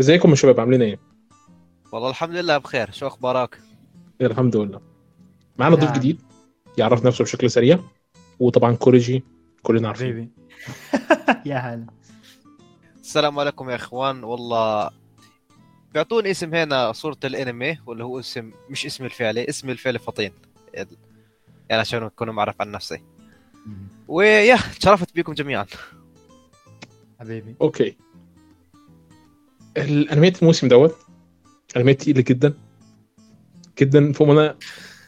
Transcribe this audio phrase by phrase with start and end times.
[0.00, 0.98] ازيكم يا شباب؟ عاملين إيه؟
[1.92, 2.90] والله الحمد لله بخير.
[2.90, 3.60] شو أخبارك؟
[4.20, 4.80] الحمد لله.
[5.58, 5.94] معانا ضيف نعم.
[5.98, 6.22] جديد
[6.78, 7.78] يعرف نفسه بشكل سريع
[8.38, 9.24] وطبعا كوريجي
[9.62, 10.30] كلنا عارفين حبيبي.
[11.50, 11.86] يا هلا.
[13.00, 14.24] السلام عليكم يا إخوان.
[14.24, 14.90] والله
[15.94, 20.32] بيعطوني اسم هنا صورة الأنمي واللي هو اسم مش اسم الفعلي اسم الفعلي فطين.
[20.74, 20.90] يعني
[21.70, 23.02] عشان أكون معرف عن نفسي.
[24.08, 25.66] ويا تشرفت بكم جميعا.
[27.20, 27.56] حبيبي.
[27.60, 27.96] أوكي.
[29.84, 30.96] الانميات الموسم دوت
[31.76, 32.54] انميات تقيلة جدا
[33.80, 34.54] جدا فوق ما أنا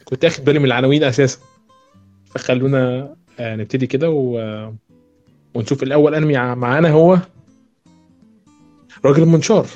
[0.05, 1.39] كنت أخد بالي من العناوين أساسا.
[2.35, 4.71] فخلونا آه، نبتدي كده و...
[5.53, 7.17] ونشوف الأول أنمي معانا هو
[9.05, 9.67] راجل المنشار.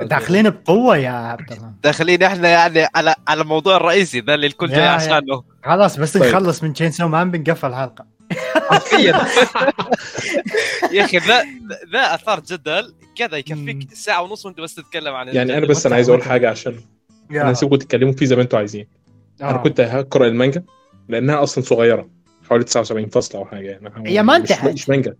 [0.00, 1.72] داخلين بقوة يا عبد الله.
[1.82, 4.88] داخلين إحنا يعني على على الموضوع الرئيسي ذا اللي الكل جاي.
[4.88, 5.42] عشانه.
[5.64, 6.22] خلاص بس طيب.
[6.22, 8.11] نخلص من تشينسو مان بنقفل الحلقة.
[8.70, 9.26] حرفيا
[10.92, 11.42] يا أخي ذا
[11.92, 15.66] ذا أثار جدل كذا يكفيك ساعة ونص وأنت بس تتكلم عن يعني أنا.
[15.66, 16.76] بس أنا عايز أقول حاجة عشان
[17.30, 18.86] أنا هسيبكم تتكلموا فيه زي ما أنتوا عايزين
[19.42, 19.62] أنا آه.
[19.62, 20.64] كنت هقرا المانجا
[21.08, 22.08] لأنها أصلا صغيرة
[22.48, 24.72] حوالي 79 فصل أو حاجة يعني هي ما مش- انتهت.
[24.72, 25.14] مش مانجا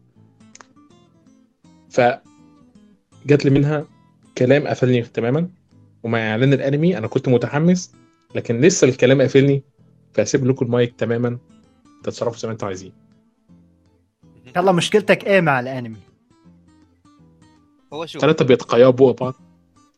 [1.91, 2.01] ف
[3.27, 3.85] جات لي منها
[4.39, 5.49] كلام قفلني تماما
[6.03, 7.93] ومع إعلان الأنمي أنا كنت متحمس
[8.35, 9.63] لكن لسه الكلام قافلني
[10.15, 11.39] فهسيب لكم المايك تماما
[12.03, 12.93] تتصرفوا زي ما أنتوا عايزين.
[14.57, 16.01] يلا مشكلتك إيه مع الانمي؟
[17.93, 19.35] هو شوف ثلاثة بيتقيبوا بعض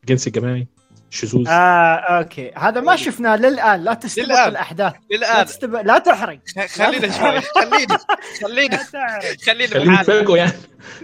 [0.01, 0.67] الجنس الجماعي
[1.09, 1.47] شذوذ.
[1.47, 2.51] آه أوكي.
[2.55, 3.83] هذا ما شفناه للآن.
[3.83, 4.49] لا تستبق للآن.
[4.49, 4.93] الأحداث.
[4.93, 6.39] لا الان تستبق لا تحرق.
[6.75, 7.41] خلينا شوي.
[7.41, 7.99] خلينا.
[8.41, 8.79] خلينا.
[8.93, 10.03] لا خلينا خليني بحالنا.
[10.03, 10.53] تفاجئوا يعني.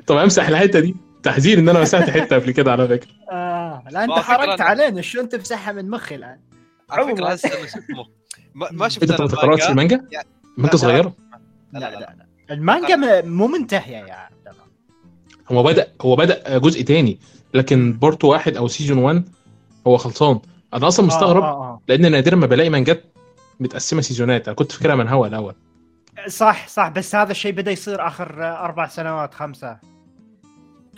[0.07, 0.95] طب امسح الحتة دي.
[1.23, 3.11] تحذير إن أنا مسحت حتة قبل كده على فكرة.
[3.31, 5.01] آه لا أنت ما فكرة حرقت علينا.
[5.01, 6.39] شو أنت مسحها من مخي الآن؟
[6.89, 7.27] على فكرة.
[7.27, 8.05] هسه شو اسمه
[8.55, 10.07] ما ما شفت انت ما تقراش المانجا.
[10.57, 11.13] ما انت لا، صغيره
[11.73, 12.15] لا لا لا
[12.51, 14.63] المانجا مو منتهية يا عبد الله.
[15.51, 17.19] هو بدأ هو بدأ جزء تاني
[17.53, 19.23] لكن part واحد أو season 1
[19.87, 20.39] هو خلصان.
[20.73, 21.81] أنا أصلا مستغرب آه آه.
[21.87, 23.03] لأن نادرا ما بلاقي مانجات
[23.59, 25.55] متقسمة season ات أنا كنت فاكرها من المانهوا الأول
[26.25, 26.27] آه.
[26.27, 29.77] صح صح بس هذا الشيء بدأ يصير آخر آه، أربع سنوات خمسة.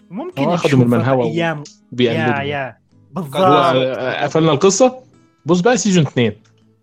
[0.10, 1.64] ممكن أخذوا نشوفه من المنهوى أيام.
[2.00, 2.78] يا يا.
[3.12, 3.36] بالضبط.
[3.36, 5.00] آه، قفلنا القصة.
[5.46, 6.34] بص بقى سيزون 2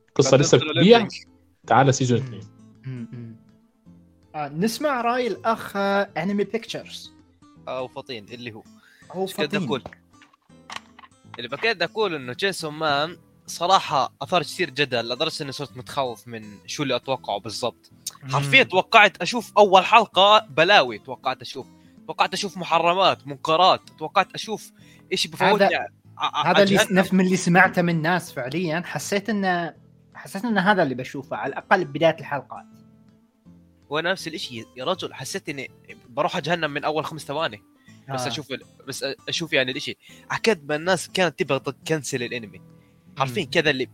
[0.08, 1.08] القصة بعدين لسه بتبيع.
[1.66, 2.59] تعالى سيزون 2 م- م.
[4.34, 7.12] آه نسمع رأي الأخ آه، انمي بيكتشرز
[7.68, 8.62] أو فطين اللي هو.
[9.12, 9.64] هو فطين.
[9.64, 9.82] أقول؟
[11.38, 16.44] اللي بكاد أقول إنه جيسون مان صراحة أثار كثير جدل لدرجة إني صرت متخوف من
[16.66, 17.90] شو اللي أتوقعه بالضبط.
[18.32, 21.66] حرفيا توقعت أشوف أول حلقة بلاوي توقعت أشوف.
[22.06, 24.72] توقعت أشوف محرمات منكرات توقعت أشوف
[25.12, 25.88] إيش بفوتني هذا-
[26.44, 26.78] هذا اللي.
[26.90, 28.82] نفس من اللي سمعته من ناس فعليا.
[28.86, 29.74] حسيت انه
[30.14, 32.64] حسيت إن هذا اللي بشوفه على الأقل بداية الحلقات.
[33.90, 35.70] وأنا نفس الشيء يا رجل حسيت إني
[36.08, 37.62] بروح جهنم من أول خمس ثواني
[38.14, 38.28] بس آه.
[38.28, 38.52] أشوف
[38.88, 39.96] بس أشوف يعني الإشي
[40.30, 42.60] عكد ما الناس كانت تبغى تكنسل الأنمي
[43.18, 43.44] حرفيا.
[43.44, 43.88] كذا اللي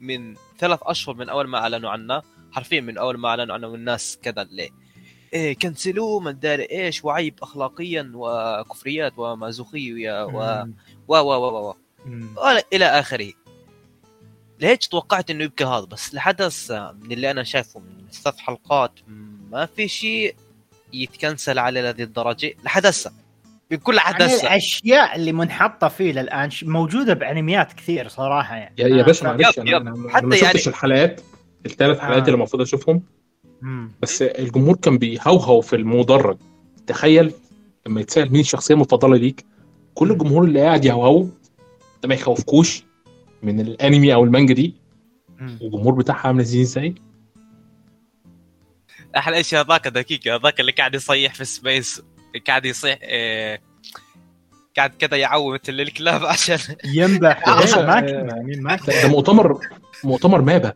[0.00, 2.22] من ثلاث أشهر من أول ما أعلنوا عنه
[2.52, 4.70] حرفيا من أول ما أعلنوا عنه والناس كذا اللي
[5.32, 10.64] إيه كنسلوه ما أدري إيش وعيب اخلاقيا وكفريات ومازوخية و.
[11.08, 11.74] و و و و
[12.72, 13.32] إلى آخره
[14.60, 18.92] ليش توقعت إنه يبقى هذا؟ بس لحد هسه من اللي أنا شايفه من ثلاث حلقات
[19.50, 20.34] ما في شيء
[20.92, 22.52] يتكنسل على هذه الدرجة.
[22.64, 23.12] لحد هسه.
[23.70, 28.74] بكل لحد يعني الأشياء اللي منحطة فيه للآن موجودة بأنميات كثير صراحة يعني.
[28.78, 29.78] يا يا آه، باشا معلش أنا.
[29.94, 31.20] أنا- حتى ما شفتش يعني- الحلقات.
[31.66, 32.24] الثلاث حلقات آه.
[32.24, 33.02] اللي المفروض أشوفهم.
[33.62, 33.90] مم.
[34.02, 36.38] بس الجمهور كان بيهوهو في المدرج.
[36.86, 37.32] تخيل
[37.86, 39.44] لما يتسأل مين الشخصية المفضلة ليك.
[39.94, 41.22] كل الجمهور اللي قاعد يهوهو
[42.02, 42.82] ده ما يخوفكوش.
[43.42, 44.74] من الانمي أو المانجا دي.
[45.60, 46.94] والجمهور بتاعها عامل إزاي؟ إزاي
[49.16, 52.02] أحلى شيء هذاك دقيقة هذاك اللي قاعد يصيح في سبيس
[52.46, 53.60] قاعد يصيح إيه
[54.76, 57.42] قاعد كذا يعوم مثل الكلاب عشان ينبح.
[57.48, 59.60] آه، كنا يعني ده, مؤتمر
[60.04, 60.74] مؤتمر مابا.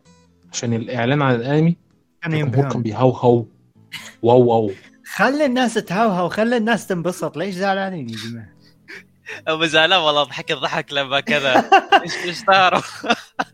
[0.52, 1.76] عشان الإعلان عن الأنمي.
[2.22, 3.44] كان الجمهور كان بيهوهو
[4.22, 4.70] واو واو.
[5.06, 7.36] خلي الناس تهوهو وخلي الناس تنبسط.
[7.36, 8.48] ليش زعلانين يا جماعة؟
[9.49, 11.71] أبو زعلان والله ضحك الضحك لما كذا.
[12.03, 12.85] إيش إيش صار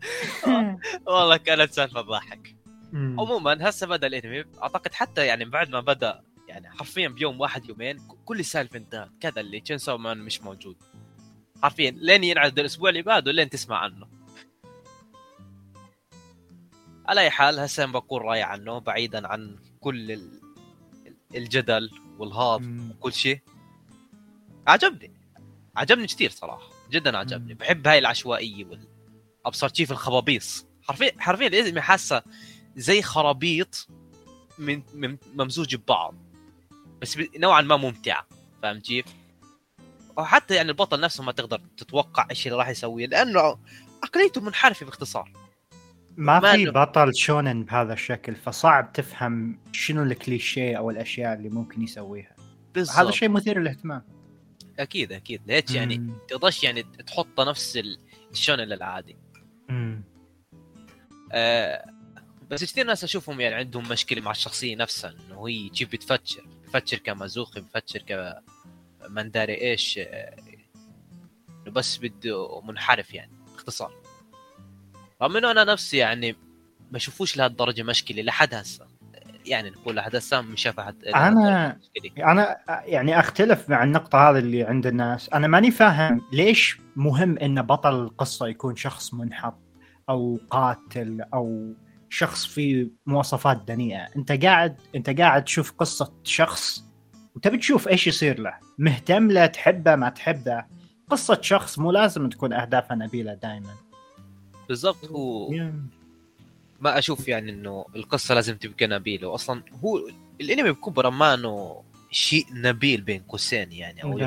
[1.07, 2.55] والله كانت سالفة تضحك.
[2.93, 4.43] عموما هسه بدأ الأنمي.
[4.63, 9.09] أعتقد حتى يعني بعد ما بدأ يعني حرفيا بيوم واحد يومين كل السالفه انتهت.
[9.21, 10.75] كذا اللي Chainsaw Man مش موجود.
[11.63, 14.07] حرفيا لين ينعرض الأسبوع اللي بعده لين تسمع عنه.
[17.07, 20.41] على أي حال هسه بقول راي عنه بعيدا عن كل ال-
[21.35, 22.91] الجدل وال hype مم.
[22.91, 23.39] وكل شيء.
[24.67, 25.20] عجبني.
[25.75, 27.53] عجبني كثير صراحة جدا عجبني.
[27.53, 28.87] بحب هاي العشوائية وال
[29.45, 30.65] أبصر كيف الخبابيص.
[30.83, 32.23] حرفيا حرفيا الانمي حاسة
[32.75, 33.87] زي خرابيط
[34.57, 36.15] من, ممزوج ببعض
[37.01, 38.27] بس نوعا ما ممتعة.
[38.61, 39.05] فاهم كيف؟
[40.17, 43.57] أو حتى يعني البطل نفسه ما تقدر تتوقع إيش اللي راح يسويه لأنه
[44.03, 45.31] عقليته منحرفة باختصار.
[46.17, 46.65] ما في.
[46.65, 52.35] بطل شونن بهذا الشكل فصعب تفهم شنو الكليشيه أو الأشياء اللي ممكن يسويها.
[52.73, 52.97] بالضبط.
[52.97, 54.20] هذا شيء مثير للاهتمام.
[54.79, 55.41] أكيد أكيد.
[55.47, 56.13] ليش يعني.
[56.27, 57.99] تقدرش يعني تحط نفس ال-
[58.31, 59.17] الشونن العادي.
[61.31, 61.85] آه
[62.49, 66.97] بس كثير ناس أشوفهم يعني عندهم مشكلة مع الشخصية نفسها إنه هي تجيب بتفكر بتفكر
[66.97, 68.41] كمازوخي بتفكر ك
[69.09, 69.97] من داري إيش.
[69.97, 70.35] آه،
[71.49, 73.93] إنه بس بده منحرف يعني باختصار.
[75.21, 76.31] رغم إنه أنا نفسي يعني
[76.91, 78.87] ما اشوفوش لهالدرجة مشكلة لحد هسه.
[79.45, 82.31] يعني نقول لحد هسه مش شايف حد أنا- مشكلة.
[82.31, 85.29] أنا يعني أختلف مع النقطة هذه اللي عند الناس.
[85.29, 89.59] أنا ماني فاهم ليش مهم إن بطل القصة يكون شخص منحط
[90.09, 91.73] أو قاتل أو
[92.09, 94.07] شخص فيه مواصفات دنيئة.
[94.15, 96.83] أنت قاعد أنت قاعد تشوف قصة شخص
[97.35, 98.53] وتبي تشوف إيش يصير له.
[98.77, 100.65] مهتم له تحبه ما تحبه.
[101.09, 103.69] قصة شخص مو لازم تكون أهدافها نبيلة دائما
[104.69, 105.51] بالضبط هو
[106.81, 109.27] ما أشوف يعني إنه القصة لازم تبقى نبيلة.
[109.27, 109.99] واصلا هو
[110.41, 114.19] الأنمي بكبره ما إنه شيء نبيل بين قوسين يعني أو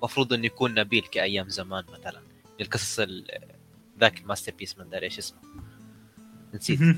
[0.00, 2.20] المفروض إنه يكون نبيل كأيام زمان مثلا.
[2.60, 3.26] القصص ال-
[4.00, 5.38] ذاك ال masterpiece من داري إيش اسمه.
[6.54, 6.80] نسيت.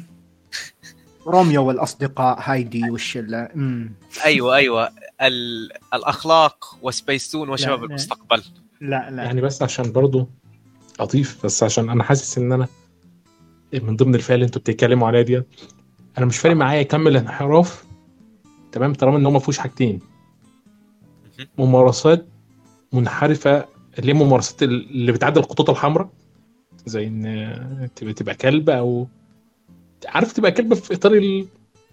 [1.26, 3.93] روميو والأصدقاء هايدي والشله امم
[4.25, 4.88] أيوه أيوه.
[5.22, 5.69] ال...
[5.94, 7.88] الأخلاق وسبيستون وشباب لا، لا.
[7.88, 8.43] المستقبل.
[8.81, 9.22] لا لا.
[9.25, 10.28] يعني بس عشان برضو
[11.00, 12.69] أضيف بس عشان أنا حاسس إن أنا
[13.75, 15.43] من ضمن الفئه اللي أنتوا بتتكلموا عليها دي
[16.19, 17.85] أنا مش فارق معايا يكمل انحراف
[18.73, 20.01] تمام؟ طالما ان هو ما فيهوش حاجتين.
[21.59, 22.27] ممارسات
[22.93, 23.65] منحرفة
[23.99, 26.09] اللي هي ممارسات اللي بتعدي الخطوط الحمراء.
[26.87, 29.07] زي ان تبقى تبقى كلب أو
[30.07, 31.47] عارف تبقى كلب في إطار ال-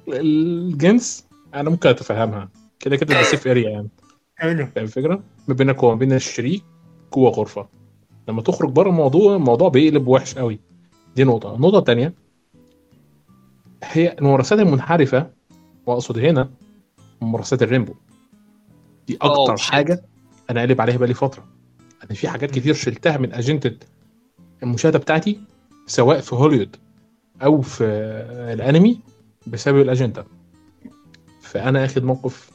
[0.07, 2.49] الجنس؟ أنا ممكن اتفهمها.
[2.79, 3.89] كده كده ده سيف اريا يعني.
[4.35, 4.65] حلو.
[4.75, 6.63] فاهم الفكرة؟ ما بينك وما بين الشريك
[7.13, 7.67] جوه غرفة.
[8.27, 10.59] لما تخرج بره الموضوع الموضوع بيقلب وحش قوي.
[11.15, 11.55] دي نقطة.
[11.55, 12.13] النقطه الثانية
[13.83, 15.29] هي الممارسات المنحرفة
[15.85, 16.49] وأقصد هنا
[17.21, 17.93] ممارسات الريمبو
[19.07, 19.57] دي أكتر.
[19.57, 20.01] حاجة
[20.49, 21.45] أنا قالب عليها بقالي فترة.
[22.03, 23.77] أنا في حاجات كتير شلتها من أجندة
[24.63, 25.39] المشاهدة بتاعتي
[25.87, 26.75] سواء في هوليوود
[27.43, 27.83] أو في
[28.53, 28.99] الأنمي
[29.47, 30.25] بسبب الأجندة.
[31.41, 32.51] فأنا آخد موقف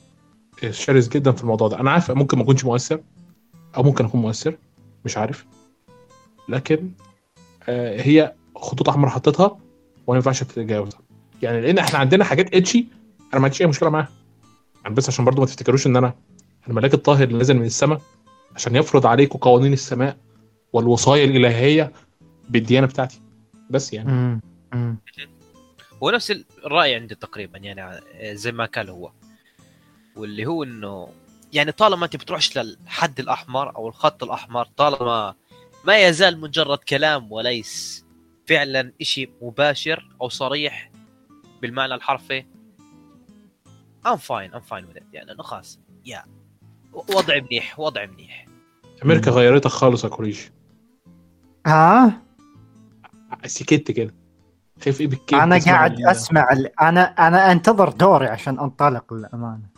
[0.70, 1.81] شرس جدا في الموضوع ده.
[1.81, 3.00] أنا عارف ممكن ما أكونش مؤثر
[3.76, 4.58] أو ممكن أكون مؤثر
[5.05, 5.46] مش عارف.
[6.49, 6.90] لكن
[7.69, 9.60] آه، هي خطوط أحمر حطيتها وأنا
[10.08, 11.00] ما ينفعش أتجاوزها.
[11.43, 12.87] يعني لأن إحنا عندنا حاجات اتشي
[13.32, 14.08] أنا ما عنديش أي مشكلة معاها.
[14.82, 16.14] يعني بس عشان برضو ما تفتكروش إن أنا
[16.69, 18.00] الملاك الطاهر اللي نازل من السماء
[18.55, 20.16] عشان يفرض عليكم قوانين السماء
[20.72, 21.93] والوصايا الإلهية
[22.49, 23.20] بالديانة بتاعتي.
[23.70, 24.10] بس يعني.
[24.10, 24.40] امم
[24.75, 24.99] امم
[26.02, 26.31] هو نفس
[26.64, 28.00] الرأي عندي تقريبا يعني
[28.37, 29.10] زي ما قال هو.
[30.16, 31.08] واللي هو إنه
[31.52, 35.34] يعني طالما أنت بتروحش للحد الأحمر أو الخط الأحمر طالما
[35.84, 38.05] ما يزال مجرد كلام وليس
[38.48, 40.90] فعلا شيء مباشر أو صريح
[41.62, 42.44] بالمعنى الحرفي.
[44.06, 45.02] I'm fine I'm fine with it.
[45.12, 46.24] يعني إنه خلاص يا
[46.92, 48.46] وضع منيح وضع منيح.
[49.04, 50.50] أمريكا غيرتك خالص يا كوريش.
[51.66, 52.22] ها؟
[53.46, 54.14] سكت كده
[54.84, 59.68] خايف إيه بالكيف أنا قاعد ال- أسمع ال- أنا أنا أنتظر دوري عشان أنطلق للأمانة.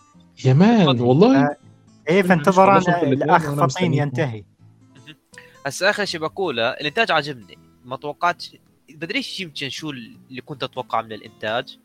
[0.45, 1.43] يا مان والله.
[1.45, 1.57] آه،
[2.09, 3.95] إيه فانتظر أنا الاخ فطين.
[3.95, 4.45] ينتهي.
[5.67, 8.57] هسه آخر شيء بقوله الإنتاج عجبني ما توقعتش
[8.91, 11.79] بدريش يمكن شو اللي كنت أتوقع من الإنتاج.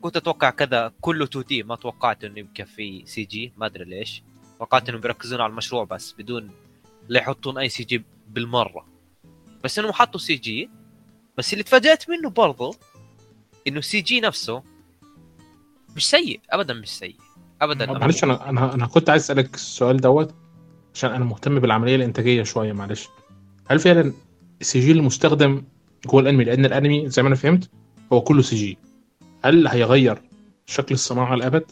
[0.00, 4.22] كنت أتوقع كذا كله 2D ما توقعت إنه يبقى في CG ما أدري ليش.
[4.58, 6.50] توقعت إنهم بيركزون على المشروع بس بدون
[7.08, 8.86] لا يحطون أي CG بالمرة.
[9.64, 10.70] بس إنهم حطوا CG
[11.38, 12.74] بس اللي تفاجأت منه برضو
[13.68, 14.62] إنه ال CG نفسه
[15.96, 17.16] مش سيء ابدا مش سيء.
[17.62, 17.86] ابدا.
[17.92, 20.34] معلش أنا أنا أنا كنت عايز أسألك السؤال دوت
[20.94, 23.08] عشان أنا مهتم بالعملية الإنتاجية شوية معلش.
[23.66, 24.12] هل فعلا
[24.62, 25.64] ال CG المستخدم
[26.06, 27.70] جوه الانمي لأن الأنمي زي ما أنا فهمت
[28.12, 28.78] هو كله CG
[29.44, 30.22] هل هيغير
[30.66, 31.70] شكل الصناعة للأبد؟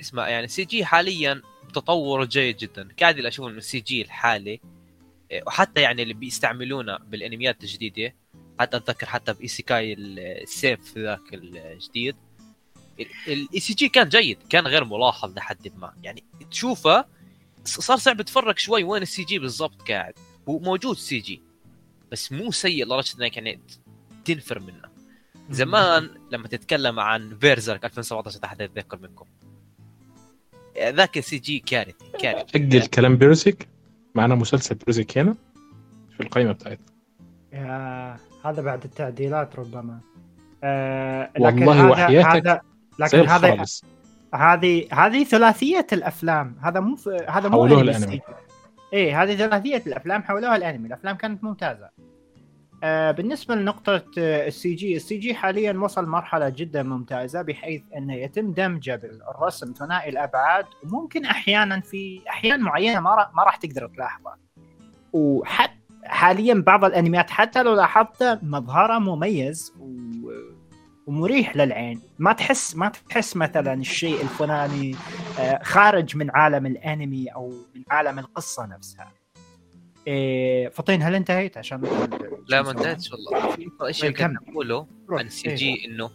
[0.00, 1.42] اسمع يعني CG حاليا
[1.74, 2.88] تطور جيد جدا.
[3.00, 4.60] قاعد أشوف إنه ال CG الحالي.
[5.30, 8.14] إيه، وحتى يعني اللي بيستعملونه بالأنميات الجديدة
[8.60, 12.16] حتى أتذكر حتى ب isekai السيف ذاك الجديد.
[13.28, 15.92] ال CG كان جيد كان غير ملاحظ لحد ما.
[16.02, 17.04] يعني تشوفه
[17.64, 20.14] صار صعب تفرق شوي وين ال CG بالضبط قاعد.
[20.48, 21.42] هو موجود CG.
[22.12, 23.60] بس مو سيء لدرجة إنك يعني
[24.24, 24.96] تنفر منه.
[25.50, 29.26] زمان لما تتكلم عن Berserk 2017 تحت أتذكر منكم.
[30.78, 32.58] ذاك ال CG كارثي كارثي.
[32.58, 33.68] أجل كلام Berserk
[34.14, 35.36] معانا مسلسل Berserk هنا؟
[36.16, 36.86] في القائمة بتاعتنا.
[37.52, 40.00] يا هذا بعد التعديلات ربما.
[40.64, 42.60] آه لكن والله هذا وحياتك هذا
[42.98, 43.64] لكن هذا
[44.34, 46.56] هذه هذه ثلاثية الأفلام.
[46.60, 47.08] هذا مو ف...
[47.08, 48.20] هذا مو الأنمي.
[48.20, 48.45] CG.
[48.92, 50.86] إيه هذه ثلاثيه الأفلام حولوها لأنمي.
[50.86, 51.90] الأفلام كانت ممتازة.
[52.84, 58.52] آه بالنسبة لنقطة السي جي السي جي حاليا وصل مرحلة جدا ممتازة بحيث أنه يتم
[58.52, 64.34] دمجه بالرسم ثنائي الأبعاد وممكن أحيانا في أحيان معينة ما ما راح تقدر تلاحظه.
[65.12, 65.72] وحتى
[66.04, 70.30] حاليا بعض الأنميات حتى لو لاحظت مظهره مميز و...
[71.06, 72.00] ومريح للعين.
[72.18, 74.96] ما تحس ما تحس مثلا الشيء الفلاني
[75.38, 79.12] آه، خارج من عالم الأنمي أو من عالم القصة نفسها.
[80.06, 81.82] إيه فطين هل انتهيت؟ عشان
[82.48, 84.28] لا ما انتهتش والله في اشياء طيب،.
[84.28, 84.86] كنت أقوله.
[85.10, 85.54] عن السي إيه.
[85.54, 86.10] جي إنه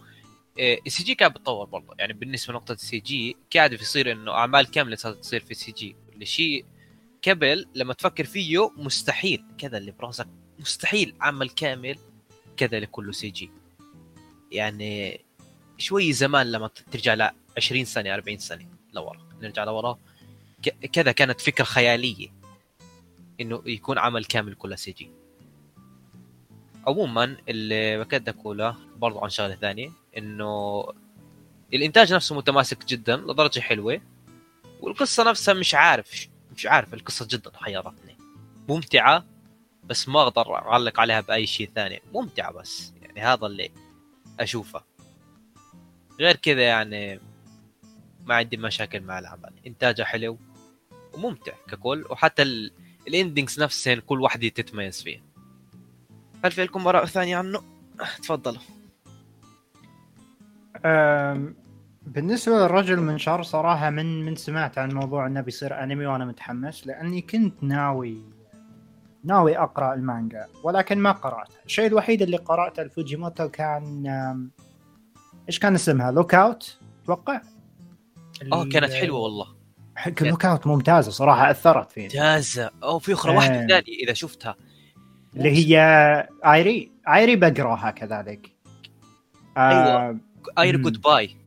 [0.60, 1.96] السي جي قاعد بتطور برضه.
[2.00, 5.96] يعني بالنسبة لنقطة ال CG قاعد بيصير إنه أعمال كاملة صارت تصير في ال CG.
[6.22, 6.66] الشيء
[7.28, 9.46] قبل لما تفكر فيه مستحيل.
[9.58, 10.28] كذا اللي براسك
[10.60, 11.16] مستحيل.
[11.22, 11.96] عمل كامل
[12.58, 13.61] كذا اللي كله CG.
[14.52, 15.22] يعني
[15.78, 19.20] شوي زمان لما ترجع ل 20 سنة 40 سنة لورا.
[19.42, 19.98] نرجع لورا.
[20.94, 22.28] كذا كانت فكرة خيالية
[23.42, 25.10] إنه يكون عمل كامل كله CG.
[26.88, 30.84] عموما اللي بكاد أقوله برضو عن شغلة ثانية إنه
[31.74, 34.02] الإنتاج نفسه متماسك جدا لدرجة حلوة
[34.82, 38.18] والقصة نفسها مش عارف مش عارف القصة جدا حيرتني.
[38.70, 39.26] ممتعة
[39.84, 42.02] بس ما أقدر أعلق عليها بأي شيء ثاني.
[42.14, 42.94] ممتعة بس.
[43.02, 43.72] يعني هذا اللي
[44.42, 44.84] أشوفه.
[46.20, 47.20] غير كذا يعني
[48.26, 49.54] ما عندي مشاكل مع العمل.
[49.68, 50.38] إنتاجه حلو
[51.14, 52.72] وممتع ككل وحتى ال-
[53.08, 55.22] الاندنجز نفسهن كل واحدة تتميز فيها
[56.46, 57.62] هل في لكم آراء ثانية عنه؟
[58.22, 58.62] تفضلوا
[62.08, 67.22] بالنسبة للرجل منشار صراحة من من سمعت عن موضوع إنه بيصير أنمي وأنا متحمس لأني
[67.22, 68.18] كنت ناوي
[69.24, 74.08] ناوي أقرأ المانجا ولكن ما قراته الشيء الوحيد اللي قرأته لفوجيموتو كان
[75.48, 77.42] إيش كان اسمها؟ Look Back أتوقع
[78.54, 79.48] آه كانت حلوة والله.
[79.96, 82.06] حق Look Back ممتازة صراحة أثرت فيني.
[82.06, 82.72] ممتازة.
[82.84, 83.38] أو في أخرى إيه.
[83.38, 84.56] واحدة ثانية إذا شفتها.
[85.36, 85.78] اللي هي
[86.46, 88.52] ايري ايري بقرأها كذلك.
[89.58, 90.20] أيوة.
[90.60, 90.84] اير مم.
[90.84, 91.38] Goodbye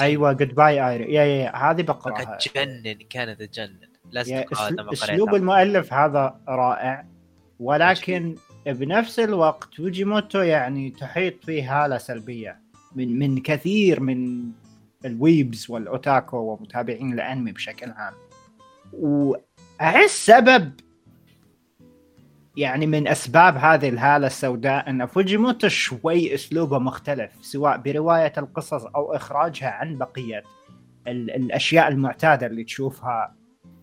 [0.00, 1.56] أيوه Goodbye Eri yeah yeah yeah.
[1.56, 2.38] هذه بقرأها.
[2.38, 3.89] تجنن كانت تجنن.
[4.12, 4.34] لازم
[4.80, 7.06] لما أسلوب المؤلف هذا رائع.
[7.60, 8.34] ولكن
[8.66, 12.60] بنفس الوقت فوجيموتو يعني تحيط فيه هالة سلبية.
[12.94, 14.42] من من كثير من
[15.04, 18.14] ال weebs وال otaku ومتابعين الأنمي بشكل عام.
[18.92, 20.72] وأحس سبب
[22.56, 29.12] يعني من أسباب هذه الهالة السوداء أن فوجيموتو شوي أسلوبه مختلف سواء برواية القصص أو
[29.14, 30.42] إخراجها عن بقية
[31.06, 33.34] ال- الأشياء المعتادة اللي تشوفها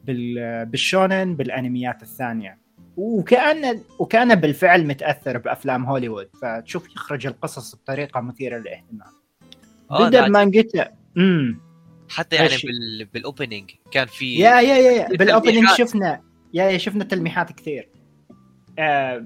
[0.08, 2.58] بالشونن بالانميات الثانية.
[2.98, 6.30] وكان وكان بالفعل متأثر بأفلام هوليوود.
[6.42, 9.10] فتشوف يخرج القصص بطريقة مثيرة للاهتمام.
[9.92, 10.86] آه، بدا ده بمانجته
[11.18, 11.60] امم
[12.10, 12.68] حتى يعني ماشي.
[12.68, 13.06] بال...
[13.14, 15.08] بال opening كان في yeah yeah yeah, yeah.
[15.08, 15.68] بال opening.
[15.78, 16.22] شفنا
[16.54, 17.90] yeah yeah شفنا تلميحات كثير.
[18.80, 19.26] آه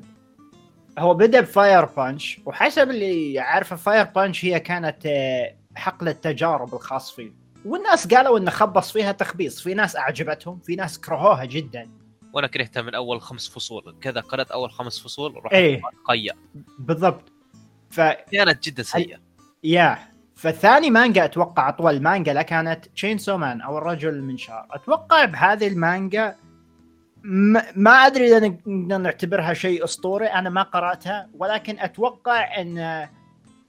[1.00, 2.40] هو بدا ب Fire Punch.
[2.46, 7.41] وحسب اللي عارفه Fire Punch هي كانت آه حقل التجارب الخاص فيه.
[7.66, 9.62] والناس قالوا انه خبص فيها تخبيص.
[9.62, 11.90] في ناس أعجبتهم في ناس كرهوها جدا.
[12.34, 13.96] وأنا كرهتها من أول خمس فصول.
[14.02, 15.82] كذا قرأت أول خمس فصول رحت إيه.
[16.06, 16.34] قيا
[16.80, 17.32] بالضبط.
[17.90, 19.18] ف كانت جدا سيئة.
[19.64, 19.98] yeah.
[20.36, 26.36] فثاني مانجا أتوقع أطول مانجا له كانت Chainsaw Man أو الرجل المنشار أتوقع بهذه المانجا
[27.24, 31.30] ما, ما أدري إذا نقدر نعتبرها شيء أسطوري أنا ما قرأتها.
[31.38, 33.08] ولكن أتوقع إن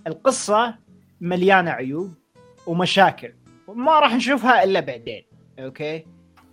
[0.06, 0.74] القصة
[1.20, 2.14] مليانة عيوب
[2.66, 3.32] ومشاكل.
[3.72, 5.22] وما راح نشوفها إلا بعدين
[5.58, 6.06] okay؟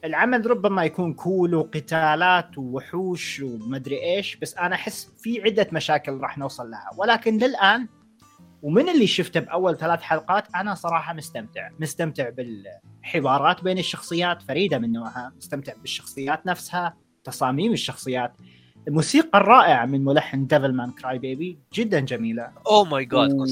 [0.05, 6.37] العمل ربما يكون cool وقتالات ووحوش ومدري إيش بس أنا أحس في عدة مشاكل راح
[6.37, 6.89] نوصل لها.
[6.97, 7.87] ولكن للآن
[8.61, 11.69] ومن اللي شفته بأول ثلاث حلقات أنا صراحة مستمتع.
[11.79, 18.33] مستمتع بالحوارات بين الشخصيات فريدة من نوعها مستمتع بالشخصيات نفسها تصاميم الشخصيات.
[18.87, 22.51] الموسيقى الرائعة من ملحن Devilman Crybaby جدا جميلة.
[22.67, 23.43] oh my God و-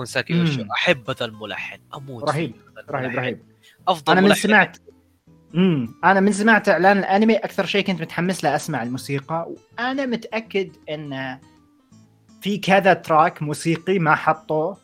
[0.00, 0.68] كنسكي مم.
[0.72, 1.78] أحب هذا الملحن.
[1.94, 2.54] أموت رهيب
[2.90, 3.18] رهيب.
[3.18, 3.42] رهيب.
[3.88, 4.34] أفضل أنا من.
[4.34, 4.76] سمعت
[5.54, 10.76] امم أنا من سمعت إعلان الأنمي أكثر شيء كنت متحمس له أسمع الموسيقى وأنا متأكد
[10.90, 11.38] إن
[12.40, 14.76] في كذا track موسيقي ما حطوه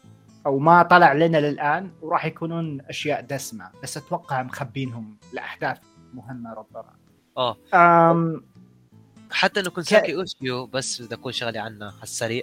[0.46, 3.70] أو ما طلع لنا للآن وراح يكونون أشياء دسمة.
[3.82, 5.78] بس أتوقع مخبينهم لأحداث
[6.14, 6.92] مهمة ربما.
[7.36, 7.56] آه.
[7.74, 8.44] أم
[9.30, 12.42] حتى إنه كنسكي أوشيو بس بدي اكون شغلي عنه على السريع.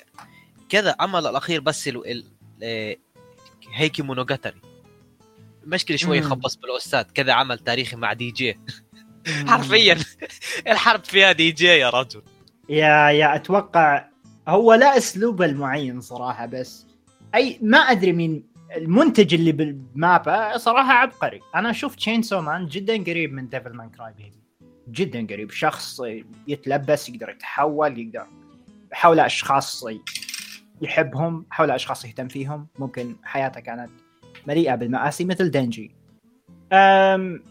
[0.70, 2.26] كذا عمل الأخير بس ال...
[2.64, 2.96] آه،
[3.74, 4.62] Heike Monogatari
[5.64, 6.22] المشكلة شوي.
[6.22, 8.60] خبص بالأستاذ كذا عمل تاريخي مع دي جي.
[9.48, 9.98] حرفيا.
[10.72, 12.22] الحرب فيها دي جي يا رجل.
[12.70, 14.06] yeah yeah أتوقع
[14.48, 16.86] هو لا اسلوبه المعين صراحة بس
[17.36, 18.44] أي ما أدري مين
[18.76, 21.42] المنتج اللي بال MAPPA صراحة عبقري.
[21.56, 24.44] أنا أشوف Chainsaw Man جدا قريب من Devilman Crybaby
[24.92, 25.52] جدا قريب.
[25.52, 26.02] شخص
[26.48, 28.28] يتلبس يقدر يتحول يقدر
[28.92, 29.86] حول أشخاص
[30.82, 32.68] يحبهم حول أشخاص يهتم فيهم.
[32.80, 33.90] ممكن حياته كانت
[34.48, 35.96] مليئة بالمآسي مثل دنجي
[36.74, 37.44] أم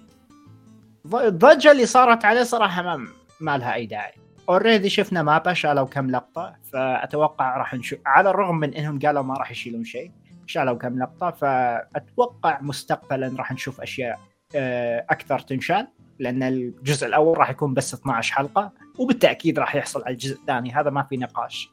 [1.15, 3.07] الضجة اللي صارت عليه صراحة ما
[3.41, 4.13] ما لها أي داعي.
[4.49, 9.35] اوريدي شفنا مابا شالوا كم لقطة فأتوقع راح نشوف على الرغم من إنهم قالوا ما
[9.35, 10.11] راح يشيلون شيء
[10.47, 14.21] شالوا كم لقطة فأتوقع مستقبلا راح نشوف أشياء
[14.57, 15.89] آه، أكثر تنشال
[16.19, 20.73] لأن الجزء الأول راح يكون بس 12 حلقة وبالتأكيد راح يحصل على الجزء الثاني.
[20.73, 21.72] هذا ما في نقاش.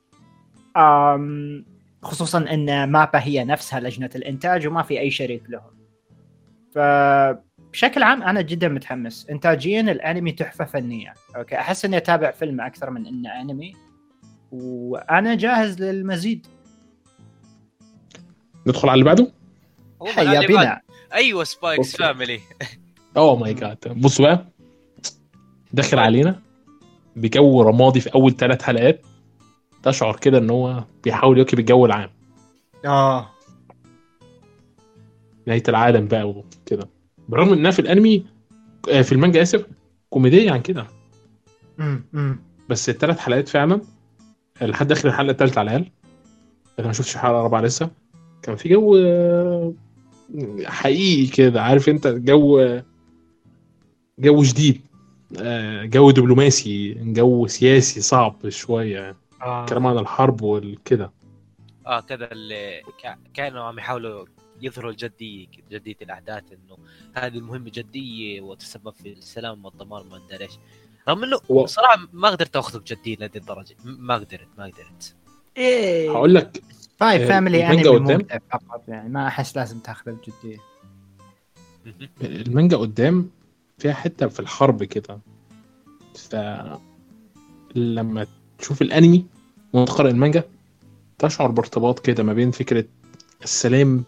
[2.02, 5.80] خصوصا إن مابا هي نفسها لجنة الإنتاج وما في أي شريك لهم.
[6.76, 9.30] فبشكل عام أنا جدا متحمس.
[9.30, 11.14] انتاجيا الأنمي تحفة فنية.
[11.36, 13.74] okay أحس إني أتابع فيلم أكثر من انه أنمي.
[14.52, 16.48] وأنا جاهز للمزيد.
[18.68, 19.32] ندخل على اللي بعده؟
[20.06, 20.82] حيا بنا.
[21.14, 21.96] أيوه Spy x.
[21.96, 22.40] Family
[23.18, 24.46] oh my God بص بقى.
[25.74, 26.42] داخل علينا.
[27.16, 29.06] بجو رمادي في أول ثلاث حلقات.
[29.84, 32.10] تشعر كده إن هو بيحاول يواكب الجو العام.
[32.86, 33.30] آه.
[35.48, 36.90] نهاية العالم بقى وكده.
[37.30, 38.26] بالرغم انها في الأنمي
[38.92, 39.66] آه، في المانجا آسف
[40.10, 40.88] كوميدية عن كده.
[41.80, 43.82] امم بس الثلاث حلقات فعلا
[44.62, 45.92] لحد آخر الحلقة الثالثه على الأقل.
[46.80, 47.90] أنا ما شفتش الحلقة الرابعة لسه.
[48.42, 49.74] كان في جو آه،
[50.66, 51.62] حقيقي كده.
[51.62, 52.80] عارف أنت جو
[54.20, 54.82] جو جديد
[55.42, 59.16] آه، جو دبلوماسي جو سياسي صعب شوية.
[59.70, 61.12] كلام عن الحرب والكده
[61.88, 64.26] آه كذا اللي كا- كانوا عم يحاولوا
[64.62, 66.78] يظهروا الجديه جدية الأحداث إنه
[67.16, 70.52] هذه المهمه جدية وتسبب في السلام والدمار ما أدري إيش.
[71.10, 73.76] رغم إنه هو- صراحة ما قدرت اخذه بجديه لهذه الدرجة.
[73.86, 75.16] م- ما قدرت ما قدرت.
[75.58, 76.12] إيه.
[76.12, 76.64] هقول لك
[76.98, 80.58] Spy آه، Family قدام؟ ممتع فقط يعني ما أحس لازم تاخذه بجديه
[81.86, 82.10] مهم.
[82.22, 83.30] المانجا قدام
[83.78, 85.20] فيها حتة في الحرب كده.
[86.16, 86.36] ف
[87.76, 88.28] لما
[88.60, 89.26] تشوف الانمي
[89.74, 90.44] وانت قارئ المانجا
[91.20, 92.86] تشعر بارتباط كده ما بين فكرة
[93.44, 94.04] السلام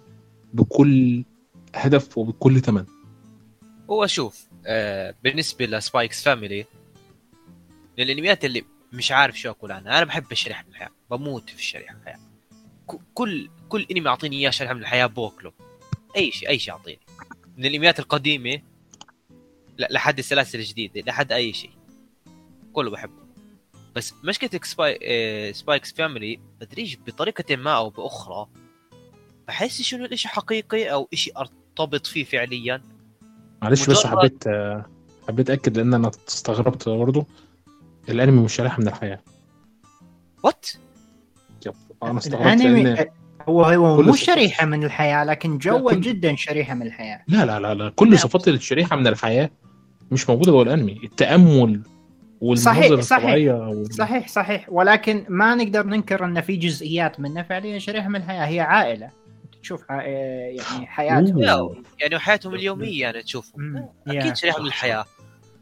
[0.53, 1.23] بكل
[1.75, 2.85] هدف وبكل ثمن
[3.89, 6.65] هو شوف آه بالنسبة ل Spy x Family
[7.97, 9.97] من الانميات اللي مش عارف شو أقول عنها.
[9.97, 12.19] أنا بحب الشريحه من الحياة بموت في الشريحه من الحياة.
[13.13, 15.51] كل كل انمي يعطيني إياه شريحة من الحياة بوكله.
[16.17, 16.99] أي شيء أي شيء يعطيني
[17.57, 18.61] من الانميات القديمة
[19.79, 21.71] لحد السلاسل الجديدة لحد أي شيء.
[22.73, 23.20] كله بحبه.
[23.95, 25.53] بس مشكلة Spy...
[25.53, 28.47] Spy x Family بدريش بطريقة ما أو بأخرى
[29.47, 32.81] بحس إنه الإشي حقيقي أو إشي أرتبط فيه فعليا؟
[33.61, 34.85] معلش بس حبيت آه،
[35.27, 37.25] حبيت أكد لأن أنا استغربت برضه
[38.09, 39.19] الأنمي مش شريحه من الحياة.
[40.43, 40.67] what؟
[41.65, 43.07] yep أنا استغربت الأنمي لأن
[43.49, 47.23] هو هو مو صفات- شريحة من الحياة لكن جوة كل- جدا شريحة من الحياة.
[47.27, 47.89] لا لا لا لا.
[47.89, 49.49] كل صفات الشريحه من الحياة
[50.11, 50.99] مش موجودة جوه الأنمي.
[51.03, 51.81] التأمل
[52.41, 53.21] والمناظر صحيح.
[53.21, 54.65] الطبيعية وال- صحيح صحيح.
[54.69, 57.43] ولكن ما نقدر ننكر إن في جزئيات منه.
[57.43, 58.45] فعليا شريحة من الحياة.
[58.45, 59.09] هي عائلة.
[59.61, 61.39] تشوف ع- يعني حياتهم.
[62.01, 63.85] يعني حياتهم اليومية تشوفوا مم.
[64.07, 64.33] أكيد يا.
[64.33, 65.05] شريحة من الحياة.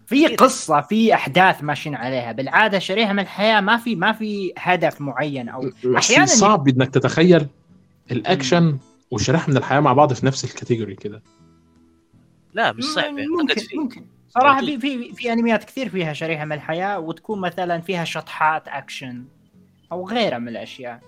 [0.05, 2.31] في قصة في أحداث ماشيين عليها.
[2.31, 6.89] بالعادة شريحة من الحياة ما في ما في هدف معين أو بس أحياناً- صعب إنك
[6.89, 7.47] تتخيل
[8.11, 8.77] الأكشن
[9.11, 11.21] والشريحه من الحياة مع بعض في نفس ال category كده.
[12.53, 14.05] لا مش صعبة ممكن ممكن.
[14.29, 14.59] صراحة.
[14.59, 19.25] في في في أنميات كثير فيها شريحة من الحياة وتكون مثلا فيها شطحات أكشن
[19.91, 20.99] أو غيرها من الأشياء.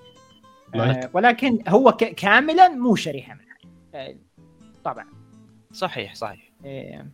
[0.76, 4.10] آه ولكن هو ك- كاملا مو شريحة من الحياة.
[4.10, 4.16] آه
[4.84, 5.06] طبعا.
[5.74, 6.50] صحيح صحيح.
[6.66, 7.06] آه،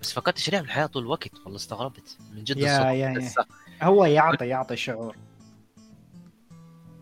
[0.00, 2.18] بس فكرت شريحة من الحياة طول الوقت والله استغربت.
[2.34, 3.48] من جد يا- الصدق.
[3.80, 5.16] يا- هو يعطي يعطي شعور.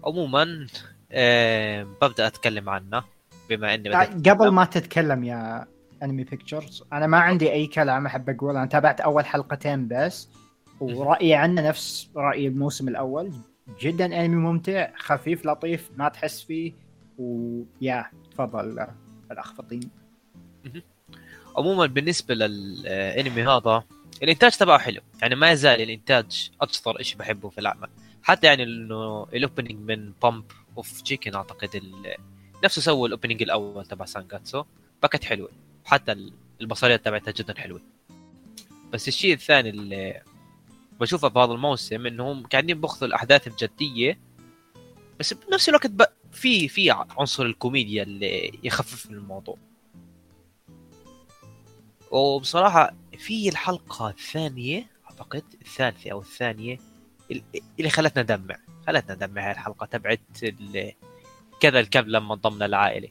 [0.05, 0.67] عموما
[1.13, 3.05] آه ببدأ أتكلم عنه
[3.51, 5.67] بما إني آه، قبل ما تتكلم يا
[6.03, 10.29] انمي بيكتشرز أنا ما عندي أي كلام أحب أقول أنا تابعت أول حلقتين بس
[10.81, 13.33] ورأيي عنه نفس رأي الموسم الأول.
[13.81, 16.73] جدا أنمي ممتع خفيف لطيف ما تحس فيه.
[17.19, 18.87] ويا تفضل
[19.31, 19.91] الأخ فطين.
[21.57, 23.85] عموما بالنسبة للأنمي هذا
[24.23, 25.01] الإنتاج تبعه حلو.
[25.23, 27.89] يعني ما يزال الإنتاج أكثر إشي بحبه في العمل
[28.23, 30.45] حتى يعني إنه ال opening من Bump
[30.77, 32.15] of Chicken أعتقد ال...
[32.65, 34.65] نفسه سوى ال opening الأول تبع سانجاتسو.
[35.03, 35.51] باكت حلوة.
[35.87, 37.81] حتى ال- البصريات تبعتها جدا حلوة.
[38.93, 40.23] بس الشيء الثاني اللي
[41.01, 44.19] بشوفه بهذا الموسم إنهم قاعدين بيأخذوا الأحداث بجديه
[45.21, 46.03] بس بنفس الوقت ب...
[46.33, 49.57] في في عنصر الكوميديا اللي يخفف من الموضوع.
[52.11, 56.79] وبصراحة في الحلقة الثانية أعتقد الثالثة أو الثانية
[57.31, 57.43] ال-
[57.79, 58.57] اللي خلتنا ندمع.
[58.87, 60.21] خلتنا ندمع هاي الحلقة تبعت.
[61.61, 63.09] كذا الكلب لما انضم للعائله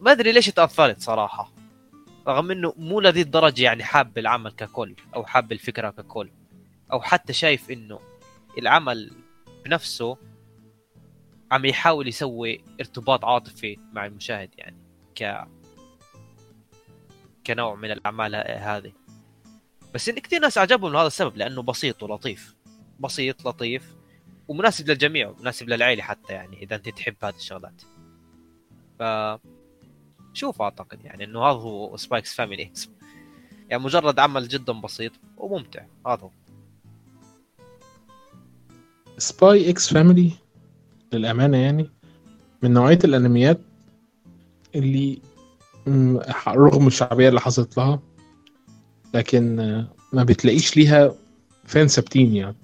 [0.00, 1.52] ما أدري ليش تأثرت صراحة.
[2.28, 6.30] رغم إنه مو لذي الدرجة يعني حاب العمل ككل أو حاب الفكرة ككل.
[6.92, 8.00] أو حتى شايف إنه
[8.58, 9.12] العمل
[9.64, 10.16] بنفسه
[11.52, 14.76] عم يحاول يسوي ارتباط عاطفي مع المشاهد يعني
[15.14, 15.48] ك
[17.46, 18.92] كنوع من الأعمال هذه.
[19.94, 22.54] بس إن كثير ناس عجبهم هذا السبب لأنه بسيط ولطيف.
[23.00, 23.94] بسيط لطيف
[24.48, 27.82] ومناسب للجميع ومناسب للعيلة حتى يعني إذا أنت تحب هذه الشغلات.
[28.98, 29.02] ف
[30.38, 32.70] شوف أعتقد يعني إنه هذا هو Spy x Family
[33.70, 36.30] يعني مجرد عمل جدا بسيط وممتع هذا هو.
[39.18, 40.30] Spy x Family
[41.12, 41.90] للأمانة يعني
[42.62, 43.60] من نوعية الأنميات
[44.74, 45.18] اللي
[46.48, 48.00] رغم الشعبية اللي حصلت لها
[49.14, 51.14] لكن آه، ما بتلاقيش ليها
[51.64, 52.56] فان ثابتين يعني.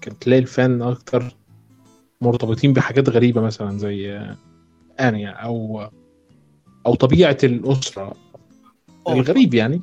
[0.00, 1.36] كان تلاقي الفان أكتر
[2.20, 4.36] مرتبطين بحاجات غريبة مثلا زي آه،
[5.00, 5.88] انيا أو
[6.86, 8.12] أو طبيعة الأسرة
[9.08, 9.80] الغريب يعني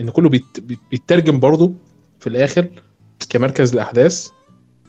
[0.00, 1.72] إن كله بيت- بيت- بيترجم برضه
[2.20, 2.68] في الآخر
[3.28, 4.28] كمركز الأحداث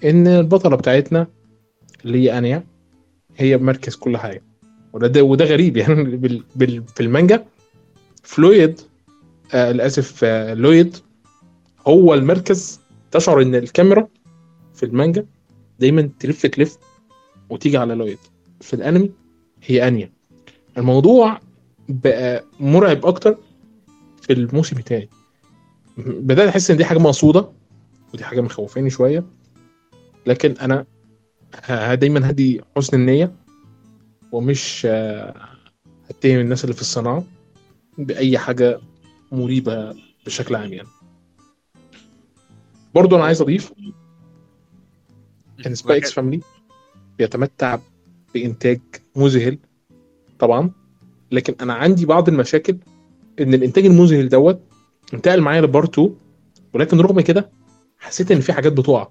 [0.06, 1.28] إن البطلة بتاعتنا
[2.06, 2.63] اللي هي آنيا
[3.38, 4.43] هي مركز كل حاجة.
[4.93, 7.45] وده ده وده غريب يعني بال بال في المانجا
[8.24, 8.82] ف لويد
[9.54, 10.97] آه للأسف آه لويد
[11.88, 12.80] هو المركز
[13.12, 14.08] تشعر إن الكاميرا
[14.73, 15.25] في المانجا
[15.80, 16.78] دايما تلف تلف
[17.49, 18.17] وتيجي على لويد.
[18.62, 19.12] في الأنمي
[19.65, 20.12] هي آنيا.
[20.78, 21.39] الموضوع
[21.89, 23.38] بقى مرعب أكتر
[24.21, 25.10] في الموسم الثاني
[25.98, 27.50] بدأت أحس إن دي حاجة مقصودة
[28.13, 29.24] ودي حاجة مخوفاني شوية.
[30.26, 30.86] لكن أنا
[31.95, 33.36] دايما هدي حسن النية
[34.32, 35.34] ومش آه،
[36.10, 37.24] هاتهم الناس اللي في الصناعة
[37.98, 38.80] بأي حاجة
[39.32, 39.95] مريبة
[40.26, 40.88] بشكل عام يعني.
[42.95, 43.74] برضو أنا عايز أضيف
[45.67, 46.44] إن Spy x Family
[47.17, 47.80] بيتمتع
[48.34, 48.80] بإنتاج
[49.15, 49.58] مذهل
[50.39, 50.71] طبعا.
[51.32, 52.78] لكن أنا عندي بعض المشاكل
[53.40, 54.62] إن الإنتاج المذهل دوت
[55.14, 56.16] انتقل معايا لبارت 2
[56.74, 57.50] ولكن رغم كده
[58.00, 59.08] حسيت إن في حاجات بتقع.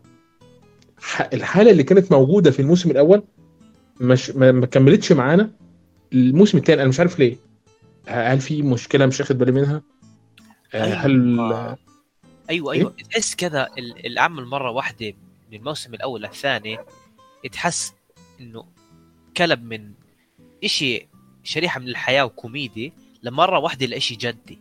[1.32, 3.22] الحالة اللي كانت موجودة في الموسم الأول
[4.00, 5.50] مش ما كملتش معانا
[6.12, 7.36] الموسم الثاني أنا مش عارف ليه.
[8.06, 9.82] هل في مشكلة مش واخد بالي منها؟
[10.74, 11.78] آه، هل أيوة.
[12.50, 12.94] أيوه أيوه.
[13.10, 15.14] تحس كذا ال- العمل مرة واحدة
[15.52, 16.78] من الموسم الأول للثاني
[17.52, 17.92] تحس
[18.40, 18.64] إنه
[19.36, 19.90] كلب من
[20.64, 21.08] إشي
[21.44, 24.58] شريحة من الحياة وكوميدي لمرة واحدة لإشي جدي.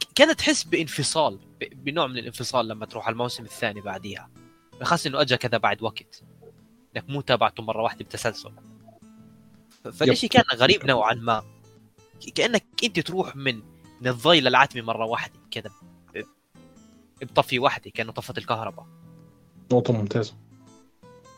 [0.00, 1.38] ك- كذا تحس بانفصال
[1.72, 4.30] بنوع من الانفصال لما تروح على الموسم الثاني بعديها.
[4.82, 6.22] خاصة إنه اجى كذا بعد وقت.
[6.96, 8.50] إنك مو تابعته مرة واحدة بتسلسل.
[9.84, 11.42] ف- فالإشي كان غريب نوعا ما.
[12.34, 13.56] كأنك أنت تروح من
[14.00, 15.70] من الضي للعتمه مرة واحدة كذا
[17.22, 18.86] بطفي واحدة كأنه طفت الكهرباء.
[19.72, 20.34] نقطة ممتازة.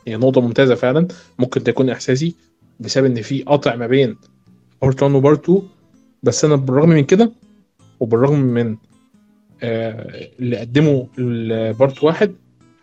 [0.07, 1.09] هي نقطة ممتازة فعلا.
[1.38, 2.35] ممكن تكون إحساسي
[2.81, 4.19] بسبب إن في قطع ما بين
[4.83, 5.62] part 1 و part 2
[6.23, 7.33] بس أنا بالرغم من كده
[8.01, 8.77] وبالرغم من
[9.62, 12.35] آه، اللي قدمه ال part واحد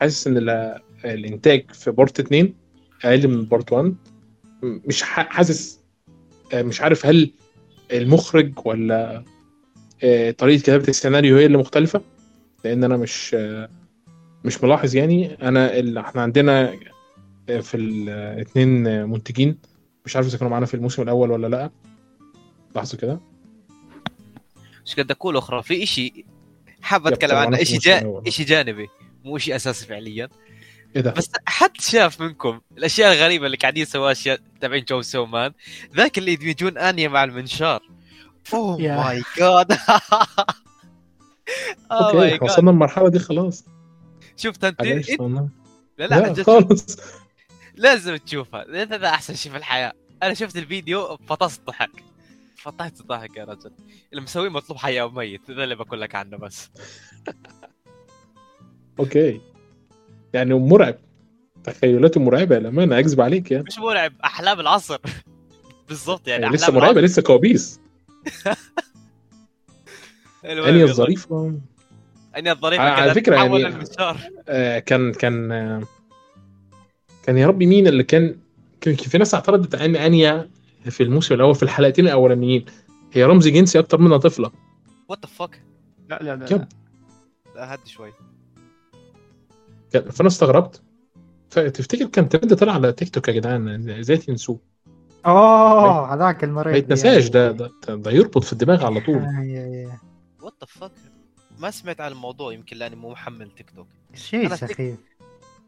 [0.01, 2.53] حاسس إن ال- الإنتاج في part 2
[3.05, 3.95] أقل من part 1
[4.63, 5.79] مش حاسس
[6.53, 7.31] آه، مش عارف هل
[7.93, 9.23] المخرج ولا
[10.03, 12.01] آه، طريقة كتابة السيناريو هي اللي مختلفة
[12.65, 13.69] لأن أنا مش آه،
[14.45, 15.33] مش ملاحظ يعني.
[15.33, 16.73] أنا إحنا عندنا
[17.49, 19.57] آه، في الاثنين منتجين
[20.05, 21.71] مش عارف إذا كانوا معانا في الموسم الأول ولا لأ.
[22.75, 23.19] لحظه كده.
[24.85, 26.25] مش قد أقول أخرى في إشي
[26.81, 28.21] حاب أتكلم عنه الموسم جا...
[28.27, 28.87] إشي جانبي
[29.23, 30.29] مو شيء أساسي فعليا.
[30.95, 31.11] إيه ده.
[31.11, 35.51] بس حد شاف منكم الأشياء الغريبة اللي قاعدين يسووها أشياء تابعين جو سومان؟
[35.95, 37.81] ذاك اللي يدمجون آنيا مع المنشار.
[38.53, 38.77] Oh.
[38.77, 39.77] My God
[41.91, 43.65] Okay وصلنا المرحلة دي خلاص.
[44.37, 44.81] شفت أنت؟
[45.19, 45.49] والله.
[45.97, 46.97] لا لا خالص.
[47.77, 49.93] لازم تشوفها لأن هذا أحسن شيء في الحياة.
[50.23, 52.03] أنا شفت الفيديو فطست ضحك.
[52.57, 53.71] فطحت ضحك يا رجل.
[54.11, 56.69] اللي مسويه مطلوب حي أو ميت هذا اللي بقول لك عنه بس.
[58.99, 59.41] Okay.
[60.33, 60.95] يعني مرعب.
[61.63, 63.63] تخيلاته مرعبة للأمانة أكذب عليك يعني.
[63.67, 64.97] مش مرعب أحلام العصر.
[65.89, 67.79] بالضبط يعني يعني لسه مرعبة لسه كوابيس.
[70.43, 70.83] يلا.
[70.83, 71.59] الظريفة.
[72.37, 73.85] آنيا الظريفة على- تتحول يعني-.
[74.49, 75.81] آه كان كان آه
[77.25, 78.35] كان يا ربي مين اللي كان
[78.81, 80.49] كان في ناس اعترضت ان آنيا
[80.89, 82.65] في الموسم الأول في الحلقتين الأولانيين.
[83.13, 84.51] هي رمز جنسي أكتر منها طفلة.
[85.09, 85.61] What the fuck
[86.09, 86.45] لا لا لا.
[87.55, 87.73] لا.
[87.73, 88.11] هدي شوي.
[89.93, 90.81] كان- فأنا استغربت.
[91.49, 94.59] فتفتكر كان ترند طلع على تيك توك يا جدعان؟ إزاي تنسوه؟
[95.25, 99.15] Oh هذاك ما المريض يتنساش ده ده ده يربط في الدماغ على طول.
[100.41, 100.91] What the fuck
[101.59, 103.87] ما سمعت عن الموضوع يمكن لأني مو محمل تيك توك.
[104.15, 104.97] شيء سخيف.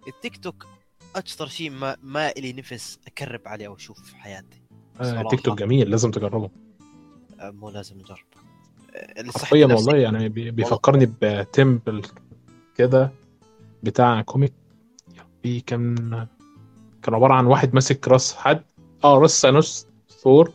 [0.08, 0.66] التيك توك
[1.18, 4.62] أكثر شيء ما ما إلي نفس أقرب عليه واشوف في حياتي.
[5.02, 5.28] آه.
[5.30, 6.50] تيك توك جميل لازم تجربه.
[7.40, 8.18] آه، مو لازم نجرب
[8.96, 12.02] آه، حرفيا والله يعني بي- بيفكرني ب template
[12.76, 13.12] كده
[13.84, 14.54] بتاع comic.
[15.44, 15.96] في كان
[17.04, 18.64] كان عبارة عن واحد ماسك راس حد.
[19.04, 19.88] آه راس ثانوس
[20.24, 20.52] ثور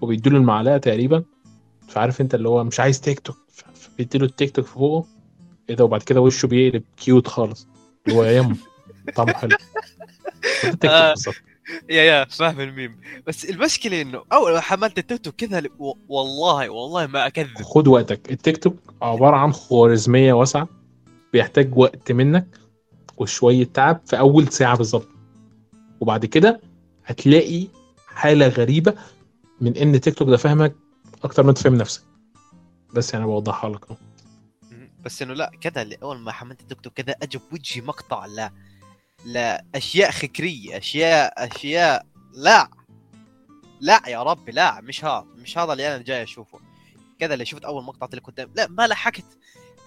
[0.00, 1.24] وبيديله المعلقة تقريبا.
[1.88, 3.36] فعارف أنت اللي هو مش عايز تيك توك.
[3.74, 5.06] فبيديله التيك توك فوقه.
[5.70, 7.68] إيه ده؟ وبعد كده وشه بيقلب cute خالص.
[8.06, 8.56] اللي هو يا yum
[9.16, 9.56] طعمه حلو.
[10.84, 11.14] آه.
[11.90, 13.00] yeah yeah فاهم الميم.
[13.26, 15.62] بس المشكلة إنه أول ما حملت التيك توك كذا
[16.08, 17.62] والله والله ما أكذب.
[17.62, 18.30] خد وقتك.
[18.32, 20.68] التيك توك عبارة عن خوارزمية واسعة
[21.32, 22.46] بيحتاج وقت منك
[23.16, 25.08] وشوية تعب في أول ساعة بالظبط.
[26.00, 26.60] وبعد كده
[27.04, 27.68] هتلاقي
[28.08, 28.94] حالة غريبة
[29.60, 30.76] من إن تيك توك ده فاهمك
[31.24, 32.02] أكتر ما أنت فاهم نفسك.
[32.94, 33.84] بس يعني بوضحها لك.
[35.04, 38.50] بس إنه لا كذا اللي أول ما حملت التيك توك كذا اجى بوجهي مقطع لا.
[39.26, 42.68] لأشياء خكرية أشياء أشياء لا
[43.80, 46.58] لا يا ربي لا مش هذا مش هذا اللي أنا جاي أشوفه.
[47.18, 48.50] كذا اللي شفت أول مقطع اللي قدام.
[48.54, 49.24] لا ما لحقت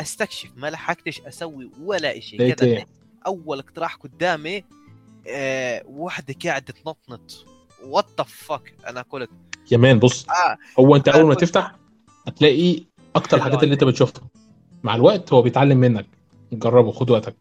[0.02, 2.88] أستكشف ما لحقتش أسوي ولا شيء كذا إيه؟
[3.28, 4.64] أول اقتراح قدامي
[5.28, 7.46] آه واحدة قاعدة تنطنط.
[7.84, 9.30] وات ذا فك أنا قلت
[9.72, 11.76] يا مان بص آه هو أنت أول ما تفتح
[12.28, 12.84] هتلاقي
[13.16, 14.28] أكتر الحاجات اللي أنت بتشوفها.
[14.84, 16.06] مع الوقت هو بيتعلم منك.
[16.54, 17.36] جربه خد وقتك.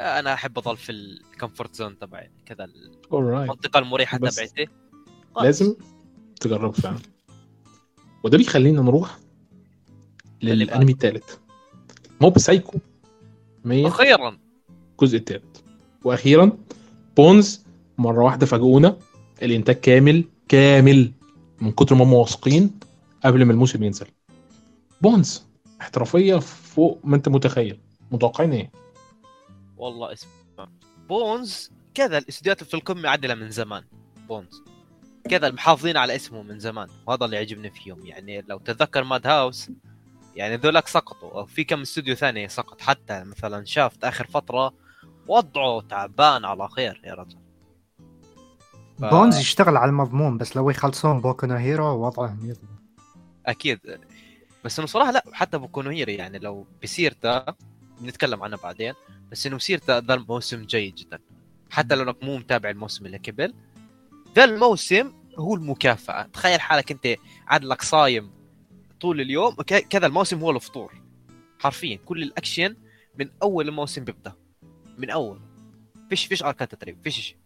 [0.00, 2.68] أنا أحب اظل في ال comfort zone تبعي كذا.
[3.12, 4.68] المنطقة المريحة تبعتي.
[5.42, 5.74] لازم
[6.40, 6.98] تجربه فعلا.
[8.24, 9.18] وده بيخلينا نروح
[10.42, 11.34] للأنمي الثالث
[12.20, 12.78] موب سايكو
[13.64, 14.38] 100 أخيرا.
[14.92, 15.60] الجزء الثالث
[16.04, 16.52] وأخيرا
[17.16, 17.64] بونز
[17.98, 18.96] مرة واحدة فاجئونا.
[19.42, 21.12] الإنتاج كامل كامل
[21.60, 22.80] من كتر ما هم واثقين
[23.24, 24.06] قبل ما الموسم ينزل.
[25.00, 25.42] بونز
[25.80, 27.80] احترافية فوق ما أنت متخيل.
[28.10, 28.79] متوقعين إيه؟
[29.80, 30.28] والله اسم
[31.08, 31.70] بونز.
[31.94, 33.84] كذا الاستديوهات في القمه عدله من زمان.
[34.28, 34.62] بونز.
[35.30, 36.88] كذا محافظين على اسمه من زمان.
[37.06, 38.06] وهذا اللي يعجبني فيهم.
[38.06, 39.70] يعني لو تتذكر ماد هاوس
[40.36, 41.46] يعني ذولاك سقطوا.
[41.46, 42.80] في كم استوديو ثاني سقط.
[42.80, 44.74] حتى مثلا Shaft آخر فترة
[45.28, 47.38] وضعه تعبان على خير يا رجل.
[48.98, 52.68] ف- بونز يشتغل على المضمون بس لو يخلصون بوكو نو هيرو وضعهم يضبط
[53.46, 53.80] أكيد.
[54.64, 57.44] بس إنه صراحة لا حتى بوكو نو هيرو يعني لو بسيرته
[58.00, 58.94] بنتكلم عنه بعدين
[59.32, 61.18] بس إنه بسيرته ذا الموسم جيد جدا.
[61.70, 63.54] حتى لو إنك مو متابع الموسم اللي قبل
[64.36, 66.22] ذا الموسم هو المكافأة.
[66.22, 68.30] تخيل حالك أنت عادي لك صايم
[69.00, 71.02] طول اليوم ك- كذا الموسم هو الفطور
[71.58, 72.76] حرفيا كل الأكشن
[73.18, 74.32] من أول الموسم بيبدأ.
[74.98, 75.40] من أول.
[76.08, 77.36] فيش فيش arc ات تدريب فيش شيء.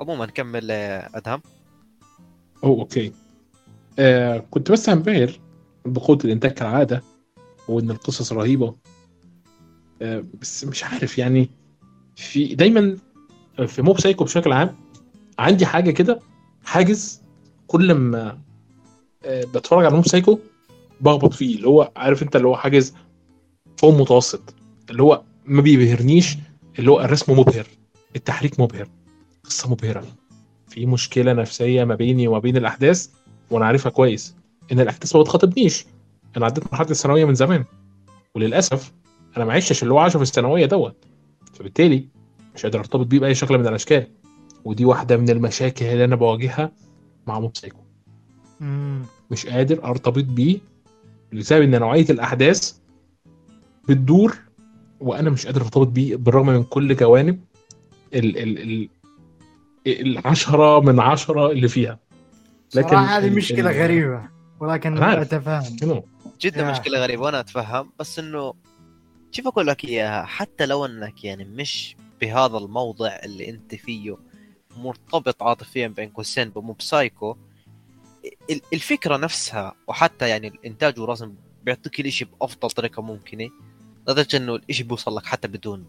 [0.00, 1.42] عموما نكمل آه، أدهم.
[2.64, 3.12] Oh okay.
[3.98, 5.40] آه كنت بس هنبهر
[5.84, 7.02] بقوة الإنتاج كالعادة.
[7.68, 8.74] وإن القصص رهيبة.
[10.02, 11.50] آه بس مش عارف يعني.
[12.16, 12.96] في دايما
[13.66, 14.76] في موب سايكو بشكل عام
[15.38, 16.20] عندي حاجة كده
[16.64, 17.22] حاجز
[17.66, 18.38] كل ما
[19.24, 20.38] آه بتفرج على موب سايكو
[21.00, 21.56] بخبط فيه.
[21.56, 22.94] اللي هو عارف أنت اللي هو حاجز
[23.76, 24.54] فوق متوسط
[24.90, 26.36] اللي هو ما بيبهرنيش
[26.78, 27.66] اللي هو الرسم مبهر
[28.16, 28.88] التحريك مبهر
[29.44, 30.04] قصة مبهرة.
[30.68, 33.08] في مشكلة نفسية ما بيني وما بين الأحداث
[33.50, 34.34] وأنا عارفها كويس
[34.72, 35.86] إن الأحداث ما بتخاطبنيش.
[36.36, 37.64] أنا عديت مرحلة الثانوية من زمان.
[38.34, 38.92] وللأسف
[39.36, 41.04] أنا ما عشتش اللي هو عاشه في الثانوية دوت.
[41.54, 42.08] فبالتالي
[42.54, 44.06] مش قادر ارتبط بيه بأي شكل من الأشكال.
[44.64, 46.72] ودي واحدة من المشاكل اللي أنا بواجهها
[47.26, 47.84] مع موب سايكو
[49.30, 50.58] مش قادر ارتبط بيه
[51.32, 52.72] لسبب إن نوعية الأحداث
[53.88, 54.36] بتدور
[55.00, 57.40] وأنا مش قادر ارتبط بيه بالرغم من كل جوانب
[58.14, 58.88] ال ال ال
[59.86, 61.98] العشرة من عشرة اللي فيها.
[62.74, 64.20] لكن صراحة هذه مشكلة غريبة
[64.60, 65.26] ولكن أنا
[66.44, 66.70] جدا.
[66.70, 68.54] مشكلة غريبة وأنا أتفهم بس إنه
[69.32, 74.16] كيف أقول لك إياها حتى لو إنك يعني مش بهذا الموضع اللي أنت فيه
[74.76, 77.36] مرتبط عاطفيا بين قوسين بموب سايكو
[78.50, 83.50] ال- الفكرة نفسها وحتى يعني الإنتاج والرسم بيعطيك الإشي بأفضل طريقة ممكنة
[84.08, 85.84] لدرجة إنه الإشي بيوصل لك حتى بدون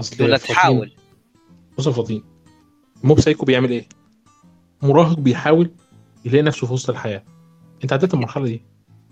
[0.00, 0.92] أصل بدون لا تحاول
[1.78, 2.24] بص يا فاطين
[3.04, 3.88] موب سايكو بيعمل إيه؟
[4.82, 5.70] مراهق بيحاول
[6.24, 7.24] يلاقي نفسه في وسط الحياة
[7.84, 8.62] أنت عديت المرحلة دي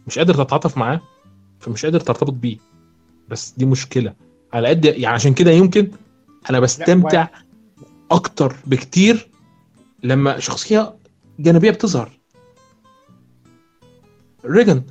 [0.08, 1.00] مش قادر تتعاطف معاه
[1.60, 2.58] فمش قادر ترتبط بيه
[3.28, 4.14] بس دي مشكلة
[4.52, 5.90] على قد يعني عشان كده يمكن
[6.50, 7.28] أنا بستمتع
[8.10, 9.28] أكتر بكتير
[10.02, 10.94] لما شخصية
[11.38, 12.10] جانبية بتظهر
[14.44, 14.82] ريجن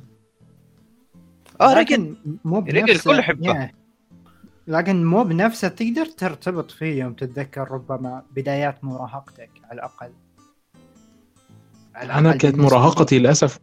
[1.60, 3.46] آه رجل لكن مو رجل بنفسه الكل يحبه.
[3.46, 3.74] يعني.
[4.66, 10.12] لكن مو بنفسه تقدر ترتبط فيه يوم تتذكر ربما بدايات مراهقتك على الأقل
[11.94, 12.56] على أنا الأقل كانت.
[12.58, 13.58] مراهقتي للأسف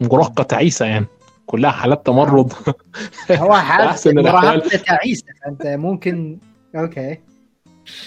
[0.00, 1.06] مراهقة تعيسة يعني.
[1.46, 2.52] كلها حالات تمرد.
[3.30, 4.42] هو حال أحسن الأحوال.
[4.44, 6.38] مراهقته تعيسة فأنت ممكن
[6.76, 7.18] أوكي.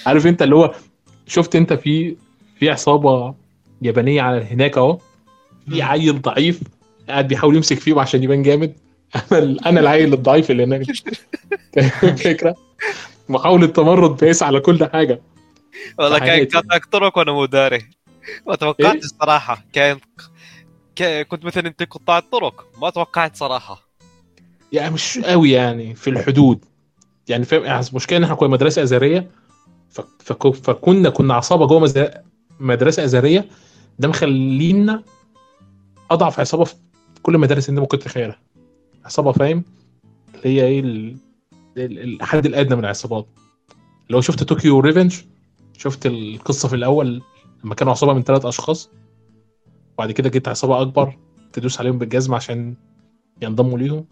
[0.06, 0.74] عارف أنت اللي هو
[1.28, 2.16] شفت أنت في
[2.60, 3.34] في عصابة
[3.82, 4.98] يابانية على هناك أهو.
[5.70, 5.82] في.
[5.82, 6.60] عيل ضعيف
[7.10, 8.74] قاعد بيحاول يمسك فيهم عشان يبان جامد.
[9.32, 10.82] أنا أنا العيل الضعيف اللي هناك.
[12.04, 12.56] الفكرة
[13.30, 15.22] محاولة تمرد بيس على كل حاجة.
[16.00, 16.46] والله كان.
[16.46, 17.82] قاطعك طرق وأنا مو داري
[18.48, 19.98] ما توقعت إيه؟ الصراحه كان
[21.30, 23.82] كنت مثلا أنت قطاع الطرق ما توقعت صراحة.
[24.72, 26.66] يعني مش قوي يعني في الحدود.
[27.28, 28.50] يعني فاهم يعني المشكلة إن إحنا كنا
[29.90, 31.80] ف- فك- فكنا كنا عصابة جوه
[32.60, 33.50] مدرسة أزهرية.
[34.00, 35.04] ده مخلينا
[36.12, 36.76] أضعف عصابة في
[37.22, 38.40] كل المدارس اللي ممكن تتخيلها.
[39.06, 39.64] عصابة فاهم؟
[40.36, 41.18] اللي هي إيه ال-
[41.78, 43.28] ال- الحد الأدنى من العصابات.
[44.10, 45.16] لو شفت طوكيو ريفنج
[45.78, 47.22] شفت القصة في الأول
[47.64, 48.90] لما كانوا عصابة من ثلاث أشخاص
[49.94, 51.18] وبعد كده جت عصابة أكبر
[51.54, 52.76] تدوس عليهم بالجزمة عشان
[53.42, 54.06] ينضموا ليهم.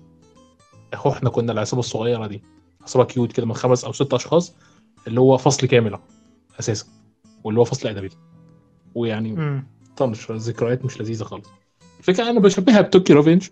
[0.94, 2.44] أهو إحنا كنا العصابة الصغيرة دي.
[2.82, 4.56] عصابة cute كده من خمس أو ست أشخاص
[5.08, 6.02] اللي هو فصل كامل أهو،
[6.60, 6.86] أساسا
[7.44, 8.10] واللي هو فصل أدبي.
[8.96, 9.64] ويعني.
[9.98, 11.50] طنش ذكريات مش لذيذة خالص.
[12.00, 13.50] الفكرة أنا بشبهها بطوكيو ريفنج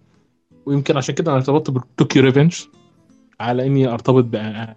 [0.65, 2.61] ويمكن عشان كده أنا ارتبطت بطوكيو ريفنج
[3.39, 4.73] على إني أرتبط بهذا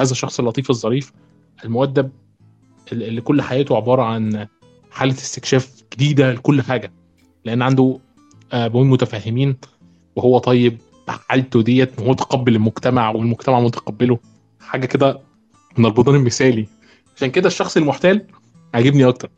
[0.00, 1.12] الشخص اللطيف الظريف
[1.64, 2.10] المؤدب
[2.92, 4.46] اللي كل حياته عبارة عن
[4.96, 6.92] حالة استكشاف جديدة لكل حاجة
[7.44, 7.98] لأن عنده
[8.52, 9.56] ابوين متفاهمين
[10.16, 10.78] وهو طيب
[11.08, 14.18] حالته ديت متقبل المجتمع والمجتمع متقبله.
[14.60, 15.20] حاجة كده
[15.78, 16.66] من البطل المثالي.
[17.16, 18.26] عشان كده الشخص المحتال
[18.74, 19.30] عاجبني أكتر.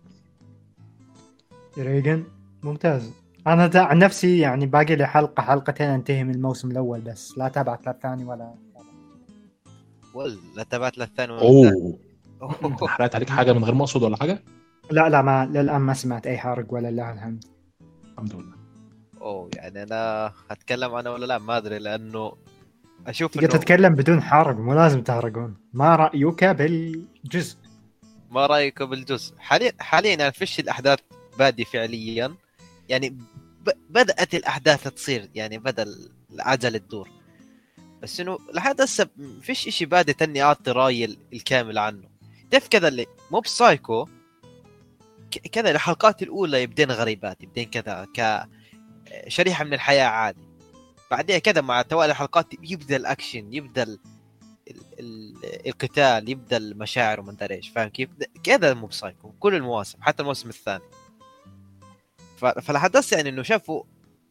[1.79, 2.25] ريجن
[2.63, 3.11] ممتاز.
[3.47, 7.39] أنا دا عن نفسي يعني باقي لي حلقة حلقتين أنتهي من الموسم الأول بس.
[7.39, 8.55] لا تابعت لا الثاني ولا
[10.15, 11.99] ولا تبعت للثاني ولا أوه.
[12.87, 14.43] حرقت عليك حاجة من غير ما أقصد ولا حاجة؟
[14.91, 17.45] لا لا ما للآن ما سمعت أي حرق ولا لله الحمد
[18.13, 18.57] الحمد لله.
[19.21, 22.33] أوه يعني أنا اتكلم أنا ولا لا؟ ما أدري لأنه
[23.07, 25.57] أشوف تقدر تتكلم بدون حرق مو لازم تحرقون.
[25.73, 27.57] ما رأيك بالجزء؟
[28.31, 30.99] ما رأيك بالجزء؟ حاليا حاليا أنا فيش الأحداث
[31.39, 32.35] بادي فعليا.
[32.89, 33.71] يعني ب...
[33.91, 35.87] بدأت الأحداث تصير يعني بدأ
[36.33, 37.09] العجله تدور
[38.03, 39.09] بس إنه لحد هسه
[39.43, 42.09] فيش إشي بادي اني أعطي رأيي الكامل عنه.
[42.51, 44.09] تعرف كذا اللي مو بسايكو
[45.31, 48.49] كذا الحلقات الأولى يبدين غريبات يبدين كذا ك
[49.29, 50.49] شريحة من الحياة عادي.
[51.11, 53.99] بعدين كذا مع توالي الحلقات يبدأ الأكشن يبدأ ال...
[54.71, 54.81] ال...
[55.01, 55.35] ال...
[55.67, 58.11] القتال يبدأ المشاعر وما أدري إيش فاهم كيف؟
[58.43, 60.85] كذا مو بسايكو كل المواسم حتى الموسم الثاني.
[62.39, 62.71] ف...
[62.71, 63.83] هسه يعني إنه شافوا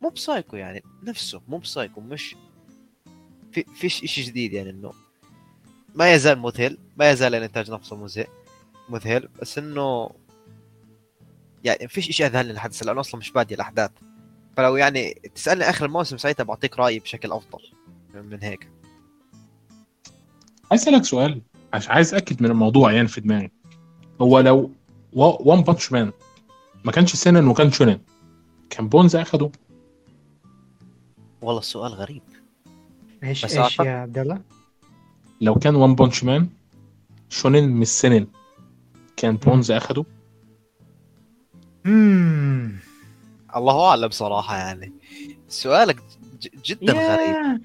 [0.01, 2.35] مو بسايكو يعني نفسه مو بسايكو مش
[3.51, 4.93] في فيش شيء جديد يعني إنه
[5.95, 8.27] ما يزال مذهل ما يزال الإنتاج نفسه مذهل
[8.89, 10.09] مذهل بس إنه
[11.63, 13.91] يعني فيش شيء اذهلني لحد هسه لأنه أصلا مش بادي الأحداث.
[14.57, 17.59] فلو يعني تسألني آخر الموسم ساعتها بعطيك رأيي بشكل أفضل
[18.13, 18.69] من هيك.
[20.71, 21.41] عايز أسألك سؤال
[21.73, 23.51] عشان عايز اتاكد من الموضوع يعني في دماغي.
[24.21, 24.71] هو لو
[25.13, 26.11] وان بانش مان
[26.85, 27.99] ما كانش سينن وكان شونن
[28.69, 29.51] كان بونز أخده؟
[31.41, 32.21] والله السؤال غريب.
[33.23, 34.41] إيش بس إيش أعتقد- يا عبد الله؟
[35.41, 36.49] لو كان وان بانش مان
[37.29, 38.27] شونن مش سينن
[39.17, 40.05] كان بونز أخده؟
[43.55, 44.91] الله أعلم صراحة يعني
[45.47, 45.97] سؤالك
[46.65, 47.61] جدا غريب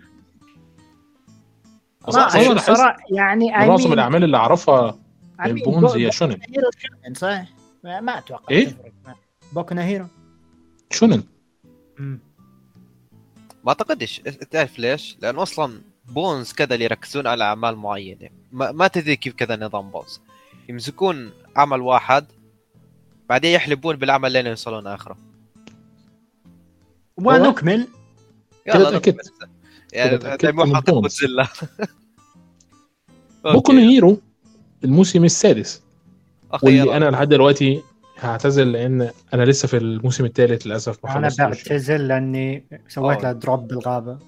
[2.59, 4.93] صراحة يعني I معظم mean- الأعمال اللي أعرفها
[5.41, 7.45] I mean البونز بو- هي شونن هيرو شونن صح؟
[7.85, 8.93] ما أتوقع إيه؟ تفرق.
[9.53, 10.07] بوكو هيرو
[10.91, 11.23] شونن.
[13.65, 14.19] ما أعتقدش
[14.51, 19.35] تعرف ليش؟ لأنه أصلا بونز كذا اللي يركزون على أعمال معينة ما, ما تدري كيف
[19.35, 20.21] كذا نظام بونز
[20.69, 22.25] يمسكون عمل واحد
[23.33, 25.17] بعدين يحلبون بالعمل لين يوصلون اخره
[27.17, 27.89] ونكمل
[28.67, 28.91] يلا.
[28.91, 29.19] نكمل.
[29.93, 30.19] يعني
[30.51, 30.83] بونز.
[30.89, 31.49] جودزيلا
[33.45, 34.21] بوكو هيرو
[34.85, 35.83] الموسم السادس.
[36.63, 37.83] واللي أنا لحد دلوقتي
[38.21, 43.33] هعتزل لأن أنا لسه في الموسم الثالث للأسف ما أنا بعتزل لأني سويت أوه.
[43.33, 44.19] له drop بالغابة.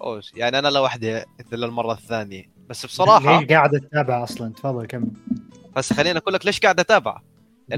[0.00, 0.32] أوش.
[0.34, 2.50] يعني أنا لوحدي للمره الثانية.
[2.68, 5.10] بس بصراحة ليش قاعد أتابع أصلا؟ تفضل كمل.
[5.76, 7.20] بس خليني أقول لك ليش قاعد أتابع؟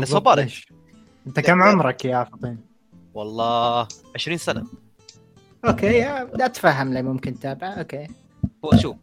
[0.05, 0.39] صبرت.
[0.39, 0.73] ليش؟
[1.27, 2.59] أنت كم عمرك يا فطين؟
[3.15, 4.65] والله 20 سنة.
[5.65, 8.07] okay لا اتفهم ليه ممكن تتابع؟ okay.
[8.65, 8.97] هو شوف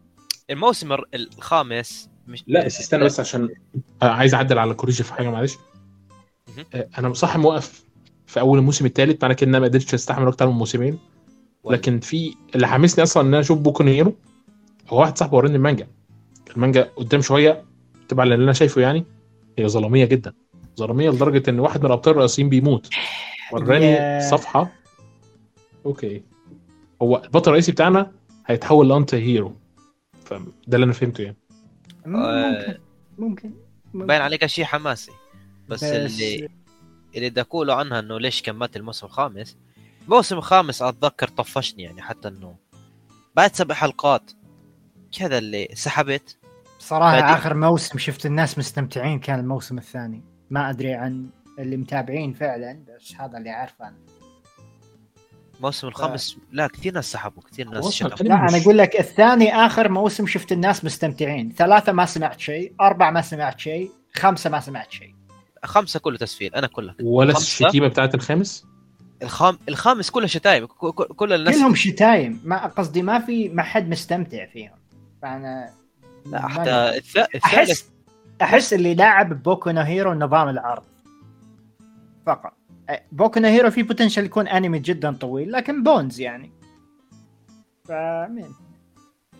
[0.50, 3.48] الموسم الر- الخامس مش لا استنى بس عشان
[4.02, 5.56] عايز أعدل على كوريجي في حاجة معلش.
[6.74, 7.84] آه، أنا صح موقف
[8.26, 10.98] في أول الموسم الثالث معنى كده إن أنا ما قدرتش أستحمل أكتر من موسمين.
[11.70, 14.14] لكن في اللي حمسني أصلا إن أنا أشوف بوكو نو هيرو
[14.88, 15.86] هو واحد صاحبي وراني المانجا.
[16.56, 17.64] المانجا قدام شوية
[18.08, 19.04] تبع اللي أنا شايفه يعني
[19.58, 20.32] هي ظلامية جدا.
[20.78, 22.88] ظلاميه لدرجة إن واحد من الابطال الرئيسيين بيموت.
[23.52, 24.20] وراني.
[24.20, 24.72] صفحة.
[25.86, 26.22] okay.
[27.02, 28.12] هو البطل الرئيسي بتاعنا
[28.46, 29.56] هيتحول ل anti-hero.
[30.24, 31.36] فده اللي أنا فهمته يعني.
[32.06, 32.78] ممكن.
[33.18, 33.54] ممكن.
[33.94, 35.12] باين عليك شيء حماسي.
[35.68, 36.48] بس, بس اللي
[37.16, 39.56] اللي بدي اقوله عنها إنه ليش كملت الموسم الخامس؟
[40.04, 42.56] الموسم الخامس أتذكر طفشني يعني حتى إنه
[43.36, 44.30] بعد سبع حلقات
[45.18, 46.38] كذا اللي سحبت.
[46.78, 47.36] صراحة بعدين.
[47.36, 50.22] آخر موسم شفت الناس مستمتعين كان الموسم الثاني.
[50.50, 53.92] ما أدري عن اللي متابعين فعلا بس هذا اللي عارفه
[55.56, 59.88] الموسم الخامس لا كثير ناس سحبوا كثير ناس شغفوا لا أنا أقول لك الثاني آخر
[59.88, 61.52] موسم شفت الناس مستمتعين.
[61.52, 65.14] ثلاثة ما سمعت شيء أربعة ما سمعت شيء خمسة ما سمعت شيء.
[65.64, 68.66] خمسة كله تسفيل أنا كلها ولا الشتيمة بتاعت الخامس؟
[69.22, 72.40] الخام الخامس كله شتايم كل الناس كلهم شتايم.
[72.44, 74.78] ما قصدي ما في ما حد مستمتع فيهم.
[75.22, 75.70] فأنا
[76.26, 77.90] لا حتى الثالث أحس
[78.42, 80.84] أحس اللي لاعب بوكو نو هيرو نظام العرض.
[82.26, 82.52] فقط.
[83.12, 86.50] بوكو نو هيرو في potential يكون انمي جدا طويل لكن بونز يعني.
[87.84, 88.54] فمين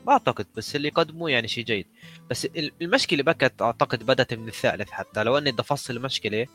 [0.07, 1.87] ما أعتقد بس اللي قدموه يعني شيء جيد.
[2.31, 2.49] بس
[2.83, 5.25] المشكلة بكت أعتقد بدأت من الثالث حتى.
[5.25, 6.47] لو أني بدي افصل المشكلة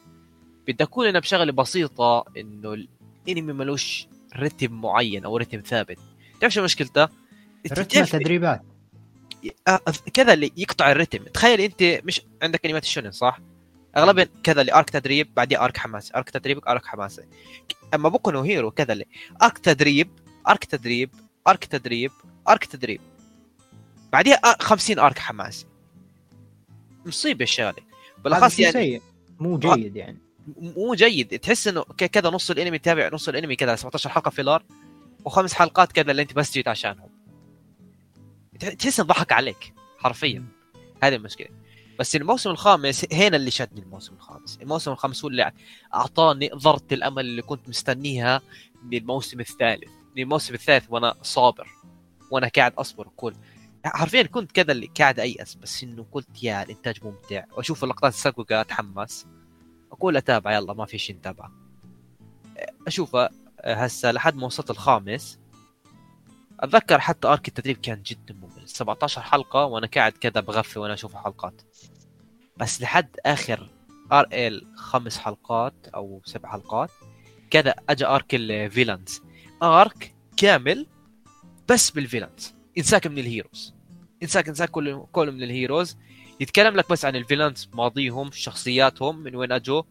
[0.68, 2.86] بدي أكون أنا بشغلة بسيطة إنه
[3.28, 5.98] الانمي ملوش رتم معين أو رتم ثابت.
[6.40, 7.08] تعرف شو مشكلته؟
[7.72, 8.62] رتم تدريبات.
[10.14, 11.24] كذا اللي يقطع الرتم.
[11.24, 13.40] تخيل أنت مش عندك انميات الشونن صح؟
[13.98, 17.22] اغلبا كذا اللي arc تدريب بعدين arc حماسي arc تدريب arc حماسي
[17.94, 19.06] أما بوكو نو هيرو كذا اللي
[19.44, 20.10] arc تدريب
[20.48, 21.10] arc تدريب
[21.48, 22.12] arc تدريب
[22.50, 23.02] arc تدريب.
[24.14, 25.66] بعدين 50 arc حماسي
[27.06, 27.74] مصيبة الشغله
[28.24, 29.02] بالأخص يعني سيء.
[29.40, 30.18] مو جيد يعني.
[30.58, 31.40] مو جيد.
[31.40, 34.64] تحس إنه كذا نص الأنمي تابع نص الأنمي كذا 17 حلقة filler
[35.26, 37.10] وخمس حلقات كذا اللي انت بس جيت عشانهم.
[38.60, 40.46] تحس إنه ضحك عليك حرفيا.
[41.04, 41.48] هذه المشكلة.
[42.00, 44.60] بس الموسم الخامس هنا اللي شدني الموسم الخامس.
[44.62, 45.52] الموسم الخامس هو اللي
[45.94, 48.42] أعطاني ذره الأمل اللي كنت مستنيها
[48.84, 49.90] من الموسم الثالث.
[50.16, 51.68] من الموسم الثالث وأنا صابر
[52.32, 53.34] وأنا قاعد أصبر كل
[53.86, 57.44] حرفيا كنت كذا اللي قاعد أيأس بس إنه قلت يا الإنتاج ممتع.
[57.52, 59.28] وأشوف اللقطات السابقة أتحمس.
[59.92, 61.52] أقول أتابع يلا ما في شيء نتابعه.
[62.88, 63.30] أشوفه
[63.66, 65.40] هسه لحد ما وصلت الخامس.
[66.60, 68.70] أتذكر حتى arc التدريب كان جدا ممل.
[68.70, 71.62] 17 حلقة وأنا قاعد كذا بغفي وأنا أشوف الحلقات.
[72.58, 73.70] بس لحد آخر
[74.12, 76.92] arc ال خمس حلقات أو سبع حلقات
[77.50, 79.22] كذا اجى arc ال villains
[79.64, 80.88] arc كامل
[81.70, 83.74] بس بال villains إنساك من ال heroes.
[84.24, 85.98] انساك إنساك كل كل من ال heroes.
[86.40, 89.84] يتكلم لك بس عن ال villains ماضيهم شخصياتهم من وين أجوا.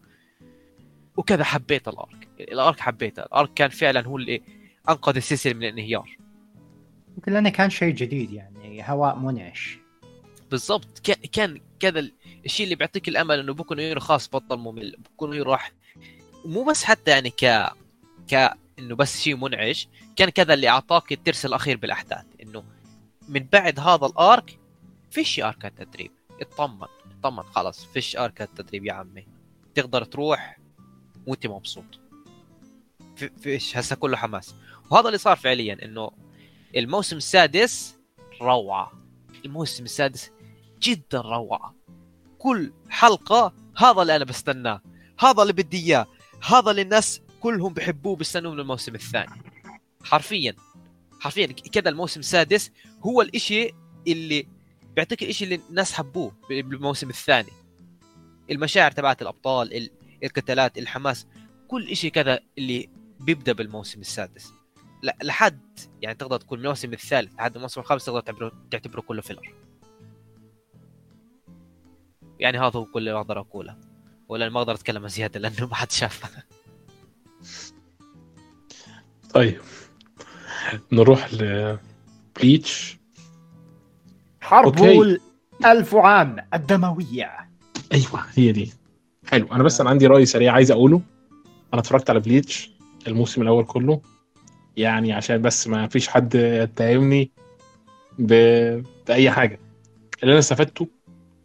[1.17, 2.29] وكذا حبيت الأرك.
[2.41, 3.23] الأرك حبيته.
[3.23, 4.43] الأرك كان فعلا هو اللي
[4.89, 6.17] أنقذ السلسلة من الانهيار.
[7.17, 9.79] يمكن لأنه كان شيء جديد يعني هواء منعش.
[10.51, 10.99] بالضبط.
[11.33, 12.09] كان كذا
[12.45, 15.73] الشيء اللي بيعطيك الأمل إنه بكون يورو خاص بطل ممل بكون يورو راح.
[16.45, 17.73] مو بس حتى يعني ك
[18.31, 22.25] ك إنه بس شيء منعش كان كذا اللي أعطاك الترس الأخير بالأحداث.
[22.43, 22.65] إنه
[23.29, 24.59] من بعد هذا الأرك
[25.11, 26.11] فيش أرك التدريب.
[26.41, 26.87] اطمن
[27.19, 29.27] اطمن خلاص فيش أرك التدريب يا عمي.
[29.75, 30.59] تقدر تروح
[31.27, 32.01] وأنت مبسوط.
[33.39, 34.55] فيش هسه كله حماس.
[34.91, 36.11] وهذا اللي صار فعليا إنه
[36.77, 37.99] الموسم السادس
[38.43, 38.93] روعة.
[39.45, 40.31] الموسم السادس
[40.81, 41.75] جدا روعة.
[42.39, 44.83] كل حلقة هذا اللي أنا بستناه
[45.19, 46.07] هذا اللي بدي إياه
[46.43, 49.43] هذا اللي الناس كلهم بحبوه بيستنوه من الموسم الثاني.
[50.05, 50.55] حرفيا
[51.21, 52.71] حرفيا كذا الموسم السادس
[53.07, 53.71] هو الإشي
[54.07, 54.47] اللي
[54.97, 57.53] بيعطيك الإشي اللي الناس حبوه بالموسم الثاني.
[58.51, 59.91] المشاعر تبعت الأبطال
[60.25, 61.27] القتالات الحماس
[61.69, 62.89] كل إشي كذا اللي
[63.21, 64.53] بيبدأ بالموسم السادس.
[65.03, 65.61] لحد
[66.03, 69.55] يعني تقدر تكون من الموسم الثالث لحد الموسم الخامس تقدر تعتبره تعتبره كله فيلر
[72.39, 73.77] يعني هذا هو كل اللي أقدر أقوله.
[74.29, 76.29] ولا ما أقدر أتكلم زيادة لأنه ما حد شافه.
[79.35, 79.61] طيب.
[80.93, 82.99] نروح لبليتش
[84.41, 87.51] حرب الألف عام الدموية.
[87.93, 88.73] أيوه هي دي.
[89.27, 89.53] حلو.
[89.53, 91.01] أنا بس أنا عندي رأي سريع عايز أقوله.
[91.73, 92.71] أنا اتفرجت على بليتش
[93.07, 94.03] الموسم الأول كله.
[94.77, 97.31] يعني عشان بس ما فيش حد يتهمني
[98.19, 98.33] ب...
[99.09, 99.61] بأي حاجة.
[100.23, 100.89] اللي أنا استفدته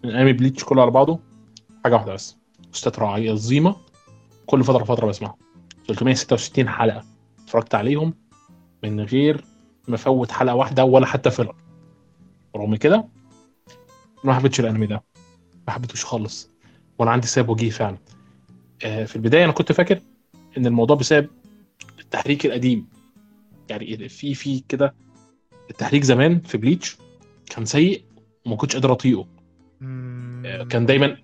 [0.03, 1.19] من أنمي بليتش كله على بعضه
[1.84, 2.38] حاجة واحدة بس
[2.75, 3.75] أستاذ عظيمه
[4.45, 5.38] كل فترة فترة بسمعها
[5.88, 7.03] 366 حلقة
[7.43, 8.13] اتفرجت عليهم
[8.84, 9.45] من غير
[9.88, 11.55] ما أفوت حلقة واحدة ولا حتى filler
[12.55, 13.05] رغم كده
[14.23, 15.03] ما حبيتش الأنمي ده.
[15.67, 16.49] ما حبيتوش خالص.
[16.99, 17.97] وأنا عندي سبب وجيه فعلا.
[18.86, 20.01] آه، في البداية أنا كنت فاكر
[20.57, 21.30] إن الموضوع بسبب
[21.99, 22.88] التحريك القديم.
[23.70, 24.95] يعني في في كده
[25.70, 26.97] التحريك زمان في Bleach
[27.49, 28.03] كان سيء
[28.45, 29.28] وما كنتش قادر أطيقه.
[29.82, 31.18] آه، كان دايما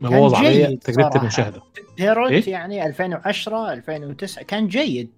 [0.00, 1.62] مبوظ عليا تجربة المشاهدة.
[1.98, 5.10] هيروت إيه؟ يعني 2010 2009 كان جيد.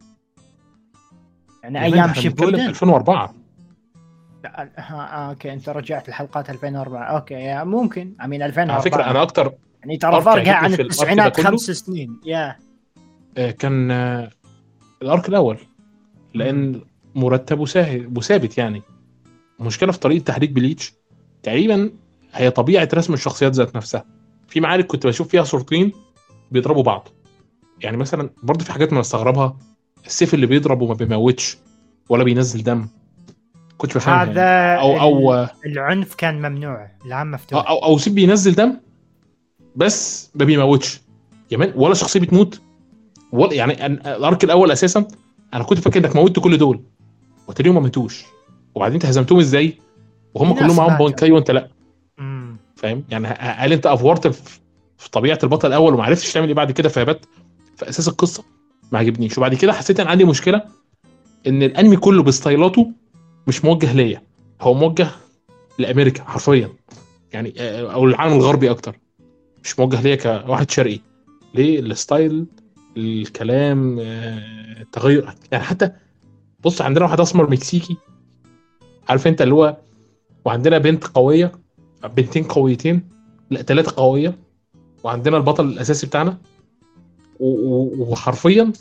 [1.62, 3.35] يعني أيام شيبودن 2004
[4.45, 8.14] لا ها okay أنت رجعت لحلقات 2004 okay يا ممكن.
[8.25, 11.41] امين 2004 على فكرة أنا أكتر يعني ترى فرقها عجبني عن التسعينات.
[11.41, 12.21] خمس سنين.
[12.25, 12.57] يا
[13.37, 14.31] آه، كان آه،
[15.03, 15.59] ال arc الأول.
[16.35, 16.81] لأن
[17.14, 18.83] مرتب وساهل وثابت يعني.
[19.61, 20.93] المشكلة في طريقة تحريك بليتش
[21.43, 21.91] تقريبا
[22.33, 24.05] هي طبيعة رسم الشخصيات ذات نفسها.
[24.49, 25.93] في معارك كنت بشوف فيها صورتين
[26.51, 27.09] بيضربوا بعض.
[27.81, 29.57] يعني مثلا برضه في حاجات ما بستغربها
[30.07, 31.59] السيف اللي بيضرب وما بيموتش
[32.09, 32.89] ولا بينزل دم.
[33.78, 34.31] كنت بفهمها يعني.
[34.31, 37.68] هذا أو أو العنف كان ممنوع العام أو مفتوح.
[37.68, 38.76] أو, أو سيف بينزل دم
[39.76, 41.01] بس ما بيموتش.
[41.51, 42.61] كمان ولا شخصية بتموت.
[43.33, 45.09] ولا يعني الأرك الأول أساسا
[45.55, 46.80] أنا كنت فاكر إنك موتت كل دول
[47.48, 48.24] وتلاقيهم ما ماتوش.
[48.74, 49.78] وبعدين أنت هزمتهم إزاي؟
[50.34, 50.98] وهم كلهم معاهم.
[50.99, 51.68] بانكاي وأنت لأ.
[52.76, 54.59] فاهم؟ يعني هل أنت أوفرت في
[54.98, 57.28] في طبيعة البطل الأول وما عرفتش تعمل إيه بعد كده فهبت؟
[57.76, 58.44] في أساس القصة
[58.92, 59.38] ما عجبنيش.
[59.38, 60.62] وبعد كده حسيت إن عندي مشكلة
[61.46, 62.90] إن الأنمي كله بستايلاته
[63.46, 64.22] مش موجه ليا.
[64.61, 65.11] هو موجه
[65.78, 66.68] لأمريكا حرفيا.
[67.32, 68.98] يعني آه، أو العالم الغربي أكتر.
[69.64, 71.01] مش موجه ليا كواحد شرقي.
[71.55, 72.47] ليه؟ ال style
[72.97, 75.91] الكلام آه، التغير يعني حتى
[76.64, 77.97] بص عندنا واحد اسمر مكسيكي
[79.09, 79.76] عارف انت اللي هو
[80.45, 81.53] وعندنا بنت قوية
[82.16, 83.09] بنتين قويتين
[83.51, 84.38] لا ثلاثة قوية
[85.05, 86.38] وعندنا البطل الأساسي بتاعنا.
[87.41, 88.72] وحرفيا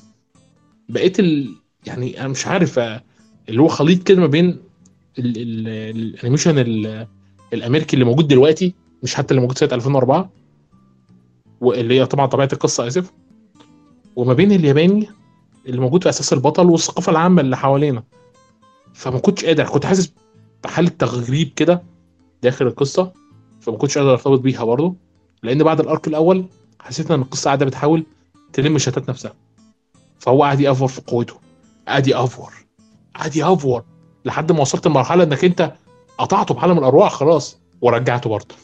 [0.89, 1.55] بقيت ال...
[1.85, 3.03] يعني أنا مش عارف آه،
[3.49, 4.47] اللي هو خليط كده ما بين
[5.19, 5.37] ال...
[5.37, 5.67] ال...
[5.67, 7.07] ال animation ال...
[7.53, 10.31] الأمريكي اللي موجود دلوقتي مش حتى اللي موجود سنة 2004
[11.61, 13.13] واللي هي طبعا طبيعة القصة آسف
[14.19, 15.09] وما بين الياباني
[15.65, 18.03] اللي موجود في أساس البطل والثقافة العامة اللي حوالينا.
[18.93, 20.13] فما كنتش قادر كنت حاسس
[20.63, 21.83] بحالة تغريب كده
[22.43, 23.11] داخل القصة
[23.61, 24.95] فما كنتش قادر أرتبط بيها برضه
[25.43, 26.45] لأن بعد الأرك الأول
[26.79, 28.05] حسيت إن القصة قاعدة بتحاول
[28.53, 29.33] تلم الشتات نفسها.
[30.19, 31.35] فهو قاعد يأفور في قوته
[31.87, 32.53] قاعد يأفور
[33.15, 33.83] قاعد يأفور
[34.25, 35.73] لحد ما وصلت لمرحلة إنك أنت
[36.17, 38.55] قطعته بعالم الأرواح خلاص ورجعته برضه.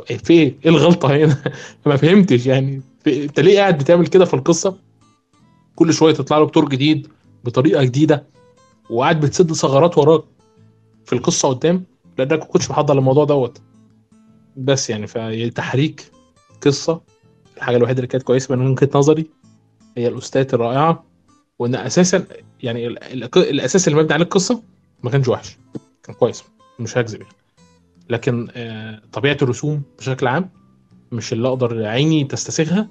[0.00, 1.42] في إيه؟ الغلطة هنا؟
[1.86, 2.82] ما فهمتش يعني.
[3.06, 4.76] أنت ليه قاعد بتعمل كده في القصة؟
[5.76, 7.08] كل شوية تطلع له دكتور جديد
[7.44, 8.26] بطريقة جديدة
[8.90, 10.22] وقاعد بتسد ثغرات وراك
[11.04, 11.84] في القصة قدام
[12.18, 13.58] لانك ما كنتش محضر للموضوع دوت
[14.56, 16.10] بس يعني فتحريك
[16.66, 17.00] قصة
[17.56, 19.26] الحاجة الوحيدة اللي كانت كويسة من وجهة نظري
[19.96, 21.04] هي الاستاذ الرائعة
[21.58, 22.24] وإن أساسا
[22.62, 24.62] يعني ال- ال- الأساس اللي مبني عليه القصة
[25.02, 25.58] ما كانش وحش
[26.02, 26.44] كان كويس
[26.78, 27.34] مش هكذب يعني
[28.12, 30.50] لكن آه، طبيعة الرسوم بشكل عام
[31.12, 32.88] مش اللي أقدر عيني تستسيغها.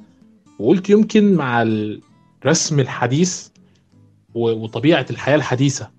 [0.59, 3.47] وقلت يمكن مع الرسم الحديث
[4.33, 5.89] وطبيعة الحياة الحديثة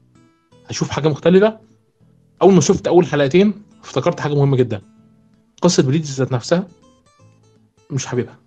[0.67, 1.59] هشوف حاجة مختلفة.
[2.43, 3.55] أول ما شفت أول حلقتين
[3.85, 4.83] افتكرت حاجة مهمة جدا.
[5.63, 6.69] قصة بليدز ذات نفسها
[7.91, 8.39] مش حاببها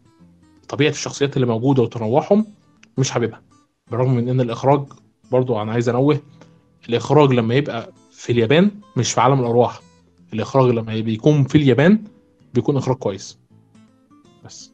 [0.70, 2.46] طبيعة الشخصيات اللي موجودة وتنوعهم
[2.98, 3.42] مش حاببها
[3.92, 4.86] بالرغم من إن الإخراج
[5.32, 6.20] برضو أنا عايز أنوه
[6.90, 9.82] الإخراج لما يبقى في اليابان مش في عالم الأرواح.
[10.36, 12.04] الإخراج لما بيكون في اليابان
[12.54, 13.40] بيكون إخراج كويس.
[14.46, 14.72] بس.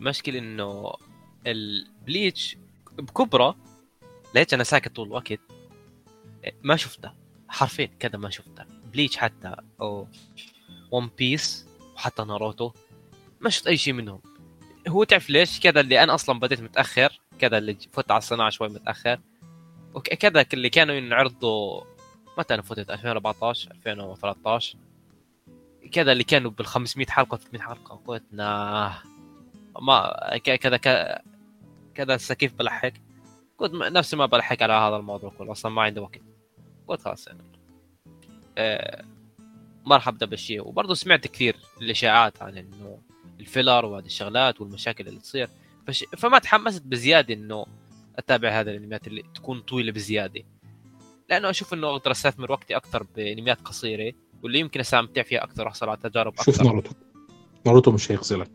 [0.00, 0.92] المشكلة إنه
[1.46, 2.56] البليتش
[2.98, 3.54] بكبرى
[4.34, 5.40] لقيت أنا ساكت طول الوقت؟
[6.62, 7.14] ما شفتها
[7.48, 10.06] حرفيا كذا ما شفتها Bleach حتى أو
[10.90, 12.72] One Piece وحتى ناروتو.
[13.40, 14.20] ما شفت أي شيء منهم.
[14.88, 18.68] هو تعرف ليش؟ كذا اللي أنا أصلا بديت متأخر كذا اللي فت على الصناعة شوي
[18.68, 19.20] متأخر.
[19.94, 21.82] وكذا اللي كانوا ينعرضوا
[22.40, 24.78] متى أنا فتت 2014 2013
[25.92, 28.22] كذا اللي كانوا بال 500 حلقة 300 حلقة قلت
[29.80, 30.76] ما كذا
[31.94, 32.92] كذا هسه كيف بلحق؟
[33.58, 36.20] قلت نفسي ما بلحق على هذا الموضوع كله أصلا ما عندي وقت.
[36.88, 37.42] قلت خلاص يعني.
[39.86, 42.98] ما راح ابدا بالشيء وبرضه سمعت كثير الإشاعات عن إنه
[43.40, 45.48] ال filler وهذه الشغلات والمشاكل اللي تصير.
[45.86, 46.04] فش...
[46.16, 47.66] فما تحمست بزيادة إنه
[48.16, 50.42] أتابع هذه الأنميات اللي تكون طويلة بزيادة.
[51.30, 54.12] لأنه أشوف إنه أقدر استثمر وقتي أكثر بانميات قصيرة
[54.42, 56.64] واللي يمكن أستمتع فيها أكثر واحصل على تجارب شوف أكثر.
[56.64, 56.90] ناروتو.
[57.66, 58.50] ناروتو مش هيخذلك.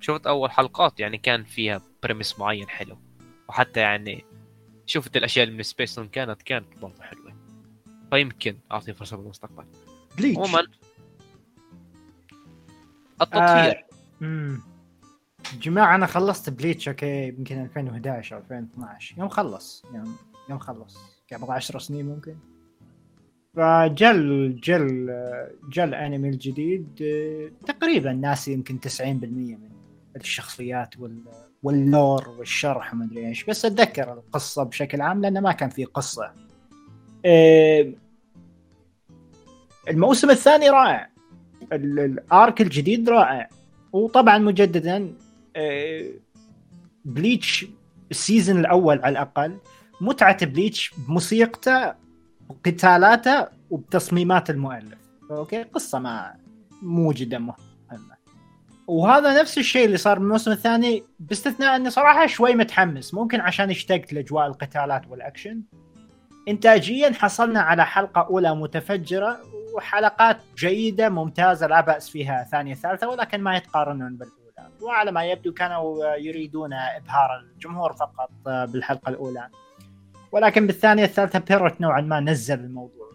[0.00, 2.98] شفت أول حلقات يعني كان فيها premise معين حلو.
[3.48, 4.24] وحتى يعني
[4.86, 7.36] شفت الأشياء اللي من One Piece كانت كانت برضه حلوة.
[8.10, 9.64] فيمكن أعطي فرصة بالمستقبل.
[10.18, 10.66] Bleach عموما
[13.22, 13.84] التطوير.
[14.22, 14.62] امم
[15.60, 20.16] جماعة أنا خلصت Bleach okay يمكن 2011 أو 2012 يوم خلص يوم
[20.50, 20.96] يوم خلص.
[21.32, 22.36] قبل 10 سنين ممكن.
[23.56, 25.06] فجل جل
[25.72, 26.86] جل الانمي الجديد
[27.66, 29.58] تقريبا ناسي يمكن 90% من
[30.16, 31.18] الشخصيات وال
[31.62, 33.44] وال lore والشرح وما أدري إيش.
[33.44, 36.32] بس أتذكر القصة بشكل عام لأنه ما كان في قصة.
[37.24, 37.92] آه،
[39.88, 41.08] الموسم الثاني رائع.
[41.72, 43.48] ال- ال arc الجديد رائع.
[43.92, 45.12] وطبعا مجددا
[47.04, 47.66] Bleach
[48.10, 49.58] ال season الأول على الأقل
[50.00, 51.94] متعة Bleach بموسيقته
[52.48, 54.98] وقتالاته وبتصميمات المؤلف.
[55.30, 56.34] okay؟ قصة ما
[56.82, 58.18] مو جدا مهمة.
[58.86, 63.14] وهذا نفس الشيء اللي صار بالموسم الثاني باستثناء إني صراحة شوي متحمس.
[63.14, 65.62] ممكن عشان اشتقت لأجواء القتالات والأكشن.
[66.48, 69.38] انتاجيا حصلنا على حلقة أولى متفجرة
[69.74, 74.37] وحلقات جيدة ممتازة لا بأس فيها ثانية ثالثة ولكن ما يتقارنون بالاولى
[74.82, 79.48] وعلى ما يبدو كانوا يريدون إبهار الجمهور فقط بالحلقة الأولى.
[80.32, 83.08] ولكن بالثانية الثالثة بيروت نوعا ما نزل الموضوع.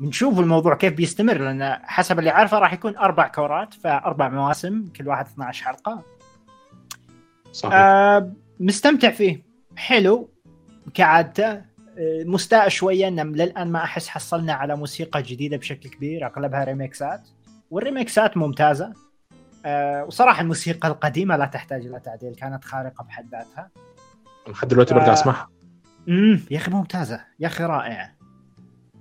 [0.00, 5.08] بنشوف الموضوع كيف بيستمر لأن حسب اللي عارفه راح يكون أربع كورات فأربع مواسم كل
[5.08, 6.02] واحد 12 حلقة.
[7.52, 7.74] صحيح.
[7.74, 9.42] آه مستمتع فيه.
[9.76, 10.30] حلو.
[10.94, 16.64] كعادته آه، مستاء شوية ان للآن ما أحس حصلنا على موسيقى جديدة بشكل كبير أغلبها
[16.64, 17.28] ريميكسات.
[17.70, 18.92] والريميكسات ممتازة.
[19.68, 23.70] آه وصراحة الموسيقى القديمة لا تحتاج إلى تعديل كانت خارقة بحد ذاتها.
[24.48, 25.12] لحد دلوقتي برجع آه.
[25.12, 25.50] أسمعها.
[26.08, 28.14] امم يا أخي ممتازة يا أخي رائعة.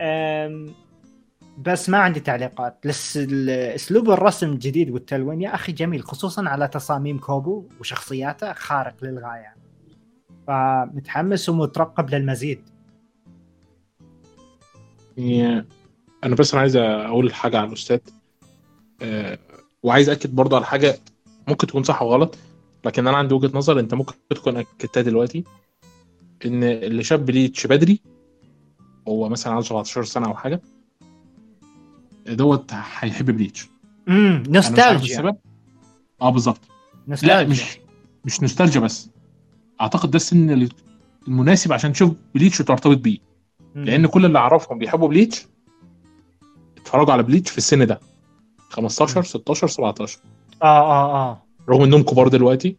[0.02, 0.74] أم
[1.58, 2.78] بس ما عندي تعليقات.
[2.86, 9.56] لس اسلوب الرسم الجديد والتلوين يا أخي جميل خصوصا على تصاميم كوبو وشخصياته خارق للغاية.
[10.48, 12.70] فمتحمس ومترقب للمزيد.
[15.18, 15.66] يعني
[16.24, 18.00] أنا بس أنا عايز أقول حاجة على الأستاذ.
[19.02, 19.38] آه،
[19.84, 21.00] وعايز أكد برضه على حاجة
[21.48, 22.38] ممكن تكون صح وغلط
[22.86, 25.44] لكن أنا عندي وجهة نظر أنت ممكن تكون أكدتها دلوقتي
[26.46, 28.02] إن اللي شاف Bleach بدري
[29.08, 30.62] هو مثلا عنده 17 سنة أو حاجة
[32.28, 33.68] دوت هيحب Bleach
[34.08, 35.18] امم نوستالجيا.
[36.22, 36.60] آه بالظبط.
[37.28, 37.78] لا مش
[38.26, 39.10] مش نوستالجيا بس.
[39.82, 40.70] أعتقد ده السن
[41.28, 43.18] المناسب عشان تشوف Bleach وترتبط بيه.
[43.76, 45.46] لأن كل اللي أعرفهم بيحبوا Bleach
[46.78, 48.00] اتفرجوا على بليتش في السن ده.
[48.70, 50.20] 15 16 17
[50.64, 51.44] آه آه آه.
[51.70, 52.76] رغم إنهم كبار دلوقتي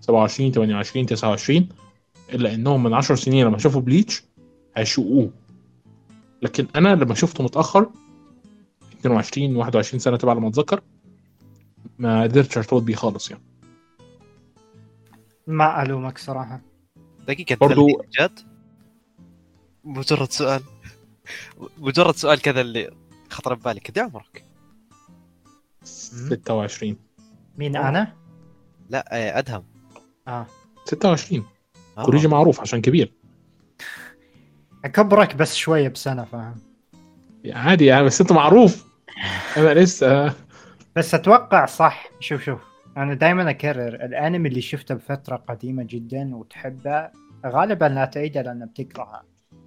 [0.00, 1.68] 27 28 29
[2.32, 4.22] إلا إنهم من 10 سنين لما شافوا بليتش
[4.76, 5.30] هيشوقوه.
[6.42, 7.90] لكن أنا لما شفته متأخر
[9.00, 10.80] 22 21 سنة تبع لما أتذكر
[11.98, 13.42] ما قدرتش أرتبط بيه خالص يعني.
[15.46, 16.60] ما ألومك صراحة.
[17.28, 18.38] دقيقة برضو- برضو جد
[19.84, 20.62] مجرد سؤال.
[21.78, 22.90] مجرد سؤال كذا اللي
[23.30, 24.44] خطر ببالي قد إيه عمرك؟
[26.10, 26.96] 26
[27.58, 28.16] مين أنا؟
[28.88, 29.64] لا آه، أدهم.
[30.28, 30.46] آه.
[30.84, 31.44] 26
[31.98, 32.04] آه.
[32.04, 33.12] كوريجي معروف عشان كبير.
[34.84, 36.54] أكبرك بس شوية بسنة فاهم؟
[37.46, 38.86] عادي يعني بس أنت معروف.
[39.56, 40.34] أنا لسه.
[40.96, 42.08] بس أتوقع صح.
[42.20, 42.60] شوف شوف.
[42.96, 47.10] أنا دائما أكرر الأنمي اللي شفته بفترة قديمة جدا وتحبه
[47.46, 49.22] غالبا لا تعيده لأن بتكرهه.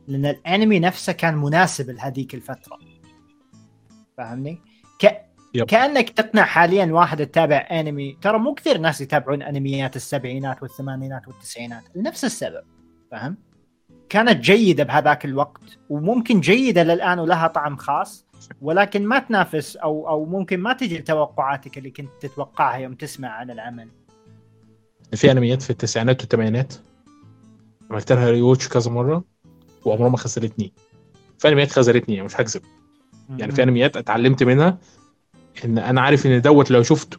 [0.07, 2.79] لأن الأنمي نفسه كان مناسب لهذيك الفترة.
[4.17, 4.61] فاهمني؟
[5.01, 5.32] ك...
[5.53, 5.65] يب.
[5.65, 8.17] كأنك تقنع حاليا واحد تتابع أنمي.
[8.21, 11.83] ترى مو كثير ناس يتابعون أنميات السبعينات والثمانينات والتسعينات.
[11.95, 12.63] لنفس السبب
[13.11, 13.37] فاهم؟
[14.09, 18.25] كانت جيدة بهذاك الوقت وممكن جيدة للآن ولها طعم خاص
[18.61, 23.51] ولكن ما تنافس أو أو ممكن ما تجي لتوقعاتك اللي كنت تتوقعها يوم تسمع عن
[23.51, 23.87] العمل.
[25.13, 26.73] في أنميات في التسعينات والثمانينات؟
[27.91, 29.23] عملت لها rewatch كذا مرة
[29.85, 30.73] وعمرها ما خسرتني.
[31.39, 32.61] في أنميات خسرتني يعني مش هكذب.
[33.37, 34.77] يعني في أنميات اتعلمت منها
[35.65, 37.17] إن أنا عارف إن دوت لو شفته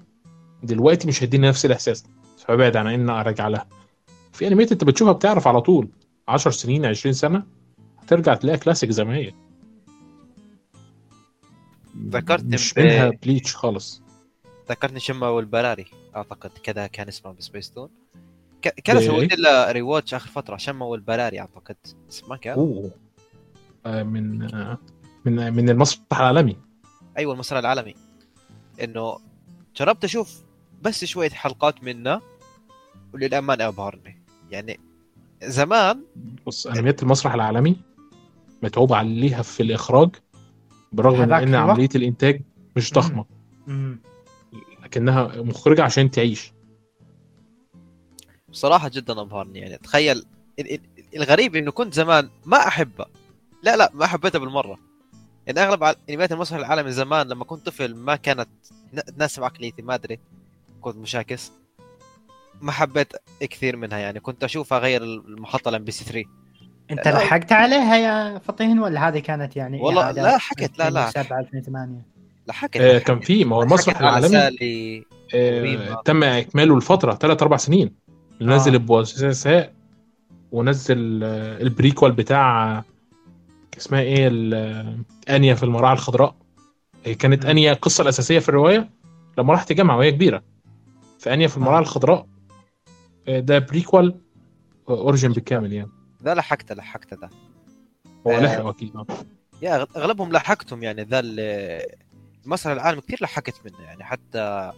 [0.63, 2.05] دلوقتي مش هيديني نفس الإحساس
[2.39, 3.67] فبعد عن إن ارجع لها.
[4.33, 5.89] في انميات أنت بتشوفها بتعرف على طول.
[6.29, 7.43] 10 سنين 20 سنة
[8.03, 9.33] هترجع تلاقيها كلاسيك زي ما هي.
[12.09, 14.03] ذكرتني مش ب- منها Bleach خالص.
[14.71, 15.85] ذكرتني شما والبراري
[16.17, 17.89] أعتقد كذا كان اسمه بسبيس تون
[18.63, 21.77] ك- كان إيه؟ سويت له ريواتش آخر فترة شما والبراري أعتقد.
[22.11, 22.91] اسمه كان أوه.
[23.87, 24.79] آه، من آه،
[25.25, 26.57] من من المسرح العالمي.
[27.19, 27.95] أيوه المسرح العالمي.
[28.83, 29.19] إنه
[29.77, 30.43] جربت أشوف
[30.83, 32.21] بس شوية حلقات منه
[33.15, 34.23] وللامانه أبهرني.
[34.51, 34.81] يعني
[35.43, 36.03] زمان
[36.47, 37.77] بص انميات المسرح العالمي
[38.63, 40.11] متعوب عليها في الإخراج
[40.93, 42.43] برغم من إن؟ عملية الإنتاج
[42.77, 43.25] مش ضخمة.
[44.85, 46.53] لكنها مخرجة عشان تعيش.
[48.49, 49.59] بصراحة جدا أبهرني.
[49.59, 50.17] يعني تخيل
[50.59, 50.81] ال- ال-
[51.17, 53.05] الغريب إنه كنت زمان ما أحبه.
[53.63, 54.79] لا لا ما حبيته بالمرة.
[55.47, 58.49] يعني أغلب انميات المسرح العالمي زمان لما كنت طفل ما كانت
[59.17, 60.19] تناسب عقليتي ما أدري
[60.81, 61.53] كنت مشاكس
[62.61, 66.29] ما حبيت كثير منها يعني كنت أشوفها غير المحطة ال MBC 3
[66.91, 67.09] أنت.
[67.09, 71.07] لحقت عليها يا فطين ولا هذه كانت يعني والله لا حكت، لا، لا.
[71.09, 72.03] 2007 2008
[72.49, 76.03] لحقت آه كان في ما هو المسرح العالمي آه.
[76.05, 77.91] تم إكماله لفترة ثلاث أربع سنين
[78.41, 78.77] نزل آه.
[78.77, 79.73] البواساء
[80.53, 82.85] ونزل البريكوال بتاع آه،
[83.77, 84.99] اسمها إيه آه،
[85.29, 86.35] انيا في المراعي الخضراء
[87.05, 87.45] هي كانت.
[87.45, 88.91] انيا القصة الأساسية في الرواية
[89.39, 90.43] لما راحت جامعه وهي كبيرة
[91.19, 91.83] فانيا في المراعي آه.
[91.83, 92.27] الخضراء
[93.29, 94.21] آه، ده prequel
[94.89, 95.91] origin بالكامل يعني
[96.23, 97.31] ذا لحقته لحقته ذا
[98.27, 98.41] هو آه.
[98.41, 99.07] لحق أكيد آه.
[99.63, 101.23] يا أغلبهم لحقتهم يعني ذا
[102.47, 104.73] مسرح العالم كثير لحقت منه يعني حتى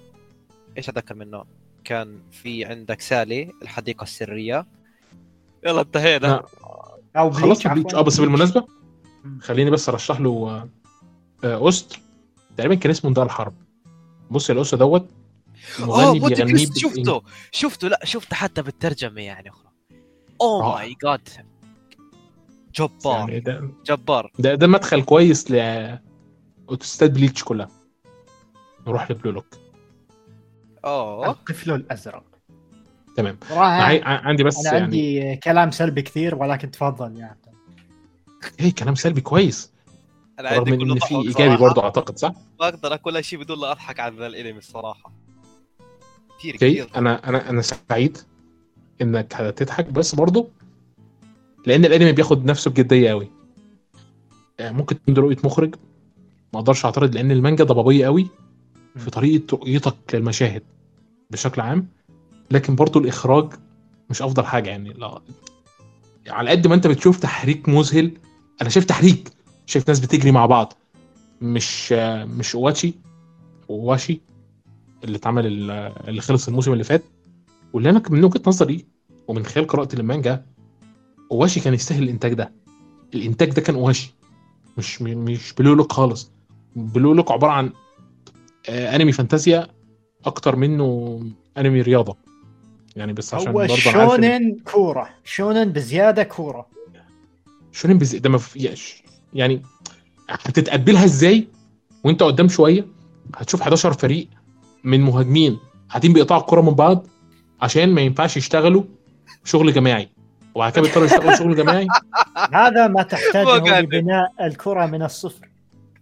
[0.76, 1.44] إيش أتذكر منه
[1.84, 4.66] كان في عندك سالي الحديقة السرية
[5.66, 6.44] يلا انتهينا لا.
[7.16, 8.00] أو خلصت Bleach Bleach آه.
[8.02, 8.66] بس بالمناسبة.
[9.42, 10.68] خليني بس ارشح له آه،
[11.44, 11.98] آه، OST.
[12.56, 13.54] تقريبا كان اسمه نداء الحرب.
[14.30, 15.08] بص يا ال OST دوت
[15.80, 17.22] مغني كريست بال- شفته
[17.52, 19.48] شفته لا شفته حتى بالترجمة يعني.
[19.50, 19.70] أخرى
[20.40, 20.74] أوه آه.
[20.76, 21.28] my God.
[22.74, 24.30] جبار يعني ده جبار.
[24.38, 25.56] ده, ده مدخل كويس ل
[26.68, 27.68] OST ات Bleach كلها.
[28.86, 29.46] نروح ل Blue Lock
[30.84, 31.30] أوه.
[31.30, 32.24] الطفل الأزرق.
[33.16, 33.38] تمام.
[33.50, 37.38] عندي بس أنا يعني عندي كلام سلبي كثير ولكن تفضل يعني.
[38.60, 39.70] إيه كلام سلبي كويس.
[40.40, 41.56] أنا رغم إن في إيجابي.
[41.56, 45.12] برضه أعتقد صح؟ أقول أي شيء بدون لا أضحك ذا الأنمي الصراحة.
[46.38, 48.18] كثير okay كثير أنا أنا أنا سعيد
[49.02, 50.48] إنك هتضحك بس برضه
[51.66, 53.30] لأن الأنمي بياخد نفسه بجدية قوي
[54.58, 55.74] يعني ممكن تكون رؤية مخرج
[56.54, 58.28] ما أقدرش أعترض لأن المانجا ضبابية قوي
[58.96, 60.62] في طريقة رؤيتك للمشاهد
[61.30, 61.88] بشكل عام
[62.50, 63.52] لكن برضه الإخراج
[64.10, 65.20] مش أفضل حاجة يعني لا.
[66.28, 68.12] على قد ما أنت بتشوف تحريك مذهل
[68.62, 69.28] أنا شايف تحريك.
[69.66, 70.72] شايف ناس بتجري مع بعض.
[71.40, 71.92] مش
[72.22, 72.94] مش Ao Ashi
[73.70, 74.20] Ao Ashi
[75.04, 75.70] اللي اتعمل ال-
[76.08, 77.04] اللي خلص الموسم اللي فات.
[77.72, 78.84] واللي أنا من وجهة نظري
[79.28, 80.44] ومن خلال قراءتي للمانجا
[81.32, 82.52] Ao Ashi كان يستاهل الإنتاج ده.
[83.14, 84.14] الإنتاج ده كان Ao Ashi
[84.78, 86.30] مش مش Blue Lock خالص.
[86.76, 87.72] Blue Lock عبارة عن
[88.68, 89.68] آه، أنمي فانتازيا
[90.26, 91.20] أكتر منه
[91.58, 92.16] أنمي رياضة.
[92.96, 95.08] يعني بس عشان هو شونن كورة.
[95.24, 96.66] شونن بزيادة كورة.
[97.76, 98.16] شونين بز...
[98.16, 98.74] ده ما في
[99.34, 99.62] يعني
[100.28, 101.48] هتتقبلها إزاي؟
[102.04, 102.86] وانت قدام شوية
[103.36, 104.28] هتشوف 11 فريق
[104.84, 105.58] من مهاجمين
[105.88, 107.06] قاعدين بيقطعوا الكرة من بعض
[107.62, 108.84] عشان ما ينفعش يشتغلوا
[109.44, 110.08] شغل جماعي.
[110.54, 111.86] وبعد كده بيضطروا يشتغلوا شغل جماعي.
[112.52, 113.80] هذا ما تحتاجه.
[113.80, 115.48] لبناء الكرة من الصفر.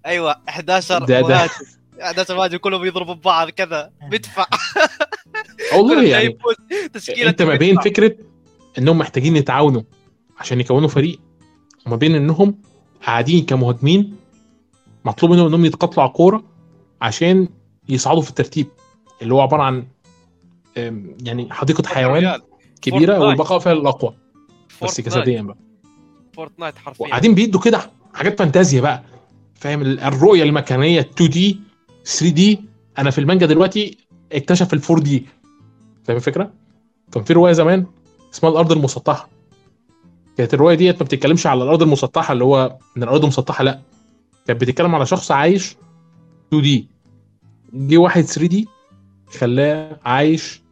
[0.06, 1.50] أيوه 11 ده- ده- مهاجم
[2.02, 3.90] 11 مهاجم كلهم يضربوا ببعض كذا.
[4.10, 4.46] بدفع
[5.72, 6.38] آه والله يعني.
[6.92, 7.80] تشكيلة انت ما بين.
[7.80, 8.16] فكرة
[8.78, 9.82] انهم محتاجين يتعاونوا
[10.38, 11.20] عشان يكونوا فريق.
[11.86, 12.54] وما بين إنهم
[13.06, 14.16] قاعدين كمهاجمين
[15.04, 16.42] مطلوب منهم إنهم يتقاتلوا على الكوره
[17.02, 17.48] عشان
[17.88, 18.66] يصعدوا في الترتيب
[19.22, 19.86] اللي هو عبارة عن
[21.22, 22.40] يعني حديقة حيوان.
[22.82, 23.18] كبيرة.
[23.20, 24.14] والبقاء فيها الاقوى
[24.82, 25.00] بس.
[25.00, 25.56] جسديا بقى
[26.32, 29.02] فورتنايت حرفيا وقاعدين بيدوا كده حاجات فانتازيا بقى
[29.54, 31.60] فاهم ال- الرؤية المكانية 2 دي
[32.04, 32.60] 3 دي
[32.98, 33.98] أنا في المانجا دلوقتي
[34.32, 35.26] اكتشف ال 4 دي
[36.04, 36.50] فاهم الفكرة؟
[37.12, 37.86] كان في رواية زمان
[38.34, 39.28] اسمها الأرض المسطحة
[40.36, 43.80] كانت الرواية ديت ما بتتكلمش على الأرض المسطحة اللي هو إن الأرض مسطحة لأ.
[44.46, 45.76] كانت بتتكلم على شخص عايش
[46.48, 46.88] 2 دي.
[47.72, 48.68] جه واحد 3 دي
[49.38, 50.62] خلاه عايش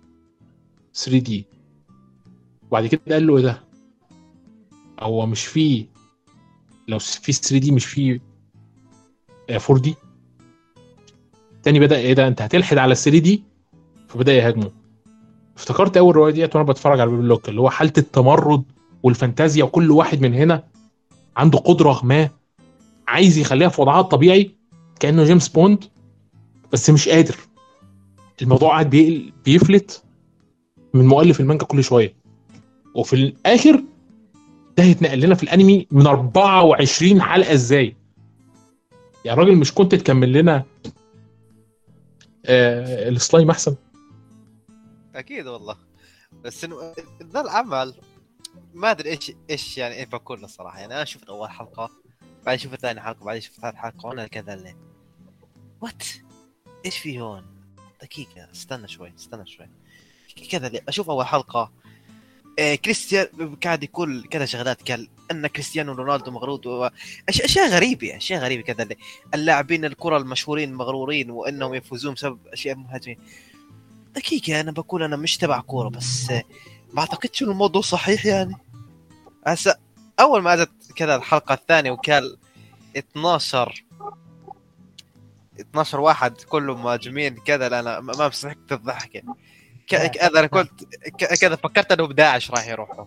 [0.94, 1.46] 3 دي.
[2.68, 3.62] وبعد كده قال له إيه ده؟
[5.00, 5.86] هو مش فيه
[6.88, 8.20] لو في 3 دي مش في
[9.50, 9.94] 4 دي؟
[11.62, 13.42] تاني بدأ إيه ده؟ أنت هتلحد على 3 دي؟
[14.08, 14.70] فبدأ يهاجمه.
[15.56, 18.62] افتكرت أول رواية ديت وأنا بتفرج على بيبي لوك اللي هو حالة التمرد
[19.02, 20.64] والفانتازيا وكل واحد من هنا
[21.36, 22.30] عنده قدرة ما
[23.08, 24.50] عايز يخليها في وضعها الطبيعي
[25.00, 25.84] كأنه جيمس بوند
[26.72, 27.36] بس مش قادر.
[28.42, 28.90] الموضوع قاعد
[29.44, 30.02] بيفلت
[30.94, 32.14] من مؤلف المانجا كل شوية.
[32.94, 33.82] وفي الآخر
[34.76, 37.96] ده هيتنقل لنا في الأنمي من 24 حلقة إزاي؟
[39.24, 40.64] يا راجل مش كنت تكمل لنا
[42.46, 43.76] آه السلايم أحسن؟
[45.14, 45.76] أكيد والله.
[46.44, 46.76] بس انه
[47.32, 47.94] ذا العمل
[48.74, 50.78] ما أدري إيش إيش يعني إيه بكون الصراحة.
[50.78, 51.90] يعني أنا شفت اول حلقة
[52.46, 54.74] بعدين شفت ثاني حلقة بعدين شفت ثالث حلقة وأنا كذا
[55.80, 56.02] وات
[56.84, 57.46] إيش في هون؟
[58.02, 59.68] دقيقة استنى شوي استنى شوي.
[60.50, 61.72] كذا أشوف أول حلقة.
[62.58, 66.90] إيه كريستيان قاعد يقول كذا شغلات قال إن كريستيانو رونالدو مغرور.
[67.28, 67.40] أش...
[67.40, 68.88] أشياء غريبة أشياء غريبة كذا
[69.34, 73.18] اللاعبين الكرة المشهورين مغرورين وإنهم يفوزون بسبب أشياء مهاجمين.
[74.14, 76.32] دقيقة أنا بقول أنا مش تبع كورة بس
[76.92, 78.56] ما أعتقدش إنه الموضوع صحيح يعني.
[79.46, 79.76] هسا
[80.20, 82.36] أول ما أجت كذا الحلقة الثانية وكان
[82.96, 83.84] 12
[85.60, 89.10] 12 واحد كلهم مهاجمين كذا لا أنا ما مسحت الضحك
[89.88, 90.84] ك- كذا أنا قلت
[91.18, 93.04] ك- كذا فكرت إنهم داعش راح يروحوا.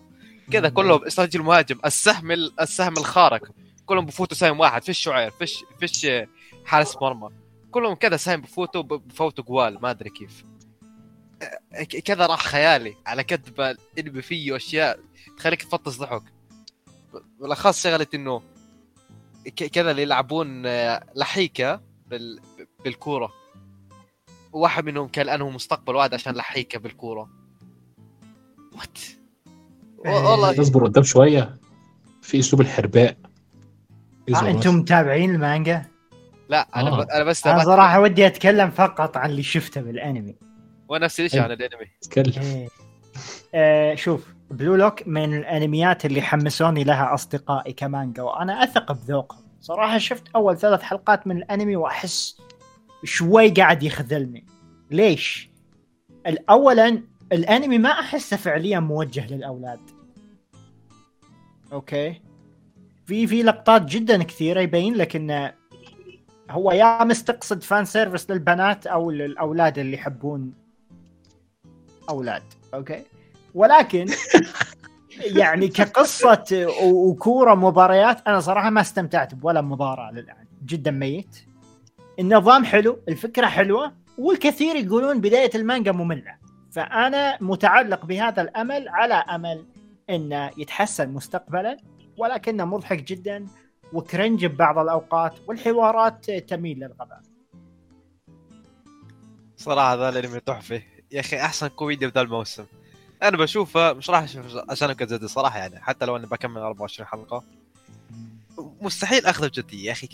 [0.52, 1.78] كذا كلهم استراتيجي المهاجم.
[1.84, 3.48] السهم ال- السهم الخارق.
[3.86, 4.82] كلهم بفوتوا سهم واحد.
[4.84, 6.26] فيش شعير فيش فيش آه،
[6.64, 7.30] حارس مرمى.
[7.70, 10.44] كلهم كذا سهم بفوتوا بفوتوا جوال ما أدري كيف.
[11.84, 14.98] كذا راح خيالي على كتب الانمي فيه أشياء
[15.38, 16.22] تخليك تفطس ضحك.
[17.40, 18.42] بالأخص شغلة إنه
[19.46, 22.40] ك- كذا اللي يلعبون آه، لحيكة بال...
[22.84, 23.32] بالكورة.
[24.52, 27.30] واحد منهم كان انه مستقبل واحد عشان لحيكة بالكورة.
[28.72, 28.98] وات
[29.98, 31.56] والله نصبر قدام شوية.
[32.22, 33.16] في أسلوب الحرباء.
[34.34, 34.50] آه.
[34.50, 35.86] أنتم متابعين المانجا؟
[36.48, 37.04] لا أنا آه.
[37.04, 37.08] ب...
[37.10, 40.36] أنا بس أنا صراحة ودي أتكلم فقط عن اللي شفته بالأنمي.
[40.88, 41.86] ونفس الشيء عن الأنمي.
[42.02, 42.68] اتكلم إيه.
[43.54, 49.44] آه شوف Blue Lock من الأنميات اللي حمسوني لها أصدقائي كمانجا وأنا أثق بذوقهم.
[49.60, 52.38] صراحة شفت أول ثلاث حلقات من الأنمي وأحس
[53.04, 54.46] شوي قاعد يخذلني.
[54.90, 55.50] ليش؟
[56.50, 59.80] اولا الأنمي ما أحسه فعليا موجه للأولاد.
[61.72, 62.20] okay.
[63.06, 65.52] في في لقطات جدا كثيرة يبين لك انه
[66.50, 70.65] هو يا مستقصد fan service للبنات أو للأولاد اللي يحبون
[72.08, 72.42] أولاد
[72.74, 73.04] okay؟
[73.54, 74.06] ولكن
[75.40, 81.36] يعني كقصة وكورة مباريات أنا صراحة ما استمتعت بولا مباراة للآن جدا ميت.
[82.18, 86.36] النظام حلو الفكرة حلوة والكثير يقولون بداية المانجا مملة.
[86.72, 89.64] فأنا متعلق بهذا الأمل على أمل
[90.10, 91.76] إنه يتحسن مستقبلا
[92.18, 93.46] ولكنه مضحك جدا
[93.92, 97.20] وكرنج ببعض الأوقات والحوارات تميل للغباء.
[99.56, 100.82] صراحة هذا الانمي تحفه
[101.12, 102.66] يا أخي أحسن كوميديا بذا الموسم.
[103.22, 107.44] أنا بشوفه مش راح أشوف عشان كذا صراحة يعني حتى لو إني بكمل 24 حلقة.
[108.58, 110.06] مستحيل أخذه بجدية يا أخي.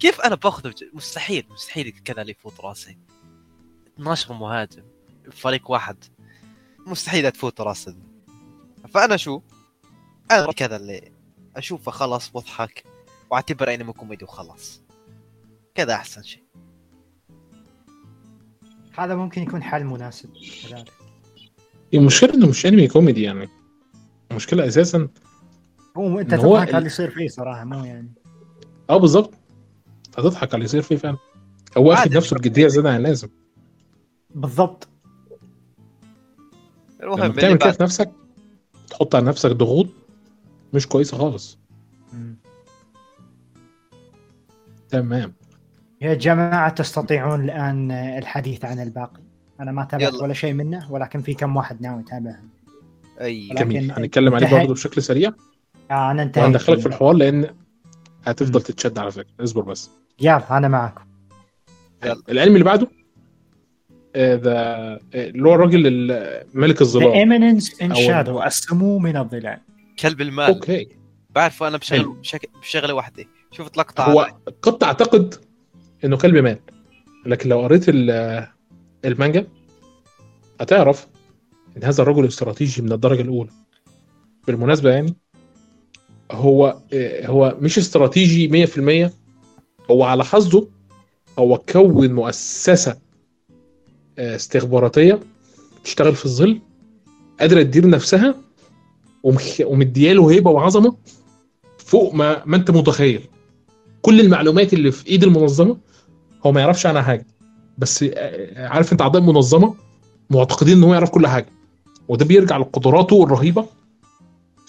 [0.00, 2.98] كيف أنا باخذه بجد؟ مستحيل مستحيل كذا اللي يفوت راسي.
[3.94, 4.82] 12 مهاجم
[5.32, 6.04] فريق واحد.
[6.86, 7.96] مستحيل تفوت راسي.
[8.94, 9.40] فأنا شو؟
[10.30, 11.12] أنا كذا اللي
[11.56, 12.84] أشوفه خلاص وأضحك
[13.30, 14.82] واعتبر انمي كوميدي وخلاص.
[15.74, 16.44] كذا أحسن شيء.
[18.98, 20.30] هذا ممكن يكون حل مناسب
[20.62, 20.92] كذلك.
[21.94, 23.48] المشكلة إنه مش انمي كوميدي يعني.
[24.30, 25.08] المشكلة أساسا
[25.96, 28.12] هو أنت إن تضحك على اللي يصير فيه صراحة مو يعني.
[28.90, 29.34] آه بالظبط
[30.18, 31.16] هتضحك على اللي يصير فيه فعلا.
[31.76, 32.16] هو اخد عادي.
[32.16, 33.28] نفسه بجدية زيادة عن اللازم.
[34.34, 34.88] بالضبط.
[37.02, 38.10] المهم لما بتعمل كده في نفسك
[38.90, 39.86] تحط على نفسك ضغوط
[40.74, 41.58] مش كويسة خالص.
[44.88, 45.34] تمام.
[46.00, 49.20] يا جماعة تستطيعون الآن الحديث عن الباقي؟
[49.60, 50.22] أنا ما تابعت يلا.
[50.22, 52.42] ولا شيء منه ولكن في كم واحد ناوي يتابعها
[53.20, 53.48] أي.
[53.50, 53.92] ولكن جميل.
[53.92, 55.32] هنتكلم عليه برضه بشكل سريع؟
[55.90, 56.44] آه أنا انتهيت.
[56.44, 56.86] وهندخلك في.
[56.86, 57.46] الحوار لأن
[58.24, 58.62] هتفضل.
[58.62, 59.26] تتشد على فكرة.
[59.40, 59.90] اصبر بس.
[60.20, 61.04] يلا أنا معكم
[62.04, 62.22] يلا.
[62.28, 62.88] الانمي اللي بعده؟
[64.16, 67.12] آه، ذا آه، اللي هو الراجل ال- ملك The الظلام.
[67.12, 69.58] Eminence in أول- Shadow السمو من الظلال
[69.98, 70.44] كلب المال.
[70.54, 70.88] أوكي.
[71.30, 72.16] بعرف أنا بشغل.
[72.62, 73.24] بشغلة واحدة.
[73.52, 74.28] شفت لقطه هو
[74.62, 75.34] قد تعتقد
[76.04, 76.60] إنه كلب مات
[77.26, 78.46] لكن لو قريت ال-
[79.04, 79.46] المانجا
[80.60, 81.06] هتعرف
[81.76, 83.50] إن هذا الرجل استراتيجي من الدرجة الأولى.
[84.46, 85.14] بالمناسبة يعني
[86.32, 86.78] هو
[87.24, 89.12] هو مش استراتيجي 100%
[89.90, 90.68] هو على حظه
[91.38, 92.98] هو كون مؤسسة
[94.18, 95.20] آه، استخباراتية
[95.84, 96.60] تشتغل في الظل
[97.40, 98.34] قادرة تدير نفسها
[99.64, 100.96] ومدياله هيبة وعظمة
[101.78, 103.20] فوق ما ما أنت متخيل.
[104.02, 105.78] كل المعلومات اللي في إيد المنظمة
[106.48, 107.26] هو ما يعرفش عنها حاجة.
[107.78, 109.74] بس آه، عارف انت اعضاء المنظمة
[110.30, 111.46] معتقدين ان هو يعرف كل حاجة.
[112.08, 113.66] وده بيرجع لقدراته الرهيبة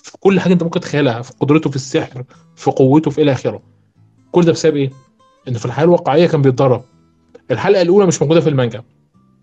[0.03, 2.23] في كل حاجة انت ممكن تتخيلها في قدرته في السحر
[2.55, 3.61] في قوته في إلى آخره.
[4.32, 4.91] كل ده بسبب إيه؟
[5.47, 6.84] إن في الحياة الواقعية كان بيتدرب.
[7.51, 8.84] الحلقة الأولى مش موجودة في المانجا.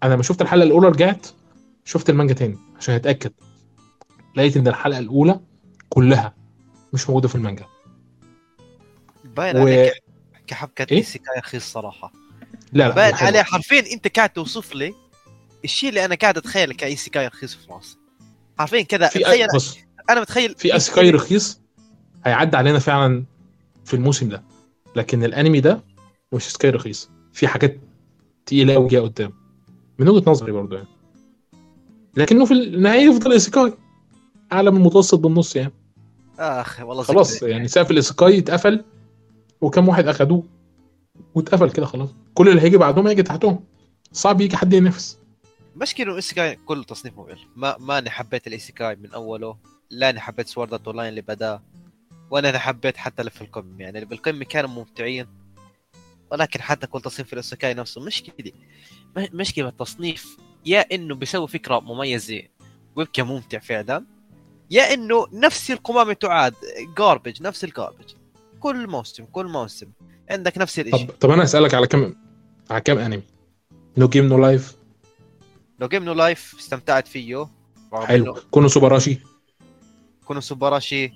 [0.02, 1.26] أنا لما شفت الحلقة الأولى رجعت
[1.84, 3.32] شفت المانجا تاني عشان أتأكد.
[4.36, 5.40] لقيت إن الحلقة الأولى
[5.88, 6.34] كلها
[6.92, 7.64] مش موجودة في المانجا.
[9.36, 9.92] باين و- عليك
[10.46, 12.12] كحبكة إيه؟ isekai رخيص صراحة.
[12.76, 13.14] لا لا باين.
[13.14, 14.94] عليه حرفيا انت قاعد توصف لي
[15.64, 17.96] الشيء اللي أنا قاعد اتخيله ك isekai رخيص في راسي
[18.58, 19.78] حرفيا كذا تخيل بص
[20.10, 21.60] أنا متخيل في isekai رخيص
[22.24, 23.24] هيعدي علينا فعلا
[23.84, 24.42] في الموسم ده.
[24.96, 25.84] لكن الأنمي ده
[26.32, 27.10] مش isekai رخيص.
[27.32, 27.80] في حاجات
[28.46, 29.32] تقيلة قوي جاية قدام.
[29.98, 30.88] من وجهة نظري برضه يعني.
[32.16, 33.72] لكنه في النهايه يفضل isekai
[34.52, 35.72] أعلى من المتوسط بالنص يعني.
[36.38, 37.42] اخ والله خلاص.
[37.42, 38.84] يعني سقف ال isekai اتقفل
[39.60, 40.44] وكم واحد أخدوه؟
[41.34, 42.08] واتقفل كده خلاص.
[42.34, 43.64] كل اللي هيجي بعدهم هيجي تحتهم.
[44.12, 45.18] صعب يجي حد ينافس.
[45.76, 47.38] مشكلة إنه isekai كله تصنيف ممل.
[47.56, 49.56] ما ماني حبيت ال isekai من أوله.
[49.90, 51.60] لا اني حبيت Sword Art Online اللي بدا
[52.30, 55.26] ولا أنا حبيت حتى اللي في القمه يعني اللي بالقمه كانوا ممتعين.
[56.32, 58.52] ولكن حتى كل تصنيف ال isekai نفسه مشكلة.
[59.16, 60.36] م- مشكلة التصنيف.
[60.66, 62.42] يا إنه بيسوي فكرة مميزة
[62.96, 64.04] ويبقى ممتع فعلا.
[64.70, 66.54] يا إنه نفس القمامة تعاد.
[66.98, 68.10] garbage نفس ال garbage
[68.66, 69.86] كل موسم كل موسم.
[70.30, 72.14] عندك نفس الشيء طب طب أنا أسألك على كم
[72.70, 73.22] على كم أنمي؟
[73.96, 74.76] No Game No Life
[75.80, 77.48] لو جيم نو لايف استمتعت فيه.
[77.92, 78.34] حلو.
[78.50, 79.18] كونو سوباراشي.
[80.24, 81.12] كونو سوباراشي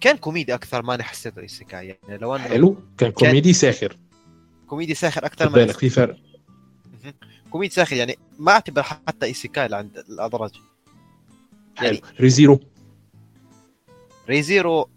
[0.00, 2.76] كان كوميدي أكثر ما أنا حسيته ايسيكاي يعني لو أنه حلو.
[2.98, 3.96] كان كوميدي ساخر.
[4.66, 6.16] كوميدي ساخر أكثر ما بالك في فرق.
[7.50, 10.52] كوميدي ساخر يعني ما أعتبر حتى ايسيكاي لعند الأدرج.
[11.76, 11.88] حلو.
[11.88, 12.60] يعني ريزيرو.
[14.28, 14.88] ريزيرو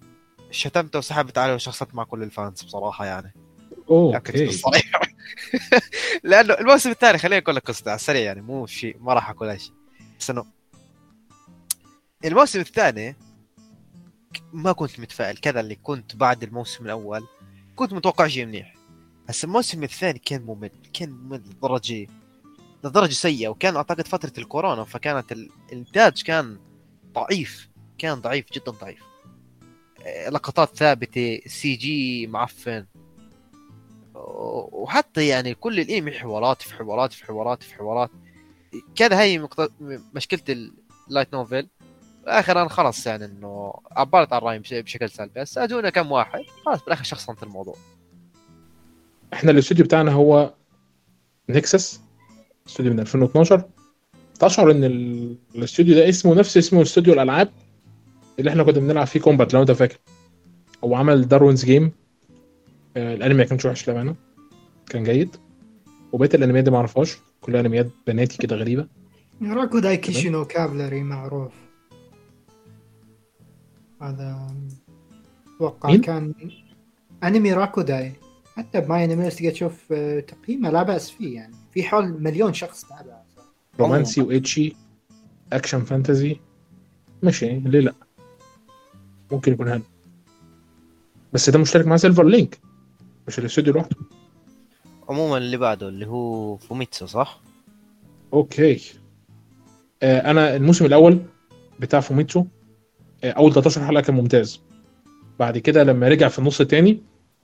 [0.58, 3.34] شتمته وسحبت عليه وشخصت مع كل الفانز بصراحة يعني.
[3.90, 4.46] أوكي.
[6.24, 9.50] لأنه الموسم الثاني خليني أقول لك قصته على السريع يعني مو شيء ما راح أقول
[9.50, 9.74] أي شيء.
[10.20, 10.46] بس إنه
[12.26, 13.16] الموسم الثاني
[14.54, 17.28] ما كنت متفائل كذا اللي كنت بعد الموسم الأول
[17.76, 18.76] كنت متوقع شيء منيح.
[19.30, 22.08] بس الموسم الثاني كان ممل كان ممل لدرجة
[22.84, 26.60] لدرجة سيئة وكان أعتقد فترة الكورونا فكانت الإنتاج كان
[27.14, 29.00] ضعيف كان ضعيف جدا ضعيف.
[30.30, 32.86] لقطات ثابتة CG معفن.
[34.72, 38.10] وحتى يعني كل الانمي حوارات في حوارات في حوارات في حوارات.
[38.96, 39.48] كان هي
[40.14, 40.70] مشكلة
[41.10, 41.68] ال light novel
[42.26, 45.42] اخر خلص يعني إنه عبرت عن رأيي بشكل سلبي.
[45.42, 46.40] بس أجونا كم واحد.
[46.66, 47.76] خلاص بالآخر شخصنت الموضوع.
[49.34, 50.54] إحنا الاستوديو بتاعنا هو
[51.50, 52.02] Nexus
[52.68, 53.64] استوديو من 2012
[54.40, 54.84] تشعر إن
[55.56, 57.52] الاستوديو ده اسمه نفس اسمه استوديو الألعاب؟
[58.40, 59.98] اللي إحنا كنا بنلعب فيه كومبات لو انت فاكر.
[60.84, 61.92] هو عمل Darwin's Game
[62.98, 64.16] آه الانمي ما كانش وحش للامانه
[64.90, 65.36] كان جيد.
[66.12, 67.18] وبقية الانميات دي ما اعرفهاش.
[67.42, 68.88] كلها انميات بناتي كده غريبة.
[69.42, 71.54] راكو داي كيشينو كابلري معروف.
[74.02, 74.48] هذا
[75.56, 76.34] أتوقع كان
[77.24, 78.14] أنمي راكوداي
[78.56, 81.56] حتى ب MyAnime تقدر تشوف آه، تقييمه لا بأس فيه يعني.
[81.74, 83.26] في حول مليون شخص تابعه
[83.80, 84.76] رومانسي وإتشي
[85.54, 86.40] action fantasy
[87.24, 87.94] ماشي ليه لا؟
[89.32, 89.82] ممكن يكون حلو
[91.34, 92.60] بس ده مشترك مع Silver Link.
[93.28, 93.96] مش الاستوديو لوحده.
[95.10, 97.42] عموما اللي بعده اللي هو فوميتسو صح؟
[98.34, 98.82] أوكي.
[100.04, 101.20] آه أنا الموسم الأول
[101.80, 102.46] بتاع فوميتسو
[103.24, 104.62] آه أول 13 حلقة كان ممتاز.
[105.40, 107.02] بعد كده لما رجع في النص الثاني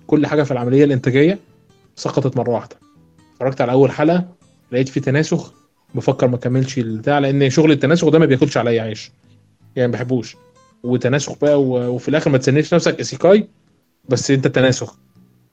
[0.07, 1.39] كل حاجة في العملية الإنتاجية
[1.95, 2.75] سقطت مرة واحدة.
[3.33, 4.27] اتفرجت على أول حلقة
[4.71, 5.53] لقيت في تناسخ.
[5.95, 9.11] بفكر ما أكملش البتاع لأن شغل التناسخ ده ما بياكلش عليا عيش.
[9.75, 10.35] يعني ما بحبوش.
[10.83, 13.47] وتناسخ بقى وفي الآخر ما تسميش نفسك اسيكاي
[14.09, 14.97] بس أنت تناسخ.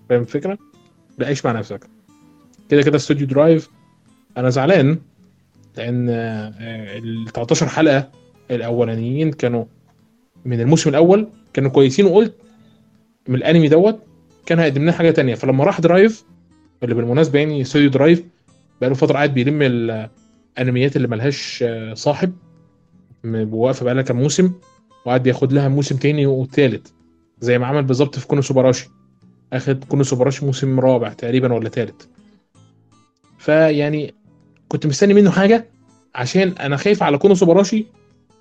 [0.08, 0.58] فاهم الفكرة؟
[1.18, 1.86] لا عيش مع نفسك.
[2.68, 3.68] كده كده استوديو درايف.
[4.36, 4.98] أنا زعلان
[5.76, 8.10] لأن آه، ال 13 حلقة
[8.50, 9.64] الأولانيين كانوا
[10.44, 12.34] من الموسم الأول كانوا كويسين وقلت
[13.28, 13.98] من الأنمي دوت
[14.46, 15.34] كان هيقدم لنا حاجة تانية.
[15.34, 16.24] فلما راح درايف
[16.82, 18.24] اللي بالمناسبة يعني استوديو درايف
[18.80, 19.62] بقاله فترة قاعد بيلم
[20.58, 22.32] الانميات اللي ملهاش آه، صاحب
[23.24, 24.52] واقفه بقالها كام موسم.
[25.04, 26.92] وقاعد بياخد لها موسم تاني وتالت
[27.40, 28.88] زي ما عمل بالظبط في كونو سوبراشي.
[29.52, 32.08] أخد كونو سوبراشي موسم رابع تقريبا ولا تالت.
[33.38, 34.14] فيعني
[34.68, 35.70] كنت مستني منه حاجة
[36.14, 37.86] عشان أنا خايف على كونو سوبراشي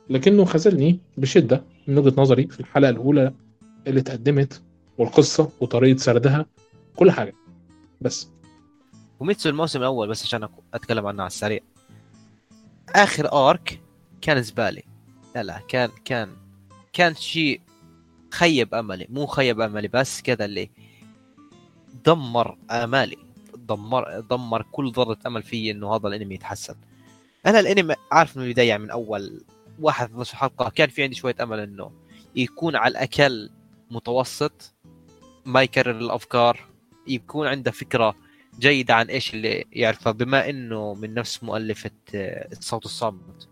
[0.09, 3.33] لكنه خذلني بشدة من وجهة نظري في الحلقة الأولى
[3.87, 4.61] اللي اتقدمت
[4.97, 6.45] والقصة وطريقة سردها
[6.95, 7.33] كل حاجة.
[8.01, 8.29] بس.
[9.19, 11.59] فوميتسو الموسم الأول بس عشان أتكلم عنه على السريع.
[12.95, 13.81] آخر arc
[14.21, 14.83] كان زبالي
[15.35, 16.29] لا لا كان كان
[16.93, 17.61] كان شيء
[18.31, 20.69] خيب أملي مو خيب أملي بس كذا اللي
[22.05, 23.17] دمر أمالي
[23.55, 26.75] دمر دمر كل ذرة أمل في إنه هذا الأنمي يتحسن.
[27.45, 29.41] أنا الأنمي عارف من البداية من أول
[29.79, 31.91] واحد 12 حلقة كان في عندي شوية أمل إنه
[32.35, 33.49] يكون على الأقل
[33.91, 34.73] متوسط
[35.45, 36.59] ما يكرر الأفكار
[37.07, 38.15] يكون عنده فكرة
[38.59, 43.47] جيدة عن إيش اللي يعرفه بما إنه من نفس مؤلفة الصوت آه، الصامت.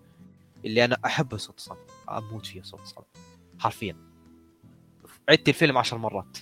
[0.65, 1.79] اللي أنا احب الصوت الصامت
[2.09, 3.26] أموت فيه الصوت الصامت.
[3.59, 3.95] حرفيا.
[5.29, 6.37] عدت الفيلم عشر مرات.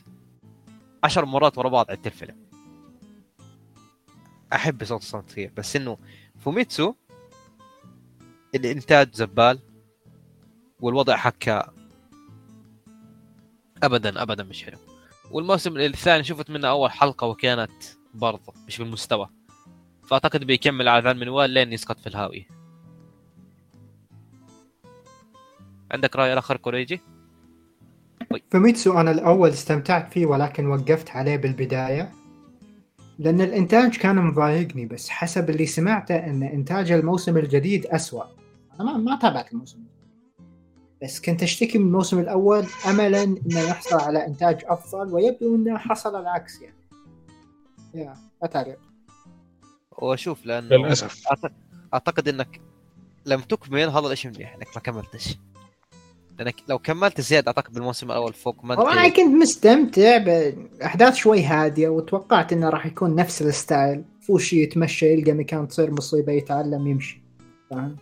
[1.04, 2.46] عشر مرات ورا بعض عدت الفيلم.
[4.54, 5.98] أحب صوت الصامت كثير بس إنه
[6.40, 6.94] فوميتسو
[8.56, 9.60] الإنتاج زبال
[10.80, 11.74] والوضع حكا
[13.84, 14.78] ابدا ابدا مش حلو.
[15.32, 19.30] والموسم الثاني شفت منه أول حلقة وكانت برضه مش بالمستوى.
[20.08, 22.65] فأعتقد بيكمل على ذا المنوال لين يسقط في الهاوية.
[25.96, 27.02] عندك رأي آخر كوريجي؟
[28.30, 28.42] طيب.
[28.52, 32.12] فميتسو أنا الأول استمتعت فيه ولكن وقفت عليه بالبداية
[33.20, 38.24] لأن الإنتاج كان مضايقني بس حسب اللي سمعته إن إنتاج الموسم الجديد أسوأ.
[38.80, 39.80] أنا ما ما تابعت الموسم.
[41.04, 46.22] بس كنت أشتكي من الموسم الأول املا إنه يحصل على إنتاج أفضل ويبدو إنه حصل
[46.22, 46.76] العكس يعني.
[47.94, 48.78] يا ما تعرف
[49.92, 51.24] وأشوف لأنه للأسف.
[51.94, 52.62] أعتقد إنك
[53.26, 55.38] لم تكمل هذا الشيء منيح إنك ما كملتش.
[56.40, 61.90] لأنك لو كملت زيادة أعتقد بالموسم الأول فوق ما أنا كنت مستمتع بأحداث شوي هادية
[61.90, 64.04] وتوقعت إنه راح يكون نفس الستايل.
[64.22, 67.22] فوشي يتمشى يلقى مكان تصير مصيبة يتعلم يمشي.
[67.70, 67.96] فاهم؟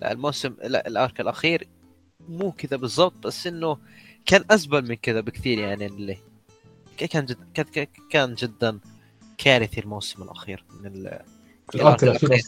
[0.00, 1.68] لا الموسم لا الأرك الأخير
[2.28, 3.78] مو كذا بالضبط بس إنه
[4.26, 6.18] كان أزبل من كذا بكثير يعني اللي
[6.96, 8.78] كان جد كان كان جدا
[9.38, 10.86] كارثي الموسم الأخير من
[11.74, 12.42] ال arc الأخير.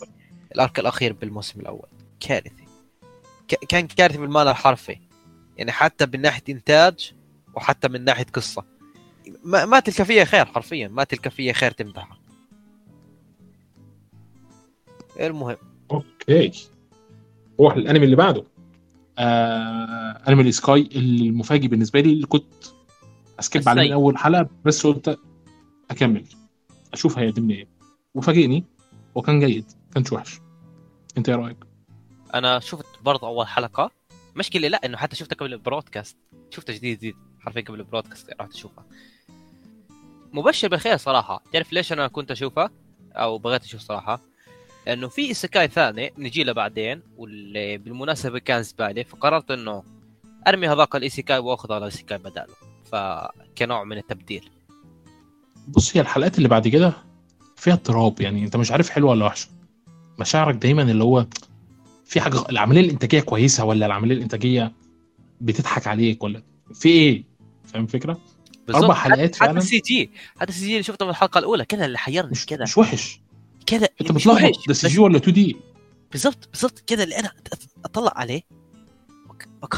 [0.55, 1.13] ال arc الأخير.
[1.13, 1.89] بالموسم الأول.
[2.21, 2.65] كارثي.
[3.69, 4.99] كان كارثي بالمعنى الحرفي.
[5.57, 7.13] يعني حتى من ناحية إنتاج
[7.55, 8.65] وحتى من ناحية قصة.
[9.45, 12.19] ما, ما تلك فيها خير حرفيا ما تلك فيها خير تمدحها.
[15.21, 15.57] المهم.
[15.91, 16.53] أوكي.
[17.61, 18.45] روح الانمي اللي بعده.
[19.19, 20.23] آه...
[20.29, 22.65] أنمي الايسيكاي المفاجئ بالنسبة لي اللي كنت
[23.41, 23.93] أ skip عليه من.
[23.93, 25.19] أول حلقة بس قلت
[25.91, 26.25] أكمل.
[26.93, 27.69] أشوف هيقدمني إيه.
[28.15, 28.65] وفاجئني
[29.15, 30.41] وكان جيد كانش وحش.
[31.19, 31.57] أنت إيه رأيك؟
[32.35, 33.91] أنا شفت برضه أول حلقة.
[34.37, 36.17] مشكلة لا إنه حتى شفتها قبل البرودكاست.
[36.51, 38.85] شفتها جديد جديد حرفيا قبل البرودكاست رحت اشوفها
[40.33, 41.43] مبشر بالخير صراحة.
[41.53, 42.71] تعرف ليش أنا كنت اشوفها
[43.13, 44.21] أو بغيت أشوف صراحة؟
[44.87, 49.83] لأنه في ايسيكاي ثاني نجي له بعدين واللي بالمناسبة كان زبالة فقررت إنه
[50.49, 52.55] أرمي هذاك الايسيكاي وأخذ هذا الايسيكاي بداله.
[52.93, 54.51] فكنوع من التبديل.
[55.69, 56.93] بص هي الحلقات اللي بعد كده
[57.57, 59.49] فيها اضطراب يعني أنت مش عارف حلوة ولا وحشة.
[60.19, 61.27] مشاعرك دايما اللي هو
[62.05, 64.73] في حاجة العملية الإنتاجية كويسة ولا العملية الإنتاجية
[65.41, 66.43] بتضحك عليك ولا
[66.75, 67.25] في إيه؟
[67.65, 68.21] فاهم الفكرة.
[68.75, 69.59] أربع حلقات حتى فعلاً.
[69.59, 72.63] ال C جي حتى السي جي اللي شفته من الحلقة الأولى كذا اللي حيرني كذا
[72.63, 73.21] مش وحش.
[73.67, 75.57] كذا أنت وحش، ده CG ولا 2D؟
[76.13, 77.33] بالضبط بالضبط كذا اللي أنا
[77.85, 78.43] أطلع عليه.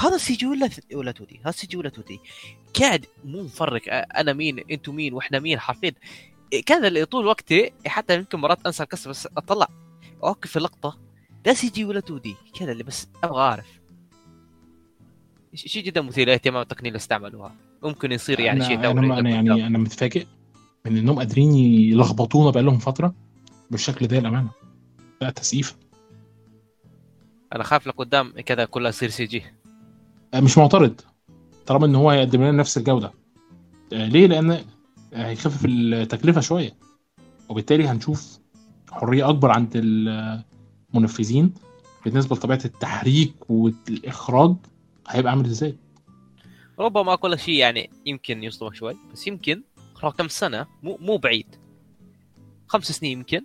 [0.03, 2.21] هذا CG ولا ولا 2D؟ هذا CG ولا 2D؟
[2.81, 5.93] قاعد مو مفرق أنا مين أنتم مين وإحنا مين حرفيا.
[6.67, 9.69] كذا اللي طول وقتي حتى يمكن مرات أنسى القصة بس أطلع.
[10.23, 11.06] اوقف في اللقطه
[11.47, 13.81] ده CG ولا 2D كذا اللي بس أبغى أعرف.
[15.55, 17.55] شيء جدا مثير للاهتمام التقنيه اللي استعملوها.
[17.83, 19.27] ممكن يصير يعني أنا شيء أنا, ثوري أنا قدام.
[19.27, 20.27] يعني أنا متفاجئ
[20.87, 23.15] من إنهم قادرين يلخبطونا بقالهم فترة
[23.71, 24.51] بالشكل ده الامانه
[25.21, 25.77] لا تسقيف
[27.53, 29.43] أنا خاف لقدام كذا كلها يصير سي جي.
[30.35, 31.01] مش معترض.
[31.67, 33.13] طالما إن هو هيقدم لنا نفس الجودة.
[33.93, 34.65] آه، ليه؟ لأن
[35.15, 36.77] هيخفف التكلفة شوية.
[37.49, 38.39] وبالتالي هنشوف
[38.91, 39.77] حرية أكبر عند
[40.97, 41.55] المنفذين
[42.05, 44.57] بالنسبة لطبيعة التحريك والإخراج
[45.09, 45.77] هيبقى عامل إزاي؟
[46.79, 49.63] ربما كل شيء يعني يمكن يصدمك شوي بس يمكن
[49.95, 51.57] خلال كم سنة مو مو بعيد.
[52.67, 53.45] خمس سنين يمكن.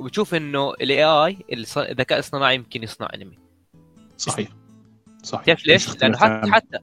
[0.00, 1.38] وبتشوف إنه ال AI
[1.78, 3.38] الذكاء الصناعي يمكن يصنع أنمي.
[4.16, 4.48] صحيح.
[5.22, 5.44] صحيح.
[5.44, 6.50] تعرف ليش؟ لأنه حتى.
[6.50, 6.78] حتى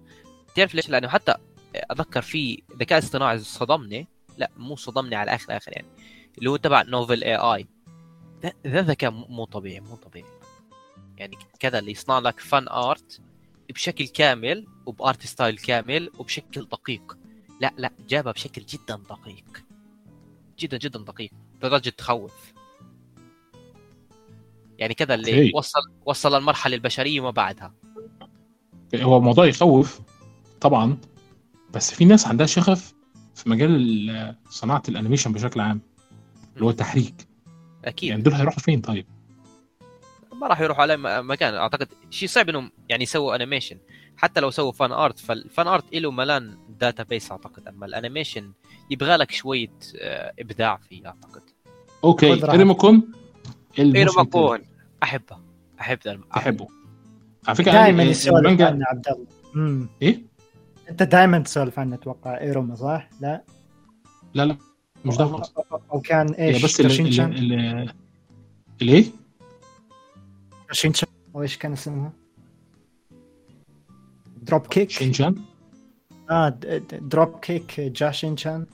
[0.56, 1.34] تعرف ليش؟ لأنه حتى
[1.76, 4.08] أتذكر في ذكاء اصطناعي صدمني.
[4.38, 5.88] لا مو صدمني على آخر آخر يعني.
[6.38, 7.68] اللي هو تبع NovelAI
[8.68, 10.30] ذا ذكاء مو طبيعي مو طبيعي.
[11.18, 13.22] يعني كذا اللي يصنع لك فن art
[13.70, 17.18] بشكل كامل وب art style كامل وبشكل دقيق.
[17.62, 19.64] لا لا جابها بشكل جدا دقيق.
[20.60, 21.32] جدا جدا دقيق.
[21.58, 22.54] لدرجة تخوف.
[24.78, 25.52] يعني كذا اللي okay.
[25.56, 27.74] وصل وصل المرحله البشرية وما بعدها.
[28.96, 30.02] هو الموضوع يخوف
[30.62, 30.98] طبعا
[31.74, 32.94] بس في ناس عندها شغف
[33.36, 35.82] في مجال ال- صناعة ال animation بشكل عام
[36.54, 37.28] اللي هو التحريك.
[37.86, 38.10] أكيد.
[38.10, 39.06] يعني دول هيروحوا فين طيب؟
[40.34, 41.54] ما راح يروحوا على مكان.
[41.54, 43.78] أعتقد شيء صعب إنهم يعني يسووا animation
[44.18, 47.68] حتى لو سووا fan art ف ال fan art له ملان database أعتقد.
[47.68, 48.52] أما ال animation
[48.90, 51.42] يبغى لك شوية آه، إبداع فيه أعتقد.
[52.04, 52.26] okay.
[52.34, 52.54] ايرو
[53.80, 54.62] الموسم ماكون
[55.04, 55.38] أحبه.
[55.82, 56.00] احب
[56.36, 56.68] تحبه
[57.48, 59.28] على فكرة دائما يعني يسولف عنه عبد الله.
[59.56, 60.22] امم إيه؟
[60.90, 62.40] أنت دائما تسولف عنه أتوقع.
[62.40, 63.44] ايروما صح؟ لا.
[64.34, 64.58] لا لا.
[65.06, 65.42] مش ده
[65.94, 67.90] أو كان إيش؟ بس اللي
[68.82, 69.06] الايه
[70.68, 72.12] ترشينشان أو إيش كان اسمها؟
[74.42, 75.36] دروب كيك شينجان
[76.30, 76.50] آه
[77.02, 78.66] دروب كيك جاشينشان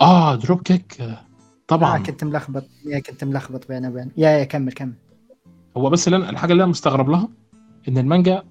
[0.00, 1.02] آه دروب كيك
[1.68, 1.96] طبعا.
[1.96, 2.64] آه كنت ملخبط.
[2.86, 4.10] يا كنت ملخبط بين وبين.
[4.16, 4.92] يا يا كمل كمل.
[5.76, 7.28] هو بس اللي الحاجة اللي أنا مستغرب لها
[7.88, 8.42] إن المانجا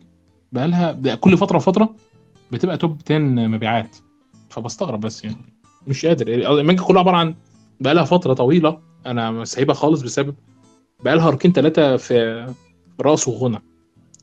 [0.52, 1.96] بقى لها كل فترة وفترة
[2.52, 3.96] بتبقى توب 10 مبيعات.
[4.50, 5.61] فبستغرب بس يعني.
[5.88, 6.28] مش قادر.
[6.28, 7.36] المانجا كلها عبارة عن
[7.80, 8.82] بقى لها فترة طويلة.
[9.06, 10.36] أنا سايبها خالص بسبب
[11.04, 12.48] بقى لها أركين ثلاثة في
[13.02, 13.62] رأس وغنى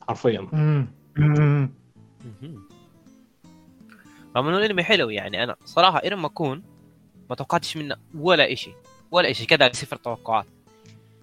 [0.07, 0.47] حرفيا.
[0.53, 0.87] امم.
[4.35, 6.63] رغم إنه الانمي حلو يعني أنا صراحة ايروما كون
[7.29, 8.73] ما توقعتش منه ولا شيء
[9.11, 10.45] ولا شيء كذا صفر توقعات.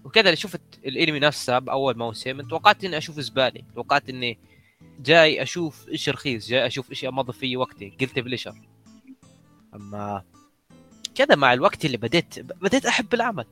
[0.05, 4.37] وكذا اللي شفت الانمي نفسه بأول موسم توقعت إني أشوف زباله توقعت إني
[4.99, 7.93] جاي أشوف إيش رخيص جاي أشوف إيش أمضي فيه وقتي.
[8.01, 8.53] guilty pleasure
[9.77, 10.23] أما
[11.15, 13.45] كذا مع الوقت اللي بديت بديت أحب العمل.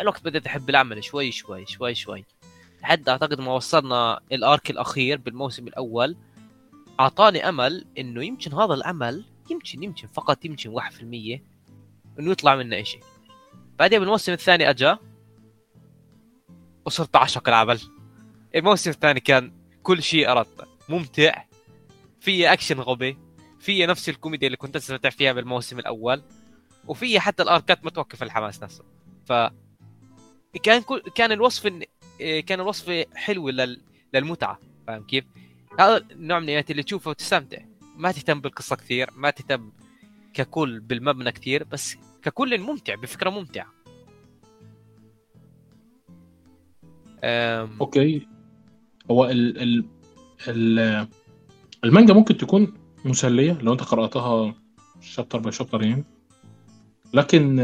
[0.00, 2.24] الوقت بديت أحب العمل شوي شوي شوي شوي.
[2.82, 6.16] لحد أعتقد ما وصلنا الأرك الأخير بالموسم الأول.
[7.00, 11.42] أعطاني أمل إنه يمكن هذا العمل يمكن يمكن فقط يمكن 1%
[12.18, 13.02] إنه يطلع منه شيء
[13.78, 14.98] بعدين بالموسم الثاني أجا
[16.84, 17.80] وصرت أعشق العمل.
[18.54, 19.52] الموسم الثاني كان
[19.82, 20.64] كل شيء أردته.
[20.88, 21.44] ممتع.
[22.20, 23.18] فيه أكشن غبي.
[23.66, 26.22] فيه نفس الكوميديا اللي كنت استمتع فيها بالموسم الأول
[26.86, 28.84] وفيه حتى الاركات ما توقف الحماس نفسه
[29.24, 29.32] ف
[30.62, 31.72] كان كل كان الوصف.
[32.20, 33.80] إيه، كان الوصف حلو لل...
[34.14, 35.24] للمتعة فاهم كيف؟
[35.78, 37.58] هذا النوع من الانميات اللي تشوفه وتستمتع
[37.96, 39.72] ما تهتم بالقصة كثير ما تهتم
[40.34, 43.72] ككل بالمبنى كثير بس ككل ممتع بفكرة ممتعة
[47.24, 47.76] أم...
[47.80, 48.28] okay
[49.10, 49.84] هو ال ال
[50.48, 51.08] ال
[51.84, 54.54] المانجا ممكن تكون مسلية لو أنت قرأتها
[55.00, 56.04] chapter by chapter يعني.
[57.14, 57.60] لكن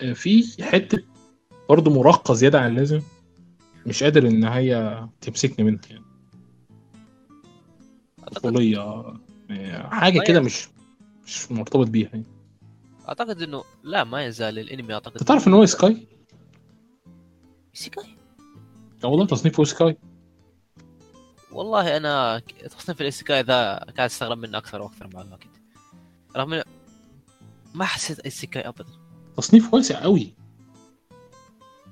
[0.00, 1.02] آه، في حتة
[1.68, 3.02] برضه مراهقة زيادة عن اللازم
[3.86, 6.04] مش قادر إن هي تمسكني منها يعني.
[8.32, 10.68] طفولية آه، حاجة كده مش
[11.26, 12.24] مش مرتبط بيها يعني.
[13.08, 16.06] أعتقد إنه لا ما يزال الأنمي أعتقد أنت تعرف إن هو isekai؟
[17.72, 18.04] isekai
[19.04, 19.96] والله تصنيفه isekai
[21.54, 22.42] والله أنا
[22.78, 25.46] تصنيف ال isekai ذا قاعد أستغرب منه أكثر وأكثر مع الوقت.
[26.36, 26.62] رغم
[27.74, 28.88] ما حسيت ال isekai ابدا.
[29.36, 30.34] تصنيف واسع قوي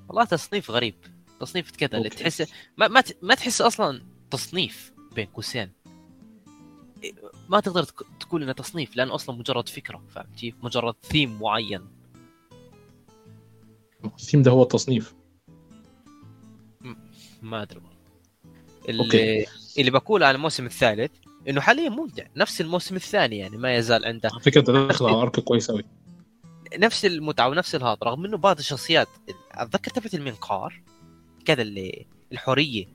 [0.08, 0.94] والله تصنيف غريب.
[1.40, 2.08] تصنيف كذا اللي.
[2.08, 5.72] تحس ما ما, ما تحس أصلا تصنيف بين قوسين.
[7.48, 7.82] ما تقدر
[8.20, 11.88] تقول إنه تصنيف لأنه أصلا مجرد فكرة فهمت كيف؟ مجرد ثيم معين.
[14.04, 15.14] الثيم ده هو التصنيف.
[17.42, 17.80] ما أدري
[18.90, 19.32] أوكي.
[19.32, 19.46] اللي
[19.78, 21.10] اللي بقوله عن الموسم الثالث
[21.48, 22.24] إنه حاليا ممتع.
[22.36, 24.30] نفس الموسم الثاني يعني ما يزال عنده.
[24.32, 25.84] على فكرة انت داخل على أرك كويس قوي
[26.78, 29.08] نفس المتعة ونفس الهذا رغم إنه بعض الشخصيات
[29.52, 30.82] أتذكر تبعت المنقار
[31.44, 32.86] كذا اللي الحورية.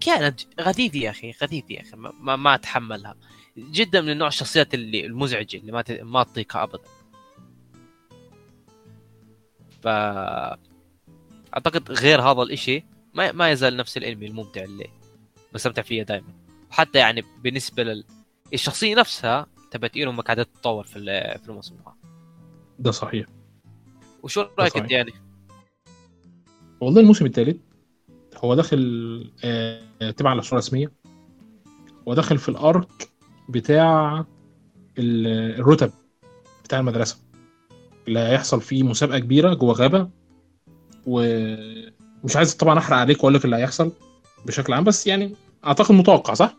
[0.00, 3.16] كانت غثيثة يا أخي غثيثة يا أخي ما, ما, أتحملها.
[3.56, 5.84] جدا من نوع الشخصيات اللي المزعجة اللي ما.
[5.88, 6.88] ما تطيقها ابدا.
[9.82, 9.86] ف
[11.54, 12.84] أعتقد غير هذا الإشي
[13.14, 14.86] ما ما يزال نفس الانمي الممتع اللي
[15.54, 16.28] بستمتع فيه دائما
[16.70, 18.04] وحتى يعني بالنسبة لل
[18.54, 20.98] الشخصية نفسها تبعت ايرو ما قاعدة تتطور في
[21.42, 21.74] في الموسم
[22.78, 23.26] ده صحيح.
[24.22, 24.76] وشو رأيك.
[24.76, 25.12] أنت يعني؟
[26.80, 27.56] والله الموسم الثالث
[28.36, 30.92] هو داخل آه، تبع الصورة الرسمية.
[32.08, 33.08] هو داخل في الأرك
[33.48, 34.24] بتاع
[34.98, 35.90] ال- الرتب
[36.64, 37.18] بتاع المدرسة.
[38.08, 40.10] اللي هيحصل فيه مسابقة كبيرة جوه غابة
[42.22, 43.92] ومش عايز طبعا أحرق عليك وأقول لك اللي هيحصل
[44.46, 45.34] بشكل عام بس يعني
[45.66, 46.56] أعتقد متوقع صح؟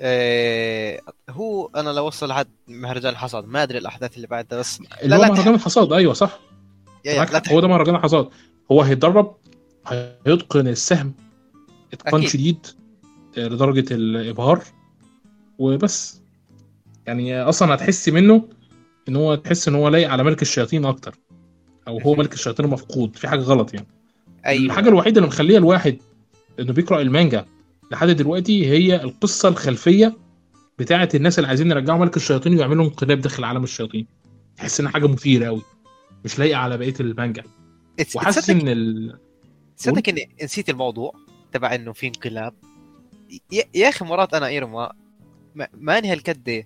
[0.00, 1.00] إيه
[1.30, 5.20] هو أنا لو وصل لحد مهرجان الحصاد ما أدري الأحداث اللي بعدها بس اللي هو
[5.22, 6.40] لا مهرجان الحصاد أيوه صح
[7.04, 8.28] يا لا هو ده مهرجان الحصاد
[8.72, 9.36] هو هيتدرب
[10.26, 11.14] هيتقن السهم
[11.92, 12.26] اتقان.
[12.26, 12.66] شديد
[13.36, 14.64] لدرجة الإبهار
[15.58, 16.20] وبس
[17.06, 18.48] يعني أصلا هتحس منه
[19.08, 21.14] إن هو تحس إن هو لايق على ملك الشياطين أكتر
[21.88, 23.16] أو هو ملك الشياطين المفقود.
[23.16, 23.86] في حاجة غلط يعني.
[24.46, 24.64] أيوه.
[24.64, 25.98] الحاجة الوحيدة اللي مخلية الواحد
[26.60, 27.46] إنه بيقرأ المانجا
[27.92, 30.16] لحد دلوقتي هي القصة الخلفية
[30.78, 34.06] بتاعه الناس اللي عايزين يرجعوا ملك الشياطين ويعملوا انقلاب داخل عالم الشياطين.
[34.56, 35.62] تحس ان حاجة مثيرة قوي
[36.24, 37.42] مش لايقة على بقية المانجا.
[38.16, 39.18] وحاسس إن ال...
[39.76, 41.12] تصدق إني نسيت الموضوع
[41.52, 42.54] تبع إنه في انقلاب.
[43.52, 44.92] يا, يا أخي مرات أنا ايرما
[45.54, 46.64] ما- ماني هالقد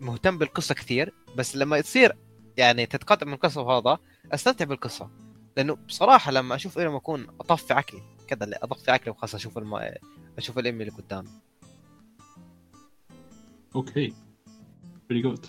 [0.00, 2.12] مهتم بالقصة كثير بس لما تصير
[2.56, 3.98] يعني تتقطع من القصة وهذا
[4.32, 5.10] أستمتع بالقصة
[5.56, 9.80] لأنه بصراحة لما أشوف ايرما أكون أطفي عقلي كذا اللي أطفي عقلي وخلاص أشوف الم...
[10.38, 11.28] أشوف الانمي اللي قدامي
[13.76, 14.14] okay.
[15.08, 15.46] very good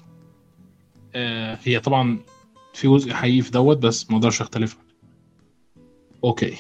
[1.64, 2.20] هي طبعا
[2.74, 4.78] في جزء حقيقي في دوت بس ما أقدرش أختلف.
[6.24, 6.58] أوكي.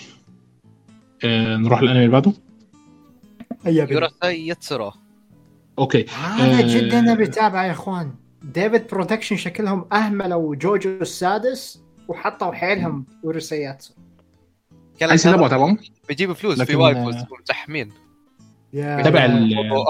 [1.24, 2.34] آه نروح للأنمي اللي بعده؟
[3.66, 3.94] هيا بنا.
[3.94, 4.92] يوراساي يتسرو
[5.80, 6.06] أوكي.
[6.06, 6.78] هذا آه.
[6.78, 8.16] جدا نبي نتابعه يا إخوان.
[8.42, 13.86] ديفيد بروتكشن شكلهم اهملوا جوجو السادس وحطوا حيلهم ورسيات
[15.00, 17.90] كان عايز تتابعه طبعا بيجيبوا فلوس في لكن- وايفوز مزحمين
[18.74, 19.26] تابع يا.
[19.26, 19.86] ال- الموضوع.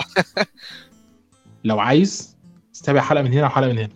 [1.64, 2.38] لو عايز
[2.74, 3.90] تتابع حلقة من هنا وحلقة من هنا.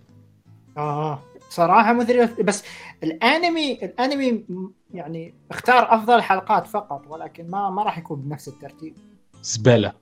[0.78, 1.20] آه
[1.50, 2.64] صراحة مدري بس
[3.04, 4.46] الانمي الأنمي
[4.94, 8.96] يعني اختار أفضل حلقات فقط ولكن ما ما راح يكون بنفس الترتيب.
[9.42, 9.94] زبالة.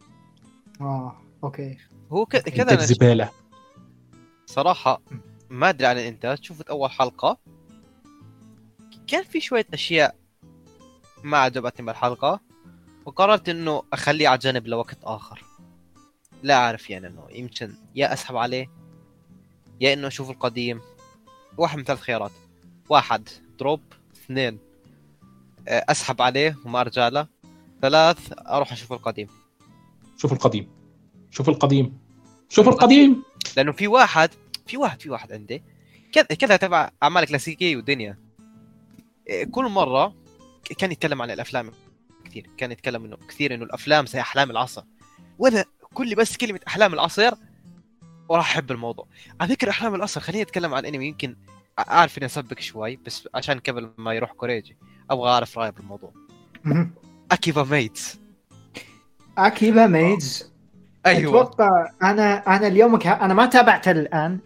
[0.81, 1.77] آه أوكي.
[2.11, 3.29] هو ك- كذا زبالة.
[4.45, 5.01] صراحة
[5.49, 6.43] ما أدري عن الإنتاج.
[6.43, 7.37] شفت أول حلقة.
[9.13, 10.15] كان في شوية أشياء
[11.23, 12.39] ما عجبتني بالحلقة
[13.05, 15.43] وقررت إنه أخليه على جنب لوقت آخر.
[16.43, 18.71] لا أعرف يعني إنه يمكن يا أسحب عليه
[19.81, 20.81] يا إنه أشوف القديم.
[21.57, 22.31] واحد من ثلاث خيارات.
[22.89, 23.29] واحد
[23.59, 23.81] دروب.
[24.13, 24.59] اثنين
[25.67, 27.27] آه، أسحب عليه وما أرجع له.
[27.81, 29.27] ثلاث أروح أشوف القديم.
[30.17, 30.69] شوف القديم.
[31.31, 31.97] شوف القديم.
[32.49, 33.23] شوف القديم!
[33.57, 34.29] لأنه في واحد
[34.67, 35.63] في واحد في واحد عندي.
[36.11, 38.22] كذا كذا تبع اعمال كلاسيكيه ودنيا
[39.51, 40.15] كل مرة
[40.77, 41.71] كان يتكلم عن الأفلام
[42.25, 44.83] كثير كان يتكلم إنه كثير إنه الأفلام زي أحلام العصر.
[45.39, 47.33] وأنا كل بس كلمة أحلام العصر
[48.29, 49.07] وراح أحب الموضوع.
[49.41, 51.35] على فكرة أحلام العصر خليني أتكلم عن أنمي يمكن
[51.79, 54.77] أعرف إني أسبك شوي بس عشان قبل ما يروح كوريجي
[55.09, 56.13] أبغى أعرف رايه بالموضوع
[56.63, 56.93] مهم.
[57.31, 58.19] Akiba Maids.
[59.37, 60.53] Akiba Maids
[61.05, 61.41] أيوه.
[61.41, 63.07] أتوقع أنا أنا اليوم ك...
[63.07, 64.39] أنا ما تابعته الآن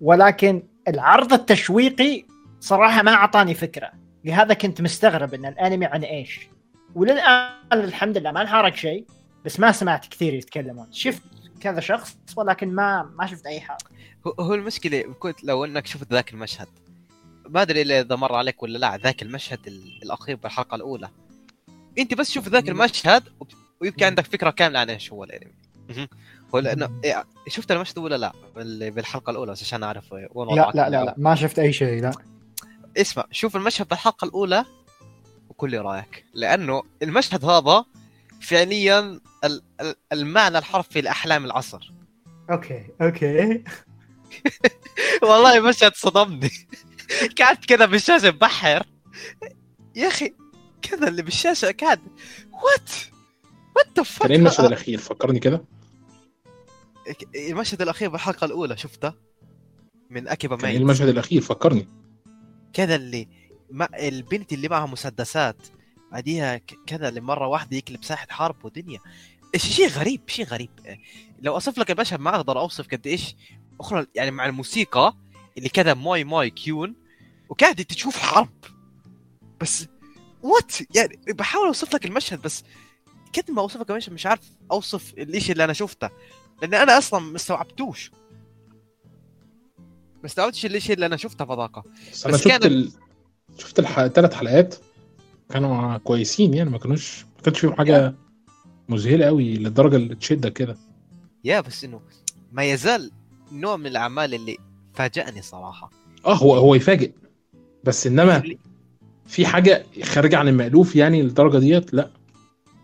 [0.00, 2.24] ولكن العرض التشويقي
[2.60, 3.92] صراحة ما أعطاني فكرة.
[4.28, 6.40] لهذا كنت مستغرب إن الأنمي عن إيش.
[6.94, 9.06] وللآن الحمد لله ما انحرق شيء
[9.44, 10.92] بس ما سمعت كثير يتكلمون.
[10.92, 11.22] شفت
[11.60, 13.78] كذا شخص ولكن ما ما شفت أي حاجة
[14.26, 16.66] هو- هو المشكلة كنت لو إنك شفت ذاك المشهد
[17.48, 21.08] ما أدري إذا مر عليك ولا لا ذاك المشهد ال- الأخير بالحلقة الأولى.
[21.98, 23.22] أنت بس شوف ذاك المشهد
[23.80, 25.52] ويمكن عندك فكرة كاملة عن إيش هو الأنمي.
[26.54, 30.36] هو لأنه إيه، شفت المشهد ولا لا؟ بال- بالحلقة الأولى بس عشان أعرف وين لا
[30.62, 32.10] وضعك لا لا لا ما شفت أي شيء لا.
[32.98, 34.64] اسمع شوف المشهد بالحلقة الأولى
[35.48, 36.24] وقول لي رأيك.
[36.34, 37.84] لأنه المشهد هذا
[38.40, 41.92] فعليا ال- ال- المعنى الحرفي لأحلام العصر.
[42.50, 43.64] okay okay.
[45.22, 46.50] والله مشهد صدمني.
[47.40, 48.86] قعدت كذا بالشاشه بحر.
[49.96, 50.34] يا أخي
[50.82, 51.98] كذا اللي بالشاشة كان
[52.52, 52.90] what
[53.76, 55.64] what the كان إيه المشهد الأخير؟ فكرني كده
[57.36, 59.12] المشهد الأخير بالحلقة الأولى شفته؟
[60.10, 61.88] من Akiba Maid المشهد الأخير؟ فكرني.
[62.72, 63.28] كذا اللي
[63.70, 65.56] ما البنت اللي معها مسدسات.
[66.12, 69.00] بعديها كذا اللي مره واحدة يقلب ساحه حرب ودنيا.
[69.56, 70.70] شيء غريب شيء غريب.
[71.40, 73.36] لو أوصف لك المشهد ما أقدر أوصف قد إيش.
[73.80, 75.16] أخرى يعني مع الموسيقى
[75.58, 76.94] اللي كذا moe moe kyun
[77.62, 78.64] انت تشوف حرب.
[79.60, 79.86] بس
[80.42, 82.64] وات يعني بحاول أوصف لك المشهد بس
[83.36, 84.40] قد ما اوصف لك المشهد مش عارف
[84.70, 86.10] أوصف الإشي اللي أنا شفته.
[86.62, 88.10] لأن أنا أصلا ما استوعبتوش.
[90.20, 91.70] ما استوعبتش الاشي اللي أنا شفته فذاك
[92.12, 92.92] بس أنا بس شفت كان- ال...
[93.58, 93.98] شفت الح...
[93.98, 94.74] الثلاث حلقات
[95.50, 98.14] كانوا كويسين يعني ما كانوش ما كانش فيهم حاجة
[98.88, 100.76] مذهلة قوي للدرجة اللي تشدك كده.
[101.44, 102.00] يا بس إنه
[102.52, 103.10] ما يزال
[103.52, 104.56] نوع من الأعمال اللي
[104.94, 105.90] فاجأني صراحة.
[106.26, 107.12] آه هو هو يفاجئ.
[107.84, 108.42] بس إنما
[109.26, 112.10] في حاجة خارجة عن المألوف يعني للدرجة ديت؟ لا.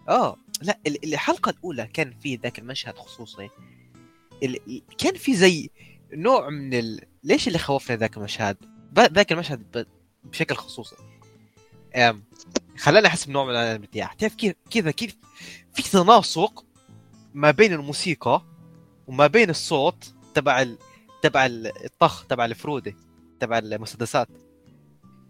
[0.08, 3.48] آه لا ال- الحلقة الأولى كان في ذاك المشهد خصوصي
[4.98, 5.70] كان في زي
[6.12, 7.00] نوع من ال...
[7.24, 8.56] ليش اللي خوفنا ذاك المشهد؟
[8.98, 9.86] ذاك المشهد.
[10.24, 10.96] بشكل خصوصي.
[12.78, 14.12] خلاني أحس بنوع من الارتياح.
[14.12, 15.16] تعرف كيف كذا كيف
[15.74, 16.64] في تناسق
[17.34, 18.42] ما بين الموسيقى
[19.06, 20.78] وما بين الصوت تبع ال...
[21.22, 22.94] تبع ال- الطخ تبع الفرودة
[23.40, 24.28] تبع المسدسات.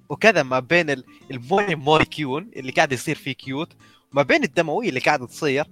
[0.09, 3.73] وكذا ما بين ال- ال moe moe kyun اللي قاعد يصير فيه cute
[4.13, 5.65] وما بين الدموية اللي قاعدة تصير.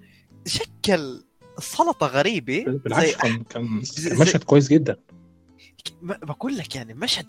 [0.46, 1.24] شكل
[1.58, 2.64] سلطة غريبة.
[2.64, 4.92] بالعكس زي كان كان زي- مشهد كويس جدا.
[4.92, 5.21] ما-
[6.02, 7.26] بقول لك يعني مشهد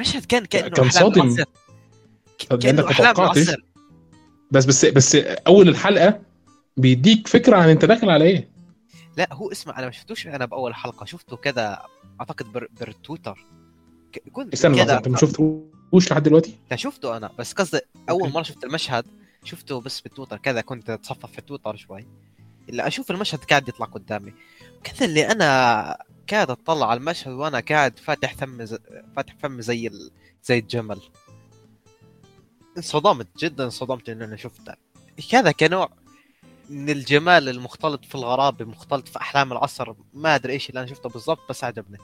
[0.00, 1.44] مشهد كان كأنه كان صادم.
[2.60, 3.16] كأنه أحلام.
[3.16, 3.56] العصر
[4.50, 5.14] بس بس بس
[5.46, 6.20] أول الحلقة
[6.76, 8.48] بيديك فكرة عن أنت داخل على إيه.
[9.16, 11.82] لا هو اسمع أنا ما شفتوش أنا بأول حلقة شفته كذا
[12.20, 12.68] أعتقد بر...
[12.80, 13.46] بالتويتر.
[14.32, 17.80] كنت استنى أنت ما شفتوش لحد دلوقتي؟ لا شفته أنا بس قصدي
[18.10, 18.30] أول.
[18.32, 19.04] مرة شفت المشهد
[19.44, 22.06] شفته بس بالتويتر كذا كنت أتصفح في تويتر شوي.
[22.68, 24.32] الا أشوف المشهد قاعد يطلع قدامي.
[24.84, 25.98] كذا اللي أنا
[26.30, 28.78] قاعد أطلع على المشهد وأنا قاعد فاتح فمي ز...
[29.16, 30.10] فاتح فمي زي ال...
[30.44, 31.00] زي الجمل.
[32.76, 34.74] انصدمت جدا انصدمت ان أنا شفته.
[35.30, 35.88] كذا كنوع
[36.70, 39.92] من الجمال المختلط في الغرابه مختلط في أحلام العصر.
[40.14, 41.98] ما أدري إيش اللي أنا شفته بالضبط بس عجبني.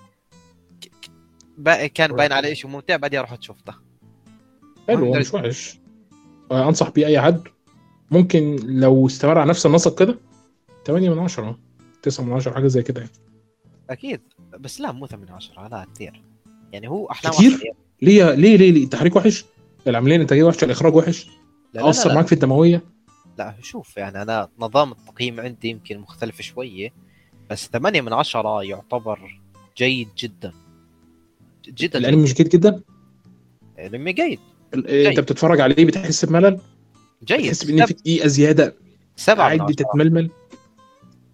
[0.80, 1.10] ك- ك-
[1.59, 3.74] با- كان باين عليه شيء ممتع بعدين رحت شفته
[4.88, 5.14] حلو.
[5.14, 5.78] مش وحش.
[6.51, 7.42] آه، أنصح بيه أي حد.
[8.10, 10.18] ممكن لو استمر على نفس النسق كده
[10.86, 11.59] 8 من 10
[12.02, 13.12] 9 من 10 حاجة زي كده يعني.
[13.90, 14.20] أكيد
[14.58, 16.22] بس لا مو 8 10 لا كثير.
[16.72, 17.72] يعني هو أحلام؟ عصرية.
[18.02, 19.44] ليه ليه ليه, ليه؟ التحريك وحش؟
[19.86, 21.26] العملية الانتاجيه وحشه الاخراج وحش؟
[21.74, 22.84] لا أثر معاك في الدموية؟
[23.38, 26.92] لا شوف يعني أنا نظام التقييم عندي يمكن مختلف شوية
[27.50, 29.40] بس 8 من 10 يعتبر
[29.76, 30.52] جيد جدا.
[31.68, 32.82] جدا الأنمي مش جيد جدا؟
[33.78, 34.38] الأنمي جيد.
[34.74, 36.60] أنت بتتفرج عليه بتحس بملل؟
[37.24, 37.40] جيد.
[37.40, 38.76] بتحس بإن في دقيقة زيادة
[39.16, 39.74] سبعة قاعد عشرة.
[39.74, 40.30] تتململ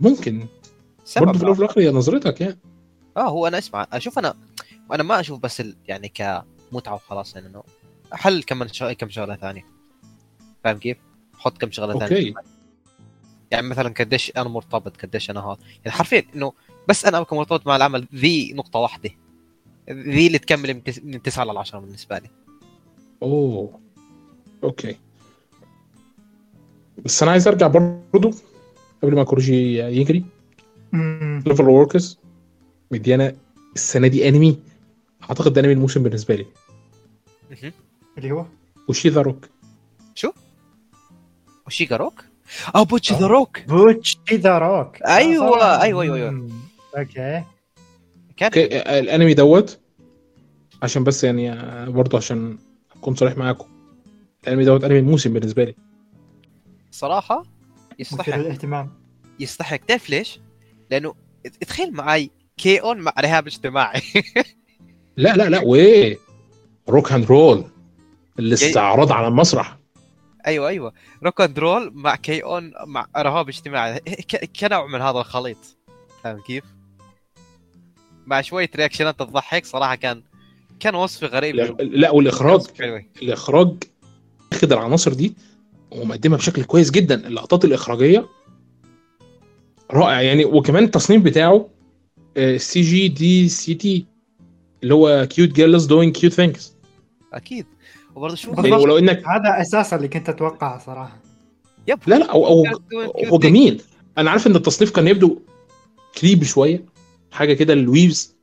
[0.00, 0.46] ممكن.
[1.18, 2.58] برضه في الأول وفي الآخر هي نظرتك يعني.
[3.16, 4.34] آه هو أنا أسمع أشوف أنا
[4.92, 5.76] أنا ما أشوف بس ال...
[5.88, 7.62] يعني كمتعه وخلاص يعني إنه
[8.12, 9.64] حل كم شغله كم شغلة ثانية.
[10.64, 10.96] فاهم كيف؟
[11.38, 12.34] حط كم شغلة ثانية أوكي.
[13.50, 15.56] يعني مثلا قديش أنا مرتبط قديش أنا هذا.
[15.84, 16.52] يعني حرفيا إنه
[16.88, 19.10] بس أنا أكون مرتبط مع العمل ذي نقطة واحدة.
[19.90, 22.30] ذي اللي تكمل من تس- من 9 ل 10 بالنسبة لي.
[23.22, 23.80] أوه.
[24.64, 24.96] Okay.
[27.04, 28.34] بس أنا عايز أرجع برضه
[29.02, 30.24] قبل ما كورجي يجري.
[30.92, 31.42] مم.
[31.46, 32.18] CloverWorks
[32.90, 33.34] مديانا
[33.74, 34.58] السنة دي انمي
[35.22, 36.46] أعتقد ده انمي الموسم بالنسبة لي.
[38.18, 38.46] اللي هو؟
[38.88, 39.48] Bocchi the Rock
[41.66, 42.24] Bocchi the Rock
[42.74, 46.30] آه Bocchi the Rock Bocchi the Rock أيوة، أيوة.
[46.30, 46.48] مم.
[46.98, 47.42] Okay.
[48.36, 48.50] كان.
[48.98, 49.78] الانمي دوت
[50.82, 52.58] عشان بس يعني آه، برضه عشان
[52.96, 53.66] أكون صريح معاكم.
[54.44, 55.74] الانمي دوت انمي الموسم بالنسبة لي.
[56.90, 57.42] صراحة
[57.98, 58.20] يستحق.
[58.20, 58.90] مثير للاهتمام.
[59.40, 59.76] يستحق.
[59.76, 60.40] تعرف ليش؟
[60.90, 61.14] لأنه
[61.66, 64.02] تخيل معي K-On مع رهاب اجتماعي
[65.16, 66.18] لا لا لا وايه
[66.88, 67.64] rock and roll
[68.38, 69.78] الاستعراض على المسرح.
[70.46, 70.92] أيوه أيوه.
[71.22, 74.00] rock and roll مع K-On مع رهاب اجتماعي
[74.60, 75.56] كنوع من هذا الخليط.
[76.24, 76.64] فاهم كيف؟
[78.26, 80.22] مع شوية reaction ات تضحك صراحة كان
[80.80, 81.54] كان وصف غريب.
[81.54, 82.60] لا, لا والاخراج.
[83.22, 83.68] الإخراج
[84.52, 85.34] اخد العناصر دي
[85.90, 87.26] ومقدمها بشكل كويس جدا.
[87.26, 88.26] اللقطات الإخراجية
[89.90, 90.22] رائع.
[90.22, 91.68] يعني وكمان التصنيف بتاعه
[92.56, 94.06] سي جي دي سي تي
[94.82, 96.74] اللي هو cute girls doing cute things
[97.32, 97.66] أكيد.
[98.14, 98.58] وبرضه شوف.
[98.58, 101.18] يعني ولو انك هذا أساسا اللي كنت أتوقعه صراحة.
[101.88, 101.98] Yep.
[102.06, 102.64] لا لا أو, أو
[103.26, 103.82] هو جميل.
[104.18, 105.40] أنا عارف إن التصنيف كان يبدو
[106.18, 106.84] creepy شوية
[107.32, 108.34] حاجة كده لل weebs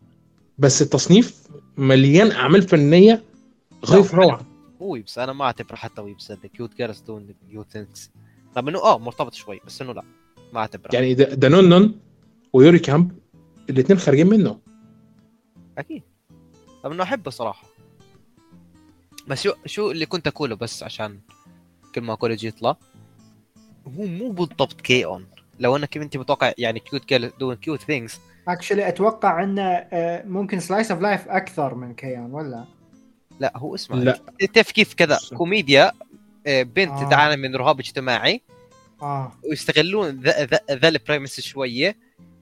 [0.58, 1.44] بس التصنيف
[1.78, 3.24] مليان أعمال فنية
[3.86, 4.42] غير روعه
[4.80, 5.20] Weebs.
[5.20, 8.12] أنا ما أعتبره حتى weebs ذا cute girls doing cute things
[8.58, 10.04] رغم إنه آه مرتبط شوي بس إنه لا.
[10.54, 10.90] ما أعتبره.
[10.94, 12.00] يعني دا- Non Non
[12.54, 13.12] و Yuru Camp
[13.70, 14.60] الاثنين خارجين منه.
[15.78, 16.04] أكيد.
[16.84, 17.68] طب إنه أحبه صراحة.
[19.28, 21.20] بس شو شو اللي كنت أقوله بس عشان
[21.96, 22.78] كل ما أقول يجي يطلع
[23.88, 25.26] هو مو بالضبط K-On
[25.60, 30.60] لو أنك انت متوقع يعني cute girl doing cute things Actually أتوقع إنه آه، ممكن
[30.60, 32.66] slice of life أكثر من K-On ولا؟
[33.40, 34.20] لا هو اسمع لا.
[34.54, 35.20] تعرف كيف كذا.
[35.38, 35.92] كوميديا
[36.48, 37.10] آه، بنت آه.
[37.10, 38.42] تعاني من رهاب اجتماعي
[39.04, 39.32] آه.
[39.50, 41.98] ويستغلون ذا, ذا, ذا ال premise شوية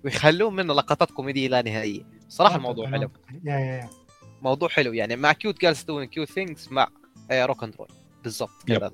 [0.06, 2.02] ويخلون منه لقطات كوميدية لا نهائية.
[2.30, 3.10] صراحة الموضوع حلو.
[3.46, 3.90] Yeah yeah yeah.
[4.42, 5.16] موضوع حلو يعني.
[5.16, 6.88] مع cute girls doing cute things مع
[7.32, 7.88] rock and roll
[8.24, 8.92] بالضبط كذا.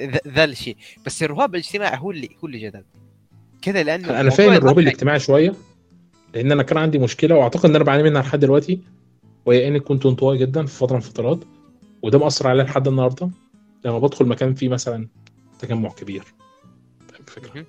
[0.00, 0.76] ذا- ذا الشيء.
[1.06, 2.84] بس الرهاب الاجتماعي هو اللي هو اللي جذب
[3.62, 4.78] كذا لأنه أنا فاهم الرهاب.
[4.78, 5.54] الاجتماعي شوية؟
[6.34, 8.80] لأن أنا كان عندي مشكلة وأعتقد إن أنا بعاني منها لحد دلوقتي
[9.46, 11.38] وهي إني كنت انطوائي جدا في فترة من الفترات
[12.02, 13.30] وده مأثر عليا لحد النهارده
[13.84, 15.08] لما بدخل مكان فيه مثلا
[15.58, 16.24] تجمع كبير.
[17.36, 17.66] الفكرة.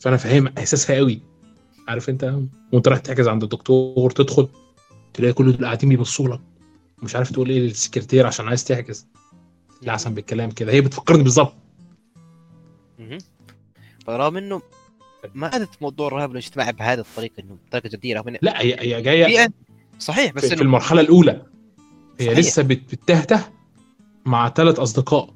[0.00, 1.20] فأنا فاهم احساسها قوي.
[1.88, 2.34] عارف أنت؟
[2.72, 4.48] وأنت رايح تحجز عند الدكتور تدخل
[5.14, 6.40] تلاقي كل دول قاعدين بيبصوا لك.
[7.02, 9.06] مش عارف تقول إيه للسكرتير عشان عايز تحجز.
[9.82, 10.72] لا احسن بالكلام كده.
[10.72, 11.54] هي بتفكرني بالظبط.
[14.06, 14.62] فرغم إنه
[15.34, 19.52] ما عادت موضوع الرهاب الاجتماعي بهذه الطريقة إنه بطريقة جديه رغم لا هي هي جاية
[19.98, 21.46] صحيح بس في, في المرحلة الأولى.
[22.20, 22.38] هي صحيح.
[22.38, 23.40] لسه بت- بتتهته
[24.26, 25.34] مع ثلاث أصدقاء.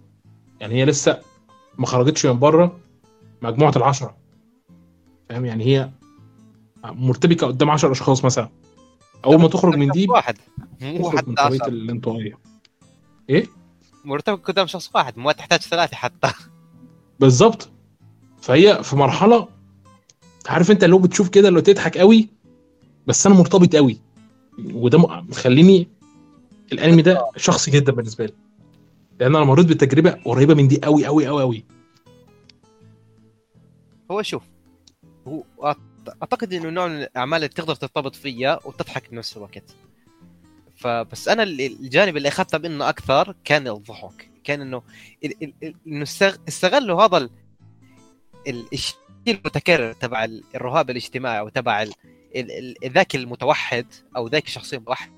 [0.61, 1.21] يعني هي لسه
[1.79, 2.79] ما خرجتش من بره
[3.43, 4.17] مجموعة العشرة.
[5.29, 5.91] فاهم؟ يعني هي
[6.85, 8.51] مرتبكة قدام 10 أشخاص مثلا.
[9.25, 10.37] أول ما تخرج من دي واحد.
[10.83, 11.69] مو تخرج من حتى طريقة.
[11.69, 12.39] الانطوائيه
[13.31, 13.47] إيه؟
[14.05, 16.31] مرتبط قدام شخص واحد ما تحتاج ثلاثة حتى.
[17.21, 17.69] بالظبط.
[18.41, 19.49] فهي في مرحلة
[20.47, 22.29] عارف أنت اللي هو بتشوف كده اللي تضحك قوي
[23.07, 23.99] بس أنا مرتبط قوي.
[24.73, 25.89] وده مخليني
[26.73, 28.33] الأنمي ده شخصي جدا بالنسبة لي.
[29.21, 31.65] لأن أنا مريت بتجربة قريبة من دي قوي قوي قوي قوي
[34.11, 34.43] هو شوف
[35.29, 35.45] هو
[36.23, 39.77] أعتقد إنه نوع من الأعمال اللي تقدر ترتبط فيها وتضحك بنفس الوقت.
[40.77, 44.31] فبس أنا ال- الجانب اللي أخذته منه أكثر كان الضحك.
[44.45, 44.83] كان إنه
[45.87, 47.31] إنه استغ- استغلوا هذا ال-
[48.49, 48.97] ال- الشيء
[49.29, 51.87] المتكرر تبع ال- الرهاب الاجتماعي أو تبع
[52.87, 53.87] ذاك المتوحد
[54.17, 55.13] أو ذاك الشخصية المتوحدة.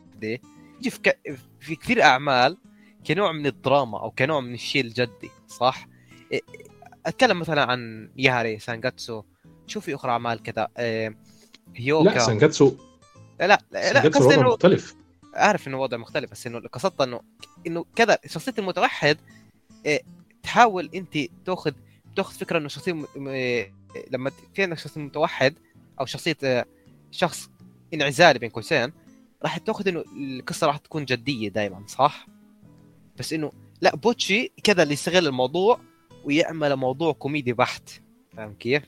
[0.81, 1.13] يجي في.
[1.61, 2.57] في كثير أعمال
[3.07, 5.89] كنوع من الدراما أو كنوع من الشيء الجدي صح؟
[7.07, 9.23] أتكلم مثلا عن يهاري سانجاتسو
[9.67, 10.69] شوف في أخرى أعمال كذا؟
[11.77, 12.11] هيوكا.
[12.11, 12.77] لا سانجاتسو
[13.41, 14.97] لا لا, لا قصدي إنه مختلف.
[15.37, 17.21] أعرف إنه وضع مختلف بس إنه قصدت إنه
[17.67, 19.19] إنه كذا شخصية المتوحد
[20.43, 21.73] تحاول أنت تأخذ
[22.17, 22.93] تأخذ فكرة إنه شخصية
[24.11, 25.55] لما في عندك شخصية متوحد
[26.01, 26.67] أو شخصية
[27.11, 27.51] شخص
[27.95, 28.93] انعزالي بين قوسين
[29.43, 32.27] راح تأخذ إنه القصة راح تكون جدية دائما صح؟
[33.19, 35.81] بس إنه لا بوتشي كذا اللي يستغل الموضوع
[36.25, 37.91] ويعمل موضوع كوميدي بحت
[38.37, 38.83] فاهم كيف؟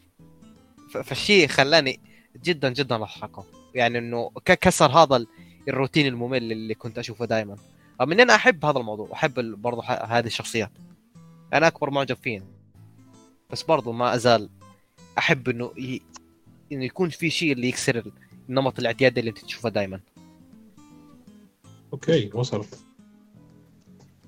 [1.04, 2.00] فالشيء خلاني
[2.44, 3.44] جدا جدا أضحكه.
[3.74, 5.26] يعني إنه كسر هذا ال-
[5.68, 7.56] الروتين الممل اللي كنت أشوفه دائما
[8.00, 10.70] رغم إني أنا أحب هذا الموضوع واحب ال- برضو ه- هذه الشخصيات.
[11.54, 12.44] أنا أكبر معجب فيهم
[13.50, 14.50] بس برضو ما أزال
[15.18, 16.00] أحب إنه ي...
[16.72, 18.12] إنه يكون في شيء اللي يكسر
[18.48, 20.00] النمط الاعتيادي اللي أنت تشوفه دائما
[21.92, 22.78] okay وصلت.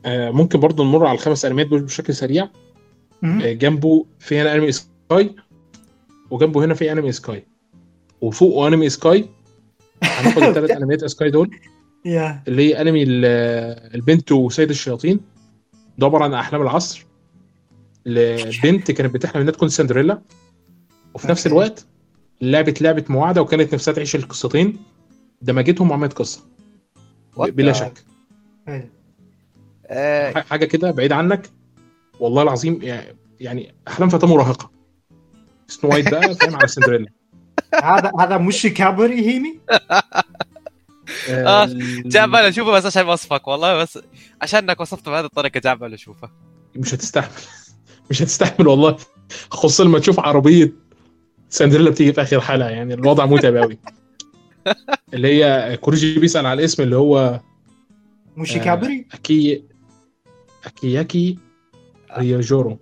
[0.06, 2.48] ممكن برضو نمر على الخمس انميات دول بشكل سريع.
[3.42, 5.34] آه جنبه في هنا أنمي isekai
[6.30, 7.46] وجنبه هنا في أنمي isekai.
[8.20, 9.28] وفوقه أنمي isekai
[10.02, 11.50] هناخد الثلاث أنميات isekai دول.
[12.48, 15.20] اللي هي أنمي ال- البنت وسيد الشياطين
[15.98, 17.06] ده عبارة عن أحلام العصر.
[18.06, 20.22] لبنت كانت بتحلم إنها تكون سندريلا.
[21.14, 21.46] وفي نفس.
[21.46, 21.86] الوقت
[22.40, 24.76] لعبت لعبة مواعدة وكانت نفسها تعيش القصتين.
[25.42, 26.40] دمجتهم وعملت قصة.
[27.36, 28.04] بلا شك.
[28.66, 28.88] حلو.
[29.90, 30.32] آه.
[30.40, 31.50] حاجة كده بعيد عنك؟
[32.20, 32.78] والله العظيم
[33.40, 34.70] يعني- أحلام فتاه مراهقة.
[35.68, 37.06] سنو وايت بقى فاهم؟ على سندريلا.
[37.82, 39.58] هذا هذا مش كابوري هيمي؟
[41.30, 41.64] آه،
[42.04, 43.98] بالي أشوفه بس عشان وصفك والله بس
[44.42, 46.30] عشانك وصفته بهذه الطريقة جاء بالي أشوفه.
[46.76, 47.42] مش هتستحمل.
[48.10, 48.96] مش هتستحمل والله.
[49.50, 50.72] خصوصا لما تشوف عربية
[51.48, 53.78] سندريلا بتيجي في آخر حلقة يعني الوضع متعب قوي
[55.14, 57.40] اللي هي كوريجي بيسأل على الاسم اللي هو
[58.36, 59.62] مش آه، كابوري اكي
[60.64, 61.38] أكياكي
[62.18, 62.78] رياجورو.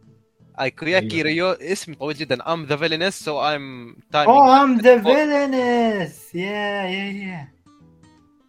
[0.60, 1.22] اي كرياكي أيوه.
[1.22, 2.52] ريو اسم طويل جدا.
[2.52, 7.48] ام ذا فيلينس سو ايم تايمينج اوه ام ذا فيلنس يا يا يا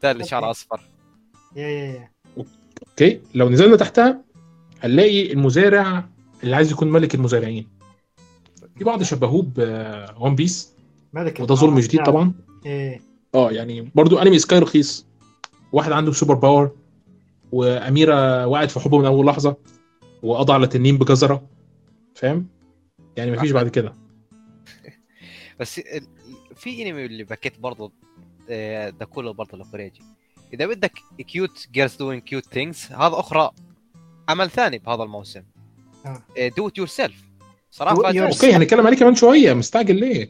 [0.03, 0.81] ده اللي شعر أصفر.
[1.55, 3.21] يا يا أوكي.
[3.35, 4.21] لو نزلنا تحتها
[4.83, 6.05] هنلاقي المزارع
[6.43, 7.67] اللي عايز يكون ملك المزارعين.
[8.77, 9.47] في بعض شبهوه
[10.19, 10.73] بون بيس
[11.13, 12.33] ملك وده ظلم جديد طبعا.
[12.65, 13.01] إيه
[13.35, 15.05] آه يعني برضو أنمي سكاي رخيص.
[15.71, 16.71] واحد عنده سوبر باور
[17.51, 19.55] وأميرة وقعت في حبه من أول لحظة
[20.23, 21.49] وقضى على تنين بجزرة
[22.15, 22.47] فاهم؟
[23.17, 23.93] يعني مفيش بعد كده.
[25.59, 25.81] بس
[26.55, 27.91] في انمي اللي بكيت برضه
[28.49, 30.01] آه، ده كله برضه الكوريجي
[30.53, 30.91] إذا بدك
[31.27, 33.51] cute girls doing cute things هذا أخرى
[34.29, 35.43] عمل ثاني بهذا الموسم.
[36.57, 37.23] Do It Yourself
[37.71, 37.95] صراحة.
[37.95, 40.29] Okay هنتكلم عليه كمان شوية مستعجل ليه؟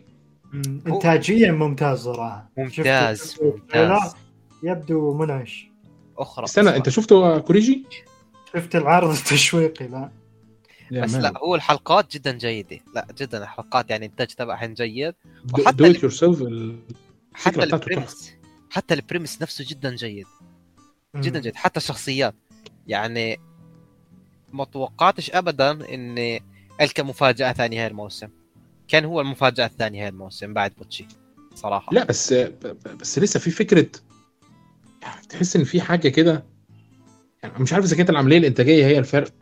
[0.88, 2.50] انتاجيا ممتاز صراحة.
[2.58, 4.16] ممتاز، ممتاز.
[4.64, 5.69] يبدو منعش.
[6.22, 7.86] أخرى استنى أنت شفته كوريجي؟
[8.54, 10.12] شفت العرض التشويقي لا.
[10.92, 11.14] بس.
[11.16, 12.80] لا هو الحلقات جدا جيدة.
[12.96, 15.16] لا جدا الحلقات يعني انتاج تبعهن جيد.
[15.54, 16.44] وحتى Do It Yourself
[17.34, 18.34] حتى ال premise
[18.70, 20.26] حتى ال premise نفسه جدا جيد.
[21.16, 21.56] جدا جيد.
[21.56, 22.36] حتى الشخصيات.
[22.88, 23.40] يعني
[24.54, 26.40] ما توقعتش ابدا إن
[26.82, 28.30] الكا مفاجأة ثانية هاي الموسم.
[28.88, 31.08] كان هو المفاجأة الثانية هاي الموسم بعد Bocchi
[31.56, 31.94] صراحة.
[31.94, 32.34] لا بس
[33.00, 33.88] بس لسه في فكرة
[35.30, 36.46] تحس إن في حاجة كده؟
[37.44, 39.34] يعني مش عارف إذا كانت العملية الإنتاجية هي الفرق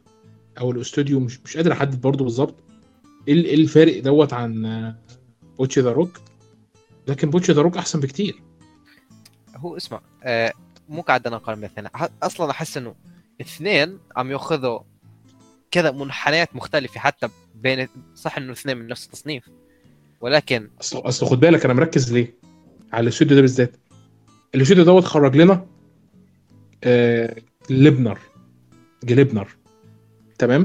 [0.60, 2.56] أو الأستوديو مش مش قادر أحدد برضه بالظبط.
[3.28, 4.96] إيه إيه الفارق دوت عن
[5.58, 6.22] Bocchi the Rock
[7.08, 8.42] لكن Bocchi the Rock أحسن بكتير.
[9.56, 10.54] هو اسمع آه
[10.90, 11.88] مو قاعد أنا أقارن بين
[12.24, 12.96] أصلا أحس إنه
[13.42, 14.80] الاثنين عم يأخذوا
[15.72, 19.44] كذا منحنيات مختلفة حتى بين صح إنه الاثنين من نفس التصنيف.
[20.22, 22.36] ولكن أصل أصل خد بالك أنا مركز ليه؟
[22.94, 23.76] على الاستوديو ده بالذات.
[24.56, 25.66] الاستوديو دوت خرج لنا
[26.84, 27.36] آه
[27.70, 28.20] Gleipnir
[29.04, 29.48] Gleipnir
[30.40, 30.64] تمام؟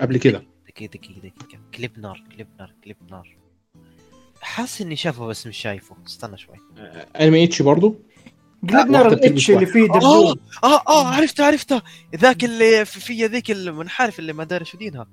[0.00, 0.42] قبل كده.
[0.68, 1.60] دقيقة دقيقة دقيقة.
[1.74, 3.36] Gleipnir Gleipnir Gleipnir
[4.40, 5.96] حاسس إني شافه بس مش شايفه.
[6.06, 6.56] استنى شوي.
[6.78, 7.94] آه أنمي ecchi برضه
[8.62, 11.82] Gleipnir واحدة ال ecchi اللي فيه آه دبدوب آه آه عرفته عرفته.
[12.16, 15.06] ذاك اللي في في ذيك المنحرف اللي ما داري شو دينها.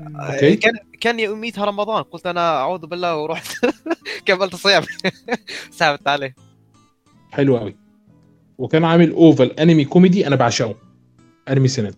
[0.00, 0.56] أوكي.
[0.56, 2.02] كان كان يوميتها رمضان.
[2.02, 3.66] قلت أنا أعوذ بالله ورحت
[4.26, 4.82] كملت صيام
[5.78, 6.34] سحبت عليه.
[7.34, 7.76] حلو قوي.
[8.58, 10.74] وكان عامل أوفال أنمي كوميدي أنا بعشقه.
[11.48, 11.92] أنمي سنن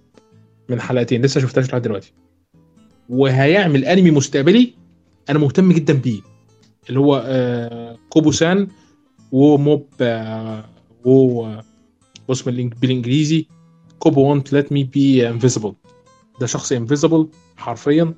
[0.68, 1.22] من حلقتين.
[1.22, 2.12] لسه شفتهاش لحد دلوقتي.
[3.08, 4.72] وهيعمل أنمي مستقبلي
[5.30, 6.20] أنا مهتم جدا بيه.
[6.88, 8.68] اللي هو آه كوبو سان
[9.32, 10.64] وموب آه
[11.04, 11.48] و
[12.28, 13.46] بص بالإنج- بالإنجليزي
[13.98, 15.74] Kubo Won't Let Me Be Invisible
[16.40, 18.14] ده شخص invisible حرفيا.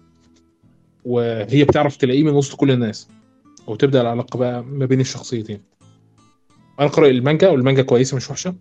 [1.05, 3.09] وهي بتعرف تلاقيه من وسط كل الناس.
[3.67, 5.61] وتبدا العلاقة بقى ما بين الشخصيتين.
[6.81, 8.55] أنا قارئ المانجا والمانجا كويسة مش وحشة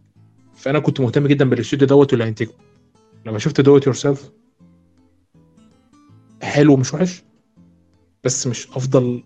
[0.56, 2.52] فأنا كنت مهتم جدا بالاستوديو دوت واللي هينتجه.
[3.26, 4.32] لما شفت Do It Yourself
[6.42, 7.24] حلو مش وحش
[8.24, 9.24] بس مش أفضل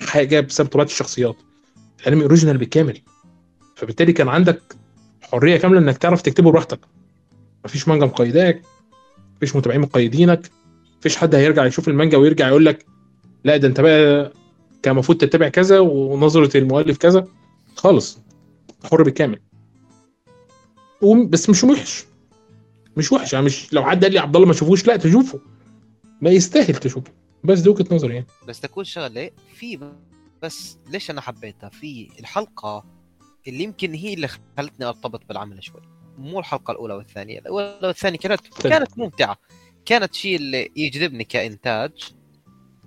[0.00, 1.36] حاجة بسبب طبيعة الشخصيات.
[2.00, 3.00] الأنمي original بالكامل.
[3.76, 4.62] فبالتالي كان عندك
[5.22, 6.80] حرية كاملة إنك تعرف تكتبه براحتك.
[7.64, 8.62] مفيش مانجا مقيداك
[9.36, 10.50] مفيش متابعين مقيدينك
[11.00, 12.86] مفيش حد هيرجع يشوف المانجا ويرجع يقول لك
[13.44, 14.32] لا ده أنت بقى
[14.82, 17.26] كان المفروض تتبع كذا ونظرة المؤلف كذا.
[17.76, 18.18] خالص.
[18.90, 19.40] حر بالكامل.
[21.28, 22.04] بس مش وحش.
[22.96, 25.40] مش وحش يعني مش لو حد قال لي عبد الله ما تشوفوش لا تشوفه.
[26.20, 27.12] ما يستاهل تشوفه.
[27.44, 28.26] بس دي وجهة نظري يعني.
[28.48, 29.90] بس تكون شغلة في
[30.42, 32.84] بس ليش أنا حبيتها؟ في الحلقة
[33.48, 34.28] اللي يمكن هي اللي
[34.58, 35.80] خلتني أرتبط بالعمل شوي.
[36.18, 37.38] مو الحلقة الأولى والثانية.
[37.38, 38.40] الأولى والثانية كانت.
[38.62, 39.36] كانت ممتعة.
[39.84, 41.92] كانت شيء اللي يجذبني كإنتاج.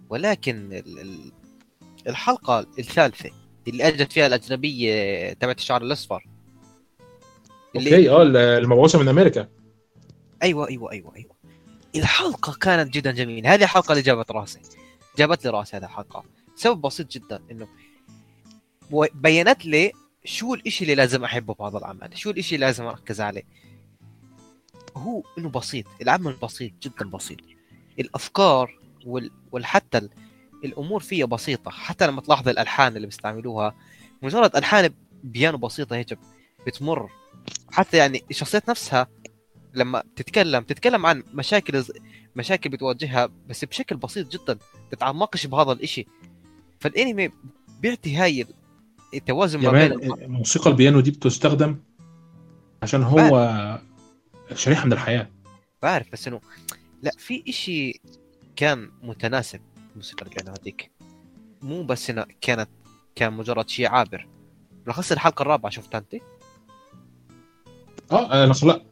[0.10, 1.32] ولكن ال- ال-
[2.08, 3.30] الحلقة الثالثة
[3.68, 6.28] اللي أجت فيها الأجنبية تبعت الشعر الأصفر.
[7.76, 8.24] أوكي آه
[8.58, 9.48] المبعوثة من أمريكا.
[10.44, 11.36] أيوه أيوه أيوه أيوه.
[11.96, 13.54] الحلقة كانت جدا جميلة.
[13.54, 14.60] هذه الحلقة اللي جابت راسي.
[15.18, 16.24] جابت لي راسي هذه الحلقة.
[16.56, 17.68] سبب بسيط جدا إنه
[19.14, 19.92] بينت لي
[20.26, 23.44] شو الإشي اللي لازم أحبه بهذا العمل شو الإشي اللي لازم أركز عليه.
[24.98, 25.86] هو إنه بسيط.
[26.02, 27.40] العمل بسيط جدا بسيط.
[28.00, 29.32] الأفكار وال...
[29.52, 30.10] والحتى ال...
[30.64, 33.76] الأمور فيها بسيطة حتى لما تلاحظ الألحان اللي بيستعملوها
[34.22, 34.90] مجرد ألحان
[35.24, 36.20] بيانو بسيطة هيك
[36.68, 37.10] بتمر.
[37.72, 39.08] حتى يعني الشخصيات نفسها
[39.74, 41.84] لما تتكلم تتكلم عن مشاكل
[42.36, 44.58] مشاكل بتواجهها بس بشكل بسيط جدا
[44.92, 46.06] تتعمقش بهذا الإشي.
[46.80, 47.30] فالأنمي
[47.82, 48.46] بيعطي هاي
[49.14, 51.78] التوازن ما بين موسيقى البيانو دي بتستخدم
[52.84, 53.80] عشان هو
[54.54, 55.30] شريحة من الحياة.
[55.82, 56.42] بعرف بس إنه
[57.02, 58.02] لا في إشي
[58.56, 59.62] كان متناسب.
[59.98, 60.92] موسيقى البيانو هذيك.
[61.62, 62.70] مو بس إنه كانت
[63.16, 64.28] كان مجرد شيء عابر.
[64.82, 66.16] بالأخص الحلقة الرابعة شفتها أنت؟
[68.12, 68.84] آه أنا خلق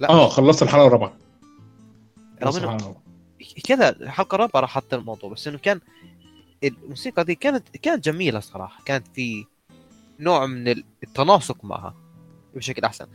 [0.00, 0.10] لا.
[0.10, 1.18] آه خلصت الحلقة الرابعة.
[2.42, 2.68] خلصت.
[3.64, 5.80] كذا الحلقة الرابعة راح حط الموضوع بس إنه كان
[6.64, 8.82] الموسيقى دي كانت كانت جميلة صراحة.
[8.84, 9.46] كانت في
[10.20, 10.68] نوع من
[11.02, 11.94] التناسق معها
[12.54, 13.06] بشكل أحسن.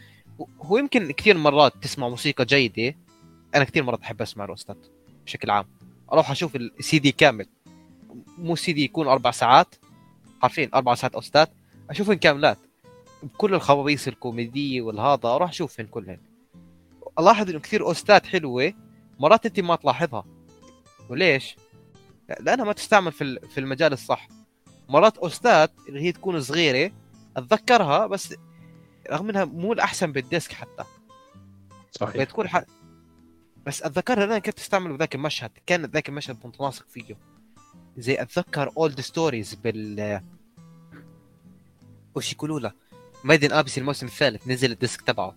[0.62, 2.98] هو يمكن كثير مرات تسمع موسيقى جيدة.
[3.56, 4.78] أنا كثير مرات أحب أسمع ال OST ات
[5.26, 5.66] بشكل عام.
[6.14, 7.48] أروح أشوف السي دي كامل.
[8.38, 9.76] مو سي دي يكون أربع ساعات.
[10.42, 11.50] حرفيا أربع ساعات OST ات
[11.90, 12.58] اشوفهم كاملات
[13.24, 16.20] بكل الخبابيص الكوميديه والهذا أروح اشوفهم كلهن.
[17.20, 18.74] ألاحظ إنه كثير OST ات حلوة
[19.20, 20.26] مرات أنت ما تلاحظها.
[21.10, 21.56] وليش؟
[22.40, 24.28] لأنها ما تستعمل في في المجال الصح.
[24.90, 26.92] مرات OST ات اللي هي تكون صغيرة
[27.38, 28.36] أتذكرها بس
[29.12, 30.84] رغم إنها مو الأحسن بال disc حتى.
[31.92, 32.18] صحيح.
[32.18, 32.64] بتكون ح...
[33.66, 37.18] بس اتذكرها أنا كنت استعمل بذاك المشهد كان ذاك المشهد متناسق فيه.
[37.98, 40.22] زي أتذكر Old Stories بال
[42.16, 42.72] وش يقولوا له؟
[43.24, 45.36] Made in Abyss الموسم الثالث نزل ال disc تبعه.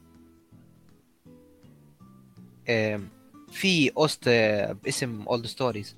[3.50, 4.28] في OST
[4.84, 5.96] باسم Old Stories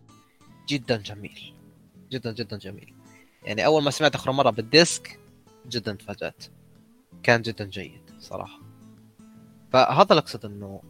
[0.68, 1.54] جدا جميل.
[2.10, 2.94] جدا جدا جميل.
[3.42, 5.20] يعني أول ما سمعت آخر مرة بالديسك
[5.68, 6.44] جدا تفاجأت.
[7.22, 8.60] كان جدا جيد صراحة.
[9.72, 10.82] فهذا اللي أقصد إنه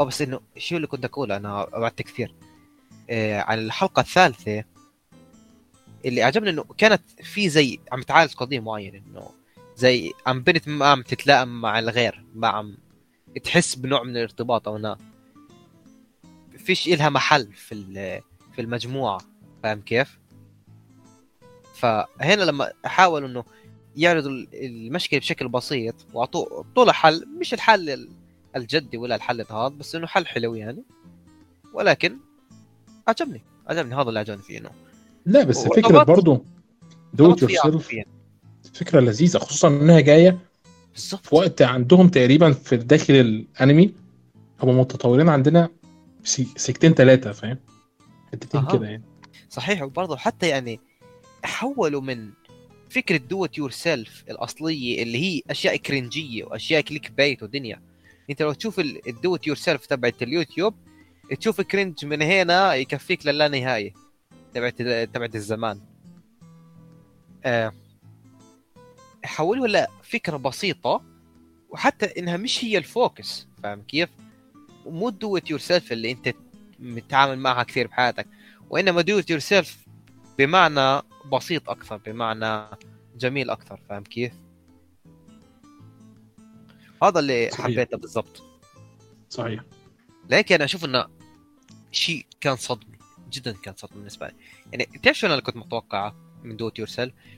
[0.00, 2.34] أو بس إنه شو اللي كنت أقوله أنا وعدت كثير
[3.10, 4.64] آه على الحلقة الثالثة
[6.04, 9.30] اللي عجبني إنه كانت في زي عم تعالج قضية معينة إنه
[9.76, 12.76] زي عم بنت ما عم تتلائم مع الغير ما عم
[13.44, 14.96] تحس بنوع من الارتباط أو لا
[16.58, 17.74] فيش إلها محل في
[18.54, 19.20] في المجموعة
[19.62, 20.18] فاهم كيف؟
[21.74, 23.44] فهنا لما حاولوا إنه
[23.96, 28.17] يعرضوا المشكلة بشكل بسيط وأعطوه طول حل مش الحل ال-
[28.56, 30.82] الجدي ولا الحل هذا بس إنه حل حلو يعني.
[31.74, 32.16] ولكن
[33.08, 34.70] عجبني عجبني هذا اللي عجبني فيه إنه.
[35.26, 36.44] لا بس هو فكرة ارتباط- برضو
[37.14, 37.88] Do It Yourself.
[38.74, 40.38] فكرة لذيذة خصوصا إنها جاية
[40.92, 43.94] بالضبط في وقت عندهم تقريبا في داخل الأنمي.
[44.62, 45.68] هم متطورين عندنا
[46.56, 47.58] سكتين ثلاثة فاهم؟
[48.32, 48.66] حتتين.
[48.66, 49.02] كده يعني.
[49.50, 50.80] صحيح وبرضه حتى يعني
[51.44, 52.30] حولوا من
[52.90, 57.82] فكرة do it yourself الأصلية اللي هي أشياء cringe ية وأشياء clickbait ودنيا
[58.30, 60.74] انت لو تشوف ال do it yourself تبعت اليوتيوب
[61.40, 63.92] تشوف cringe من هنا يكفيك للانهاية
[64.54, 65.80] تبعت تبعت الزمان
[67.44, 67.72] آه
[69.24, 71.02] حولوا لا فكرة بسيطة
[71.70, 74.08] وحتى إنها مش هي ال focus فاهم كيف؟
[74.86, 76.34] مو do it yourself اللي أنت
[76.78, 78.26] متعامل معها كثير بحياتك
[78.70, 79.86] وإنما do it yourself
[80.38, 81.02] بمعنى
[81.32, 82.66] بسيط أكثر بمعنى
[83.16, 84.32] جميل أكثر فاهم كيف؟
[87.02, 87.64] هذا اللي صحيح.
[87.64, 88.42] حبيته بالضبط.
[89.30, 89.62] صحيح.
[90.30, 91.06] لكن أنا أشوف انه
[91.92, 92.98] شيء كان صدمه
[93.32, 94.34] جدا كان صدمه بالنسبة لي.
[94.72, 96.88] يعني تعرف شو أنا اللي كنت متوقعه من Do It Your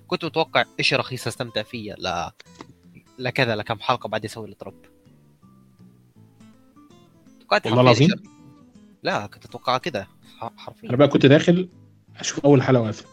[0.06, 2.30] كنت متوقع شيء رخيص أستمتع فيه ل
[3.18, 4.74] لكذا لكم حلقة بعد يسوي لي drop
[7.66, 8.10] والله العظيم؟
[9.02, 10.08] لا كنت أتوقع كده
[10.38, 10.88] حرفيا.
[10.88, 11.68] أنا بقى كنت داخل
[12.16, 13.06] أشوف أول حلقه واقفه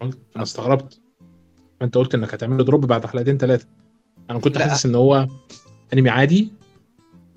[0.00, 1.00] قلت أنا استغربت.
[1.82, 3.66] أنت قلت إنك هتعمل drop بعد حلقتين ثلاثة.
[4.30, 4.58] أنا كنت.
[4.58, 5.28] حاسس إن هو
[5.92, 6.52] أنمي عادي.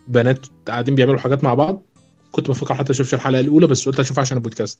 [0.07, 1.81] بنات قاعدين بيعملوا حاجات مع بعض.
[2.31, 4.79] كنت بفكر حتى اشوفش الحلقة الأولى بس قلت أشوفها عشان البودكاست.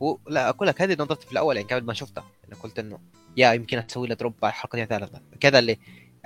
[0.00, 0.16] و...
[0.28, 2.24] لا أقول لك هذه نظرتي في الأول يعني قبل ما شفتها.
[2.48, 2.98] أنا قلت إنه
[3.36, 5.78] يا يمكن أسوي له دروب بعد حلقتين ثلاثة كذا اللي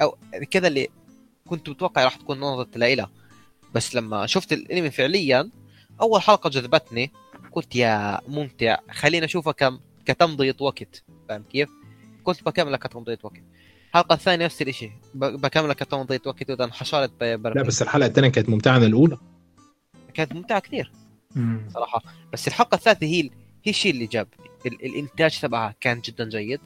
[0.03, 0.19] أو
[0.51, 0.89] كذا اللي
[1.49, 3.11] كنت متوقع راح تكون نظرتي لها
[3.75, 5.51] بس لما شفت الأنمي فعليا
[6.01, 7.13] أول حلقة جذبتني.
[7.53, 8.77] قلت يا ممتع.
[8.91, 11.05] خلينا أشوفها كم كتمضية وقت.
[11.29, 11.69] فاهم كيف؟
[12.25, 13.43] كنت بكملها كتمضية وقت.
[13.93, 15.25] الحلقة الثانية نفس الشيء ب...
[15.25, 17.23] بكملها كتمضيه وقت وإذا انحشرت.
[17.23, 17.63] لا.
[17.63, 19.19] بس الحلقة الثانية كانت ممتعة عن الأولى.
[20.15, 20.93] كانت ممتعة كثير.
[21.75, 22.03] صراحة.
[22.33, 23.23] بس الحلقة الثالثة هي
[23.65, 24.29] هي الشيء اللي جاب.
[24.67, 26.61] ال- الإنتاج تبعها كان جدا جيد.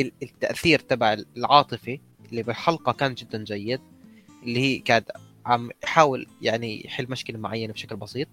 [0.00, 2.00] ال- التأثير تبع العاطفي
[2.30, 3.80] اللي بالحلقة كان جدا جيد.
[4.42, 5.10] اللي هي كانت
[5.46, 8.28] عم يحاول يعني يحل مشكلة معينة بشكل بسيط.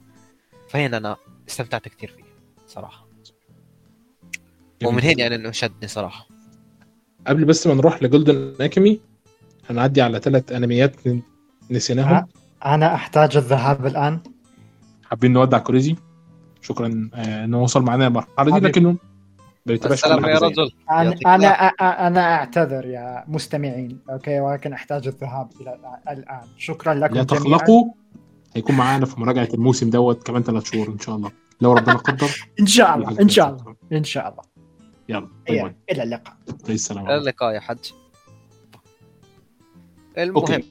[0.69, 1.18] فهنا أنا
[1.49, 2.23] استمتعت كثير فيه
[2.68, 3.07] صراحة.
[4.84, 6.27] ومن هنا يعني إنه شدني صراحة.
[7.27, 8.99] قبل بس ما نروح لجولدن اكيمي
[9.69, 10.95] هنعدي على ثلاث أنميات
[11.72, 12.27] نسيناهم.
[12.65, 14.19] أنا أحتاج الذهاب الآن.
[15.03, 15.95] حابين نودع كوريزي؟
[16.61, 18.68] شكرا آه، إنه وصل معانا المرحلة دي.
[18.68, 18.98] لكنه
[19.69, 20.72] السلام يا رجل.
[20.91, 21.48] أنا أنا
[22.07, 25.77] أنا أعتذر يا مستمعين أوكي؟ ولكن أحتاج الذهاب إلى
[26.10, 26.48] الآن.
[26.57, 27.39] شكرا لكم لا جميعا.
[27.41, 27.85] تقلقوا
[28.56, 31.31] هيكون معانا في مراجعة الموسم دوت كمان ثلاث شهور إن شاء الله.
[31.61, 32.48] لو ربنا قدر.
[32.60, 34.43] إن شاء الله إن شاء الله إن شاء الله.
[35.11, 36.35] يلا باي إيه، باي إلى اللقاء.
[36.63, 37.77] عليه السلام إلى اللقاء يا حج
[40.17, 40.63] المهم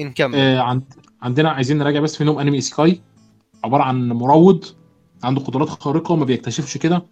[0.00, 0.34] نكمل.
[0.38, 0.84] آه عند
[1.22, 3.00] عندنا عايزين نراجع بس في نوم أنمي سكاي.
[3.64, 4.64] عبارة عن مروض
[5.24, 7.02] عنده قدرات خارقة ما بيكتشفش كده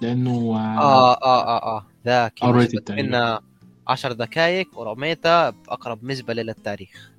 [0.00, 1.86] لأنه آه آه آه آه آه.
[2.06, 3.08] ذاك يثبت تقريبا.
[3.08, 3.40] منا
[3.88, 7.10] 10 دقائق ورميته باقرب مزبله للتاريخ.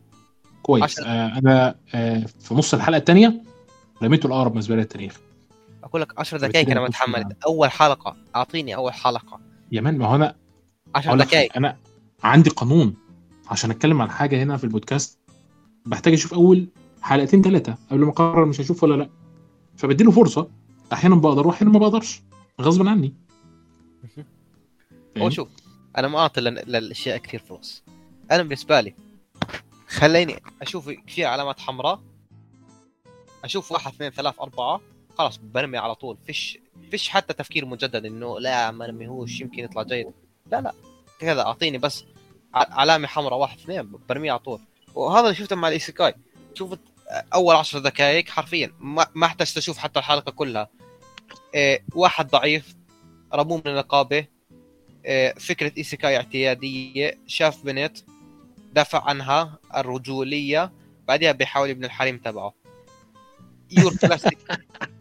[0.64, 1.00] كويس.
[1.00, 3.42] آه أنا آه في نص الحلقة الثانية
[4.04, 5.20] رميته الأقرب بالنسبة لي للتاريخ.
[5.96, 9.40] أقول لك 10 فبالتالي دقائق أنا ما ما كنتش تحملت أول حلقة أعطيني أول حلقة.
[9.72, 10.36] يا مان ما هو أنا
[10.96, 11.58] 10 أقول لك دقائق.
[11.58, 11.78] أنا
[12.24, 12.96] عندي قانون.
[13.48, 15.20] عشان أتكلم عن حاجة هنا في البودكاست
[15.86, 16.68] بحتاج أشوف أول
[17.02, 19.10] حلقتين ثلاثة قبل ما أقرر مش هشوف ولا لأ.
[19.78, 20.50] فبديله فرصة
[20.94, 22.22] أحيانا بقدر واحيانا ما بقدرش.
[22.62, 23.14] غصب عني.
[25.18, 25.48] هو؟ شوف
[25.98, 27.84] أنا ما أعطي لل- للأشياء كثير فرص.
[28.32, 28.94] أنا بالنسبة لي
[29.88, 32.00] خليني أشوف في علامات حمراء.
[33.44, 34.82] أشوف واحد اثنين ثلاث أربعة.
[35.18, 36.18] خلاص برمي على طول.
[36.26, 36.60] فيش
[36.92, 40.08] فيش حتى تفكير مجدد إنه لا ما نميهوش يمكن يطلع جيد.
[40.52, 40.74] لا لا.
[41.20, 42.06] كذا أعطيني بس
[42.54, 44.60] علامة حمراء واحد اثنين برميه على طول.
[44.96, 46.14] وهذا اللي شفته مع الايسيكاي
[46.54, 46.76] شوف
[47.34, 50.70] أول عشر دقائق حرفيا ما, ما احتجت أشوف حتى الحلقة كلها.
[51.56, 52.76] إيه واحد ضعيف
[53.34, 54.28] رموه من النقابة.
[55.06, 57.20] إيه فكرة isekai اعتيادية.
[57.28, 57.98] شاف بنت
[58.74, 60.72] دافع عنها الرجولية
[61.08, 62.54] بعدها بيحاول يبني الحريم تبعه.
[63.80, 64.38] your classic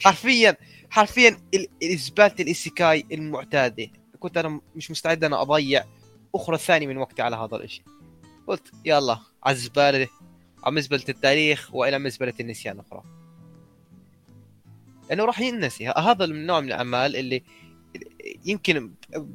[0.04, 0.56] حرفيا
[0.90, 3.88] حرفيا ال- الزباله ال isekai المعتادة.
[4.20, 5.84] كنت أنا مش مستعد أنا أضيع
[6.34, 7.82] أخرى ثاني من وقتي على هذا الإشي.
[8.46, 10.08] قلت يلا على الزبالة
[10.64, 13.02] على مزبلة التاريخ وإلى مزبلة النسيان أخرى
[15.10, 15.88] لأنه راح ينسي.
[15.88, 17.42] هذا النوع من الأعمال اللي
[18.44, 18.92] يمكن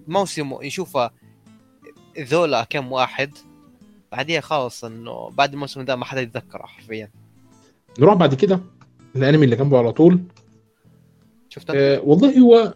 [0.07, 1.11] موسم يشوفها
[2.20, 3.32] ذولا كم واحد
[4.11, 7.11] بعديها خلاص إنه بعد الموسم ده ما حدا يتذكره حرفيا.
[7.99, 8.60] نروح بعد كده؟
[9.23, 10.19] الانمي اللي جنبه على طول.
[11.49, 12.73] شفت آه والله هو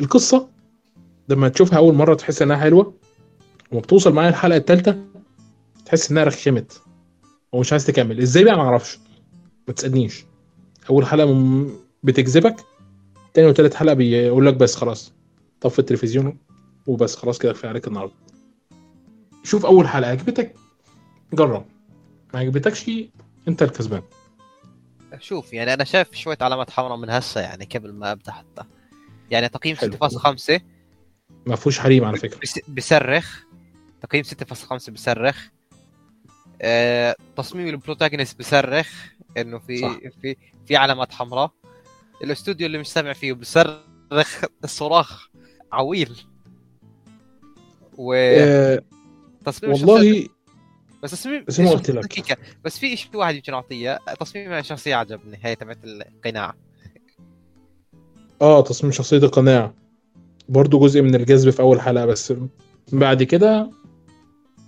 [0.00, 0.48] القصة
[1.28, 2.94] لما تشوفها أول مرة تحس إنها حلوة
[3.72, 4.98] وما بتوصل معايا الحلقة الثالثه
[5.84, 6.82] تحس إنها رخمت.
[7.52, 8.20] ومش عايز تكمل.
[8.20, 8.98] إزاي بقى؟ ما أعرفش.
[9.68, 10.24] ما تسألنيش.
[10.90, 11.66] أول حلقة
[12.02, 12.56] بتجذبك
[13.34, 15.12] تاني وتالت حلقة بيقول لك بس خلاص.
[15.60, 16.38] طفي التلفزيون
[16.86, 18.12] وبس خلاص كده كفاية عليك النهارده.
[19.44, 20.10] شوف أول حلقة.
[20.10, 20.54] عجبتك؟
[21.34, 21.64] جرب.
[22.34, 22.90] ما عجبتكش
[23.48, 24.02] أنت الكسبان.
[25.18, 28.62] شوف يعني أنا شايف شوية علامات حمراء من هسه يعني قبل ما أبدأ حتى.
[29.30, 29.92] يعني تقييم حلو.
[30.08, 30.60] 6.5
[31.46, 32.38] ما فيهوش حريم على فكرة.
[32.42, 33.40] بس- بيصرخ.
[34.02, 35.46] تقييم 6.5 بيصرخ.
[36.62, 38.88] آه، تصميم البروتاغونست بيصرخ
[39.38, 39.98] إنه في صح.
[40.22, 41.50] في في علامات حمراء.
[42.24, 43.80] الاستوديو اللي مش سامع فيه بيصرخ.
[44.66, 45.28] صراخ
[45.72, 46.16] عويل.
[47.96, 50.26] وتصميم آه والله
[51.02, 52.38] بس تصميم زي ما قلت لك.
[52.64, 53.98] بس في شيء واحد يمكن أعطيه.
[54.20, 56.54] تصميم الشخصية عجبني هي تبعت القناع.
[58.42, 59.72] آه تصميم شخصية القناع.
[60.48, 62.34] برضو جزء من الجذب في أول حلقة بس
[62.92, 63.70] بعد كده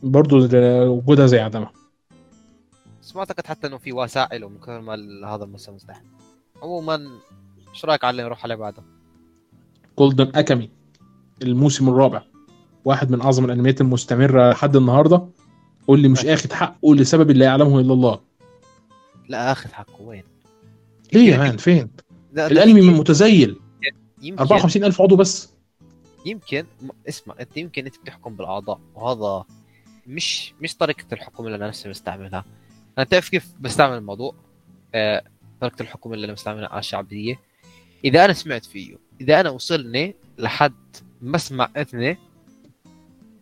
[0.02, 0.48] برضو
[0.92, 1.72] وجودها زي عدمها.
[3.02, 4.94] بس ما أعتقد حتى إنه في وسائل ومن كثر ما
[5.34, 6.04] هذا الموسم مزدحم
[6.62, 7.08] عموما
[7.74, 8.82] إيش رأيك على نروح على بعده؟
[9.98, 10.70] جولدن أكامي
[11.42, 12.22] الموسم الرابع.
[12.84, 15.28] واحد من أعظم الأنميات المستمرة لحد النهاردة.
[15.88, 18.20] قول لي مش آخد حقه لسبب لا يعلمه إلا الله.
[19.28, 20.22] لا اخذ حقه وين؟
[21.12, 21.90] ليه يا مان؟ فين؟
[22.32, 23.60] ده- ده الأنمي في- من متزيل.
[24.22, 25.52] يمكن 54 ألف عضو بس.
[26.26, 26.64] يمكن
[27.08, 29.44] اسمع أنت يمكن أنت بتحكم بالأعضاء وهذا
[30.06, 32.44] مش مش طريقة الحكم اللي أنا نفسي بستعملها.
[32.98, 34.34] أنا تعرف كيف بستعمل الموضوع؟
[34.94, 35.22] آه،
[35.60, 37.40] طريقة الحكم اللي أنا بستعملها على الشعبيه
[38.04, 40.72] إذا أنا سمعت فيه إذا أنا وصلني لحد
[41.22, 42.18] مسمع إذني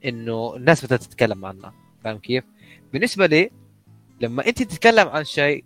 [0.05, 1.73] إنه الناس بدات تتكلم عنه
[2.05, 2.44] فاهم كيف؟
[2.93, 3.51] بالنسبة لي
[4.20, 5.64] لما أنت تتكلم عن شيء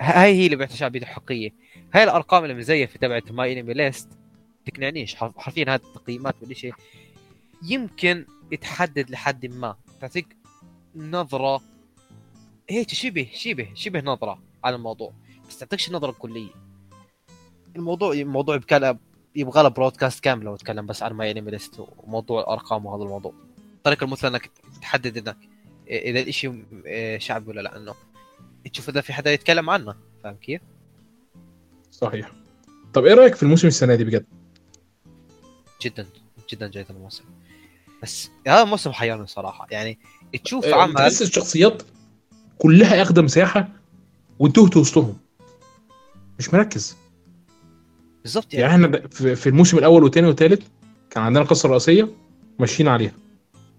[0.00, 1.50] هاي هي اللي بيعطي شعبيته حقيقيه
[1.94, 4.08] هاي الأرقام اللي مزيفة تبعت MyAnimeList
[4.66, 5.14] تقنعنيش.
[5.14, 6.74] حرف- حرفيا هذه التقييمات واللي شيء.
[7.62, 8.26] يمكن
[8.60, 9.76] تحدد لحد ما.
[10.00, 10.36] تعطيك
[10.96, 11.60] نظرة
[12.70, 15.12] هيك شبه شبه شبه نظرة على الموضوع.
[15.48, 16.48] بس تعطيكش النظره الكليه
[17.76, 18.98] الموضوع بكلام
[19.36, 23.34] يبغى له broadcast كامل لو اتكلم بس عن MyAnimeList وموضوع الأرقام وهذا الموضوع.
[23.86, 24.50] الطريقة المثلى إنك
[24.82, 25.36] تحدد إنك
[25.88, 26.52] إذا الإشي
[26.86, 27.94] آه، شعبي ولا لأ إنه
[28.72, 29.94] تشوف إذا في حدا يتكلم عنه.
[30.22, 30.60] فاهم كيف؟
[31.90, 32.32] صحيح.
[32.94, 34.26] طب إيه رأيك في الموسم السنة دي بجد؟
[35.82, 36.06] جدا
[36.50, 37.24] جدا جيد الموسم.
[38.02, 39.66] بس هذا الموسم حيرني صراحة.
[39.70, 39.98] يعني
[40.44, 41.82] تشوف آه، عمل تحس الشخصيات
[42.58, 43.68] كلها اخده مساحه
[44.38, 45.16] وانتهت وسطهم
[46.38, 46.96] مش مركز.
[48.22, 48.72] بالضبط يعني.
[48.72, 50.66] يعني, إحنا في الموسم الأول والثاني والثالث
[51.10, 52.08] كان عندنا قصه رئيسيه
[52.58, 53.23] ماشيين عليها.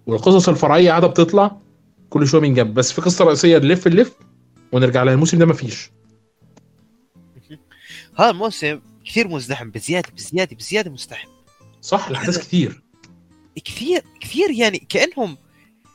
[0.06, 1.57] والقصص الفرعية قاعدة بتطلع
[2.10, 2.73] كل شوية من جنب.
[2.73, 4.15] بس في قصة رئيسية نلف نلف
[4.72, 5.14] ونرجع لها.
[5.14, 5.91] الموسم ده مفيش.
[8.19, 11.27] هذا الموسم كثير مزدحم بزيادة بزيادة بزيادة مزدحم.
[11.82, 12.84] صح الاحداث كتير
[13.65, 14.03] كثير.
[14.22, 15.38] كثير يعني كأنهم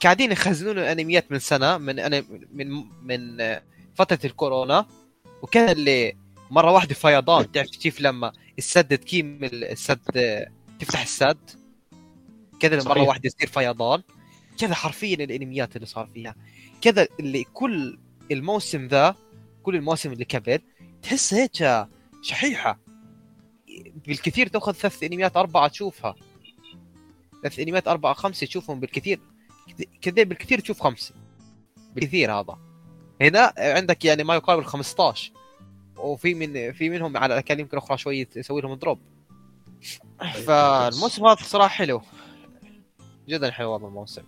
[0.02, 3.38] قاعدين يخزنون الأنميات من سنة من أنا من من
[3.94, 4.86] فترة الكورونا.
[5.42, 6.16] وكان اللي
[6.50, 10.00] مرة واحدة فيضان تعرف كيف لما السد تكيم السد
[10.78, 11.59] تفتح السد؟
[12.60, 13.00] كذا مرة.
[13.00, 14.02] واحدة يصير فيضان
[14.58, 16.34] كذا حرفيا الأنميات اللي صار فيها.
[16.80, 17.98] كذا اللي كل
[18.30, 19.14] الموسم ذا
[19.62, 20.60] كل المواسم اللي قبل
[21.02, 21.86] تحس هيك
[22.22, 22.78] شحيحة.
[24.06, 26.14] بالكثير تأخذ ثلاث أنميات أربعة تشوفها.
[27.42, 29.20] ثلاث أنميات أربعة خمسة تشوفهم بالكثير.
[30.02, 31.14] كذا بالكثير تشوف خمسة.
[31.94, 32.58] بالكثير هذا.
[33.20, 35.32] هنا عندك يعني ما يقارب ال 15
[35.96, 38.98] وفي من في منهم على الأقل يمكن أخرى شوية يسوي لهم drop
[40.46, 42.02] فالموسم هذا صراحة حلو.
[43.28, 44.22] جدا حلو هذا الموسم.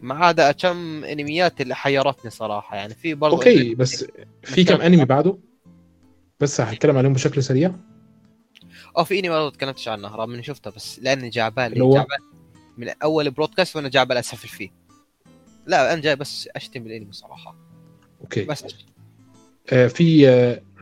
[0.00, 2.76] ما عدا كم انميات اللي حيرتني صراحة.
[2.76, 4.06] يعني في برضه okay بس
[4.42, 5.38] في كم انمي بعده؟
[6.40, 7.74] بس هتكلم عليهم بشكل سريع.
[8.96, 12.06] آه في انمي برضه تكلمتش عنه رغم إني شفته بس لأني جاء بالي اللي هو؟
[12.78, 14.70] من أول broadcast وأنا جاء بالي اسفل فيه.
[15.66, 17.56] لا أنا جاي بس أشتم بالانمي صراحة.
[18.20, 18.44] okay.
[18.44, 18.64] بس
[19.72, 20.26] آه في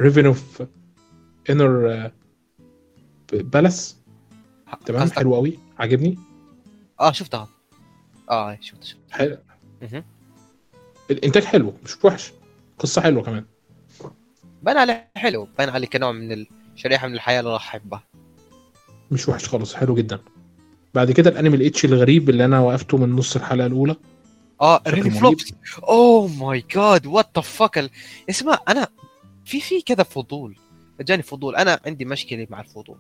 [0.01, 0.63] Raven of
[1.51, 2.11] Inner
[3.33, 3.97] Palace
[4.87, 6.19] تمام حلو قوي عجبني
[7.01, 7.49] آه شفتها
[8.31, 8.99] آه شفت شفت.
[9.11, 9.39] حلو.
[11.11, 12.33] الإنتاج حلو مش وحش.
[12.79, 13.45] قصة حلوة كمان.
[14.63, 18.03] بان عليه حلو بان عليه كنوع من الشريحه من الحياة اللي راح أحبها.
[19.11, 20.21] مش وحش خالص حلو جدا.
[20.95, 23.97] بعد كده الأنمي ال ecchi الغريب اللي أنا وقفته من نص الحلقة الأولى.
[24.61, 25.11] آه really.
[25.11, 25.53] Love Flops
[25.83, 27.91] oh my god what the fuck
[28.31, 28.89] اسمع أنا
[29.45, 30.57] في في كذا فضول.
[31.01, 31.57] جاني فضول.
[31.57, 32.99] أنا عندي مشكلة مع الفضول.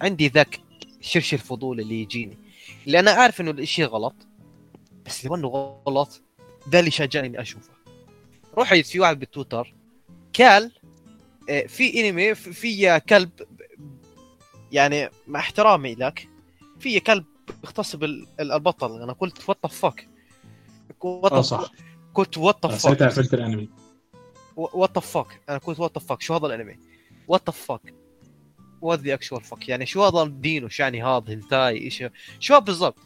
[0.00, 0.60] عندي ذاك
[1.00, 2.38] شرش الفضول اللي يجيني.
[2.86, 4.14] اللي أنا عارف إنه الإشي غلط
[5.06, 5.48] بس لو انه
[5.86, 6.22] غلط
[6.66, 7.70] ده اللي شجعني إني أشوفه.
[8.54, 9.74] روح في واحد بالتويتر
[10.40, 10.72] قال
[11.50, 12.52] آه، في أنمي في-
[13.00, 13.30] كلب
[14.72, 16.28] يعني مع احترامي لك
[16.78, 17.24] في كلب
[17.64, 20.08] يختص بالبطل أنا قلت what the fuck
[21.04, 21.72] آه صح.
[22.12, 23.68] كنت what the ساعتها fuck قفلت الانمي
[24.56, 26.78] what the fuck أنا كنت what the fuck شو هذا الأنمي؟
[27.28, 27.94] what the fuck
[28.82, 32.04] what the actual fuck يعني شو هذا الدين وش يعني هذا؟ هنتاي؟ إيش؟
[32.40, 32.98] شو بالضبط؟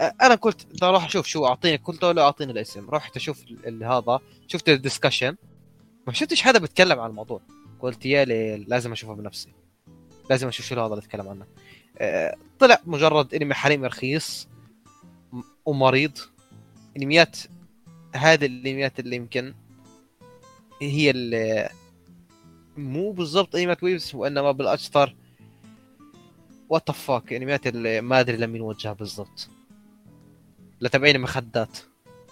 [0.00, 2.90] أنا قلت أروح أشوف شو أعطيني قلت له أعطيني الاسم.
[2.90, 3.44] رحت أشوف
[3.82, 5.36] هذا شفت ال discussion
[6.06, 7.40] ما شفتش حدا بيتكلم عن الموضوع.
[7.80, 9.52] قلت يا ليل لازم أشوفه بنفسي.
[10.30, 11.46] لازم أشوف شو هذا اللي يتكلم عنه.
[12.58, 14.48] طلع مجرد إنمي حريمي رخيص
[15.64, 16.18] ومريض.
[16.96, 17.36] إنميات
[18.14, 19.54] هذه الإنميات اللي يمكن
[20.82, 21.68] هي اللي
[22.76, 25.14] مو بالضبط إنميات weebs وإنما بالاكثر
[26.68, 29.48] what fuck انميات اللي ما أدري لمين وجهها بالضبط.
[30.80, 31.78] لتابعين مخدات.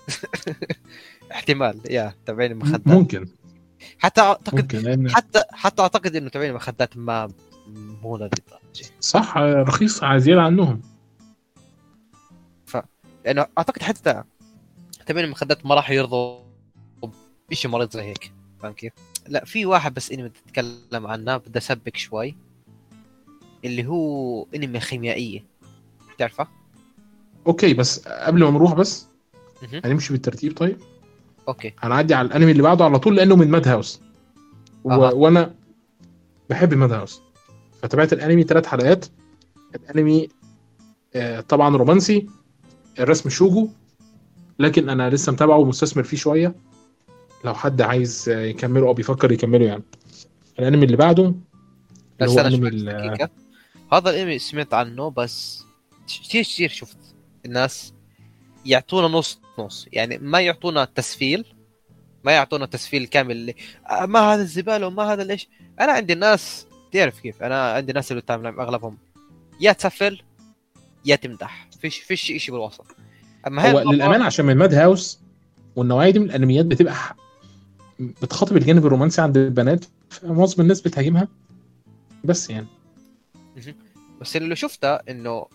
[1.32, 2.86] احتمال يا تابعين مخدات.
[2.86, 3.28] ممكن.
[3.98, 7.32] حتى اعتقد ممكن لأن حتى حتى أعتقد إنه تابعين مخدات ما
[8.02, 10.82] مو لذيذ صح رخيص زياده عنهم.
[13.24, 14.22] لأنه أعتقد حتى
[15.06, 16.40] تابعين المخدات ما راح يرضوا
[17.50, 18.32] بشيء مريض زي هيك.
[18.62, 18.92] فاهم كيف؟
[19.28, 22.36] لا في واحد بس انمي بدي أتكلم عنه بدي أسبك شوي.
[23.64, 25.44] اللي هو انمي خيميائية.
[26.18, 26.48] تعرفه؟
[27.46, 29.06] أوكي بس قبل ما نروح بس.
[29.84, 30.76] هنمشي بالترتيب طيب؟
[31.48, 31.72] okay.
[31.78, 34.00] هنعدي على الأنمي اللي بعده على طول لأنه من Madhouse.
[34.84, 34.92] و...
[34.92, 35.12] أها.
[35.12, 35.54] وأنا
[36.50, 37.20] بحب Madhouse.
[37.82, 39.06] فتابعت الأنمي ثلاث حلقات.
[39.74, 40.28] الأنمي
[41.14, 42.26] آه، طبعا رومانسي
[42.98, 43.68] الرسم shoujo
[44.58, 46.54] لكن أنا لسه متابعه ومستثمر فيه شوية.
[47.44, 49.82] لو حد عايز آه، يكمله أو بيفكر يكمله يعني.
[50.58, 51.34] الأنمي اللي بعده اللي
[52.20, 52.68] بس هو أنا أنمي
[53.92, 55.64] هذا الانمي سمعت عنه بس
[56.08, 56.98] كثير كثير شفت
[57.46, 57.92] الناس
[58.66, 59.86] يعطونا نص نص.
[59.92, 61.44] يعني ما يعطونا تسفيل
[62.24, 63.54] ما يعطونا تسفيل كامل اللي
[63.90, 65.48] آه، ما هذا الزبالة وما هذا ليش
[65.80, 68.98] أنا عندي الناس تعرف كيف؟ أنا عندي ناس اللي معهم أغلبهم
[69.60, 70.22] يا تسفل
[71.04, 71.68] يا تمدح.
[71.80, 72.86] فيش فيش شيء بالوسط.
[73.46, 75.20] أما هو للأمانة عشان من ماد هاوس
[75.76, 76.94] والنوعية دي من الأنميات بتبقى
[78.00, 81.28] بتخاطب الجانب الرومانسي عند البنات فمعظم الناس بتهاجمها
[82.24, 82.66] بس يعني.
[84.20, 85.46] بس اللي شفته إنه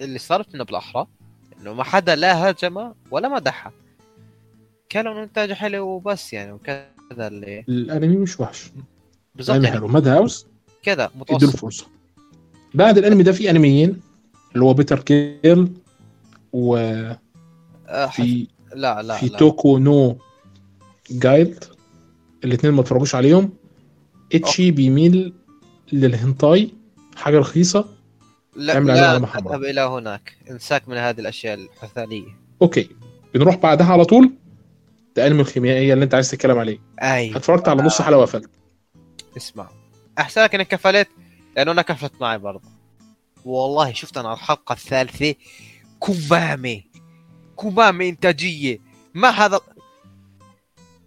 [0.00, 1.06] اللي صارت لنا بالأحرى
[1.60, 3.72] إنه ما حدا لا هاجم ولا مدحها
[4.88, 8.70] كانوا إنه انتاج حلو وبس يعني وكذا اللي الأنمي مش وحش.
[9.34, 9.78] بالضبط انمي يعني.
[9.78, 9.88] حلو.
[9.88, 10.46] ماد هاوس
[10.82, 11.56] كذا متوسط.
[11.56, 11.86] فرصة.
[12.74, 14.00] بعد الأنمي ده في أنميين
[14.54, 15.72] اللي هو Peter Grill
[16.52, 17.16] وفي
[17.88, 19.36] آه، حف- لا لا في لا.
[19.38, 20.18] Futoku no
[21.10, 21.64] Guild
[22.44, 23.50] الاثنين ما اتفرجوش عليهم.
[24.34, 25.32] ecchi بيميل
[25.92, 26.74] للهنتاي.
[27.18, 27.88] حاجة رخيصة؟
[28.56, 29.48] لا, اعمل عليه لا علامة حمراء.
[29.48, 30.36] تذهب إلى هناك.
[30.50, 32.88] انساك من هذه الأشياء الحثاليه okay.
[33.34, 34.32] بنروح بعدها على طول؟
[35.16, 36.78] ده أنمي الخيميائية اللي أنت عايز تتكلم عليه.
[37.02, 38.50] أيوه اتفرجت على نص حلقة وقفلت.
[39.36, 39.68] اسمع.
[40.18, 41.08] احسن لك إنك كفلت
[41.56, 42.68] لأنه أنا كفلت معي برضه.
[43.44, 45.34] والله شفت أنا الحلقة الثالثة.
[46.06, 46.82] كمامه
[47.60, 48.78] كمامه إنتاجية.
[49.14, 49.60] ما هذا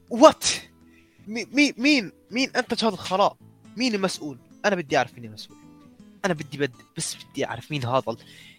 [0.10, 0.46] وات
[1.28, 3.34] مين مين مين مين انتج هذا الخراب
[3.78, 5.58] مين المسؤول؟ أنا بدي أعرف مين المسؤول.
[6.26, 8.18] أنا بدي بدي بس بدي أعرف مين هذا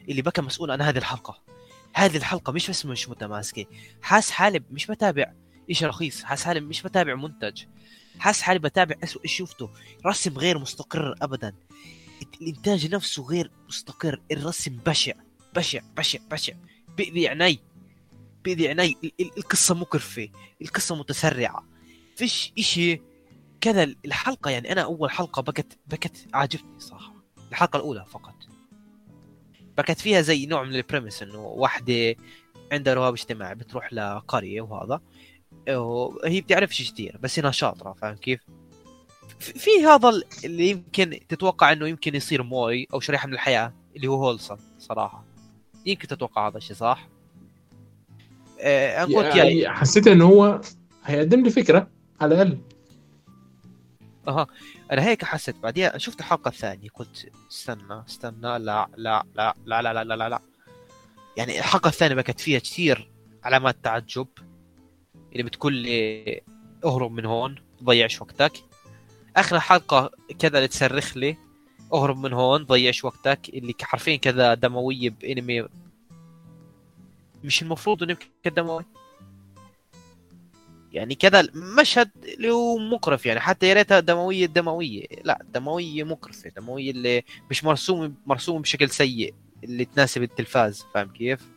[0.08, 1.42] اللي بكى مسؤول عن هذه الحلقة.
[1.94, 3.66] هذه الحلقة مش بس مش متماسكة.
[4.02, 5.32] حاس حالي مش بتابع
[5.70, 7.62] شيء رخيص حاس حالي مش بتابع منتج.
[8.18, 9.70] حاس حالي بتابع اسوء شيء شفته.
[10.06, 11.54] رسم غير مستقر ابدا.
[12.40, 14.22] الإنتاج نفسه غير مستقر.
[14.32, 15.14] الرسم بشع
[15.56, 16.52] بشع بشع بشع.
[16.96, 17.60] بيأذي عيني
[18.44, 18.96] بيأذي عيني.
[19.04, 20.28] ال- ال- القصة مكرفة
[20.62, 21.68] القصة متسرعة.
[22.16, 23.00] فيش إشي
[23.60, 27.11] كذا الحلقة يعني أنا أول حلقة بكت بكت عجبتني صراحة.
[27.52, 28.34] الحلقة الأولى فقط
[29.78, 32.14] بكت فيها زي نوع من البريمس إنه واحدة
[32.72, 35.00] عندها رهاب اجتماعي بتروح لقرية وهذا
[35.68, 38.40] وهي بتعرفش كثير بس انها شاطرة فاهم كيف؟
[39.38, 44.06] في هذا ال- اللي يمكن تتوقع إنه يمكن يصير موي أو شريحة من الحياة اللي
[44.06, 45.24] هو هولسون صراحة
[45.86, 47.08] يمكن تتوقع هذا الشيء صح؟
[48.60, 49.04] آه
[49.36, 50.60] يعني حسيت ان هو
[51.04, 51.88] هيقدم لي فكرة
[52.20, 52.58] على الأقل
[54.28, 55.56] أنا هيك حسيت.
[55.56, 60.28] بعدين شفت الحلقة الثانية قلت استنى استنى لا لا لا لا لا لا لا, لا,
[60.28, 60.40] لا.
[61.36, 63.10] يعني الحلقة الثانية بكت فيها كثير
[63.44, 64.26] علامات تعجب
[65.32, 66.40] اللي بتقول لي
[66.84, 67.54] اهرب من هون
[67.84, 68.52] ضيعش وقتك.
[69.36, 71.36] آخر حلقة كذا اللي تصرخ لي
[71.92, 75.68] اهرب من هون ضيعش وقتك اللي حرفيا كذا دموية بإنمي.
[77.44, 78.84] مش المفروض إنه يمكن دموي
[80.92, 85.06] يعني كذا المشهد اللي هو مقرف يعني حتى يا ريتها دموية دموية.
[85.24, 91.48] لا دموية مقرفة دموية اللي مش مرسوم مرسوم بشكل سيء اللي تناسب التلفاز فاهم كيف؟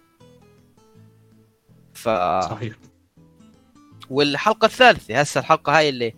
[1.94, 2.10] ف
[2.50, 2.76] صحيح.
[4.10, 6.14] والحلقة الثالثة هسه الحلقة هاي اللي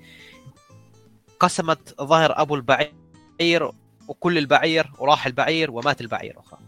[1.39, 3.71] قسمت ظهر أبو البعير
[4.07, 6.59] وكل البعير وراح البعير ومات البعير أخرى.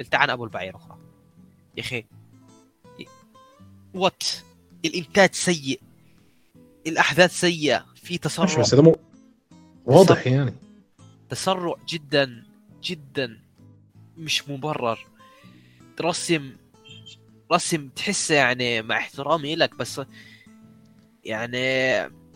[0.00, 0.98] التعن أبو البعير أخرى.
[1.76, 2.04] يا أخي
[3.94, 4.22] وات
[4.84, 5.80] الإنتاج سيء.
[6.86, 7.86] الأحداث سيئة.
[7.94, 8.60] في تسرع.
[8.60, 8.96] بس ده مو-
[9.84, 10.54] واضح يعني.
[11.30, 12.46] تسرع جدا
[12.82, 13.38] جدا.
[14.16, 14.98] مش مبرر.
[16.00, 16.56] رسم
[17.52, 20.00] رسم تحسه يعني مع احترامي لك بس
[21.24, 21.58] يعني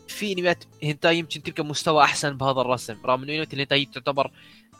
[0.09, 2.97] في أنميات هنتاي يمكن تلك مستوى أحسن بهذا الرسم.
[3.05, 4.31] رغم إنه أنميات الهنتاي تعتبر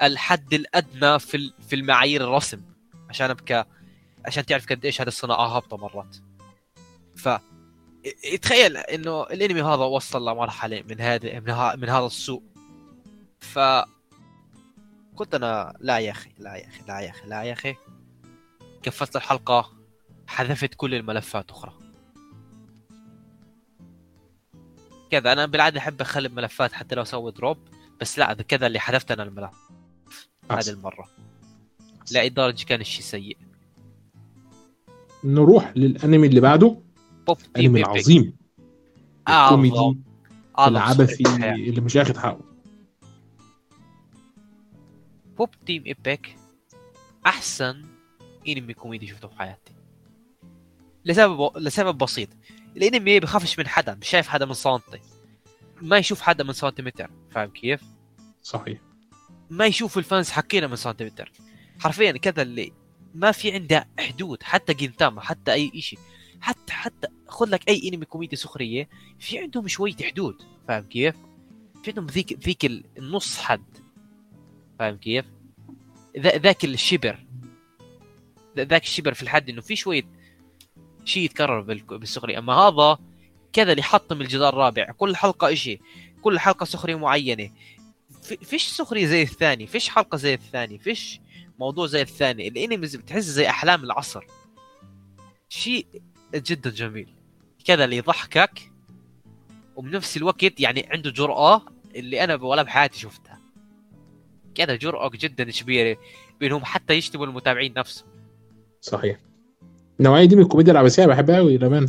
[0.03, 2.61] الحد الأدنى في في المعايير الرسم.
[3.11, 3.65] عشان ابكى
[4.25, 6.17] عشان تعرف قد إيش هذه الصناعة هابطة مرات.
[7.17, 7.29] ف
[8.43, 12.43] تخيل إنه الانمي هذا وصل لمرحلة من هذا من, ها من هذا السوء.
[13.41, 13.59] ف
[15.17, 17.75] قلت أنا لا يا أخي لا يا أخي لا يا أخي لا يا أخي.
[18.87, 19.73] قفلت الحلقة
[20.27, 21.73] حذفت كل الملفات أخرى.
[25.11, 27.59] كذا أنا بالعادة أحب أخلي ملفات حتى لو أسوي دروب
[28.01, 29.55] بس لا كذا اللي حذفت أنا الملف.
[30.51, 30.71] هذه.
[30.71, 31.09] المرة.
[32.11, 33.39] لا درجه كان الشيء سيء.
[35.25, 36.86] نروح للأنمي اللي بعده.
[37.27, 37.81] بوب أنمي.
[37.81, 38.37] العظيم.
[39.29, 40.01] اعظم الكوميدي
[40.59, 41.25] اعظم العبثي.
[41.55, 42.41] اللي مش اخد حقه.
[45.37, 46.37] Pop Team Epic
[47.27, 47.85] أحسن
[48.49, 49.73] أنمي كوميدي شفته في حياتي.
[51.05, 52.29] لسبب لسبب بسيط.
[52.77, 55.01] الأنمي بخافش من حدا مش شايف حدا من سنتي
[55.83, 57.83] ما يشوف حدا من سنتيمتر فاهم كيف؟
[58.43, 58.79] صحيح.
[59.51, 61.33] ما يشوف ال fans حكينا من سنتيمتر
[61.79, 62.73] حرفيا كذا اللي
[63.15, 65.99] ما في عنده حدود حتى جينتاما حتى أي شيء
[66.41, 68.89] حتى حتى خذ لك أي انمي كوميدي سخرية
[69.19, 71.15] في عندهم شوية حدود فاهم كيف؟
[71.83, 73.65] في عندهم ذيك ذيك ال- النص حد
[74.79, 75.25] فاهم كيف؟
[76.19, 77.19] ذا- ذاك الشبر.
[78.57, 80.03] ذا- ذاك الشبر في الحد إنه في شوية
[81.05, 82.39] شيء يتكرر بالسخرية.
[82.39, 82.99] أما هذا
[83.53, 84.85] كذا اللي حطم الجدار الرابع.
[84.85, 85.81] كل حلقة إشي
[86.23, 87.51] كل حلقة سخرية معينة.
[88.23, 91.21] في فيش سخرية زي الثاني فيش حلقة زي الثاني فيش
[91.59, 92.49] موضوع زي الثاني.
[92.49, 94.25] الانميز بتحس زي أحلام العصر.
[95.49, 95.87] شيء
[96.35, 97.16] جدا جميل.
[97.67, 98.73] كذا اللي يضحكك
[99.77, 101.63] وبنفس الوقت يعني عنده جرأة
[101.97, 103.41] اللي أنا ولا بحياتي شفتها.
[104.55, 105.99] كذا جرأة جدا كبيرة
[106.41, 108.09] بينهم حتى يشتموا المتابعين نفسهم.
[108.81, 109.19] صحيح.
[110.01, 111.89] النوعية دي من الكوميديا العبثيه بحبها قوي للأمانة.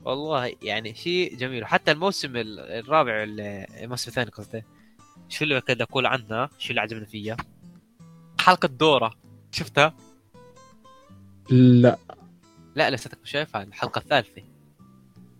[0.00, 1.62] والله يعني شيء جميل.
[1.62, 3.40] وحتى الموسم ال- الرابع ال-
[3.82, 4.62] الموسم الثاني قصدي.
[5.28, 7.36] شو اللي كنت أقول عنها شو اللي عجبني فيها
[8.40, 9.14] حلقة دورة.
[9.52, 9.94] شفتها؟
[11.50, 11.98] لا.
[12.74, 14.42] لا لساتك مش شايفها الحلقة الثالثة.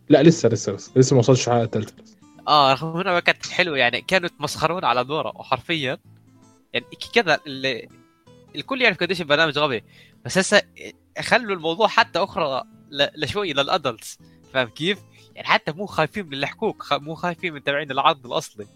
[0.09, 1.94] لا لسه لسه لسه لسه ما وصلتش الحلقة الثالثة
[2.48, 5.98] آه رغم إنها كانت حلوة يعني كانوا يتمسخرون على دورة وحرفيا
[6.73, 7.89] يعني كذا اللي
[8.56, 9.85] الكل يعرف قديش البرنامج غبي.
[10.24, 10.62] بس هسه
[11.20, 14.19] خلوا الموضوع حتى أخرى ل- لشوي للأدلتس.
[14.52, 14.98] فاهم كيف؟
[15.35, 16.47] يعني حتى مو خايفين من
[16.78, 16.93] خ...
[16.93, 18.66] مو خايفين من تابعين العرض الأصلي.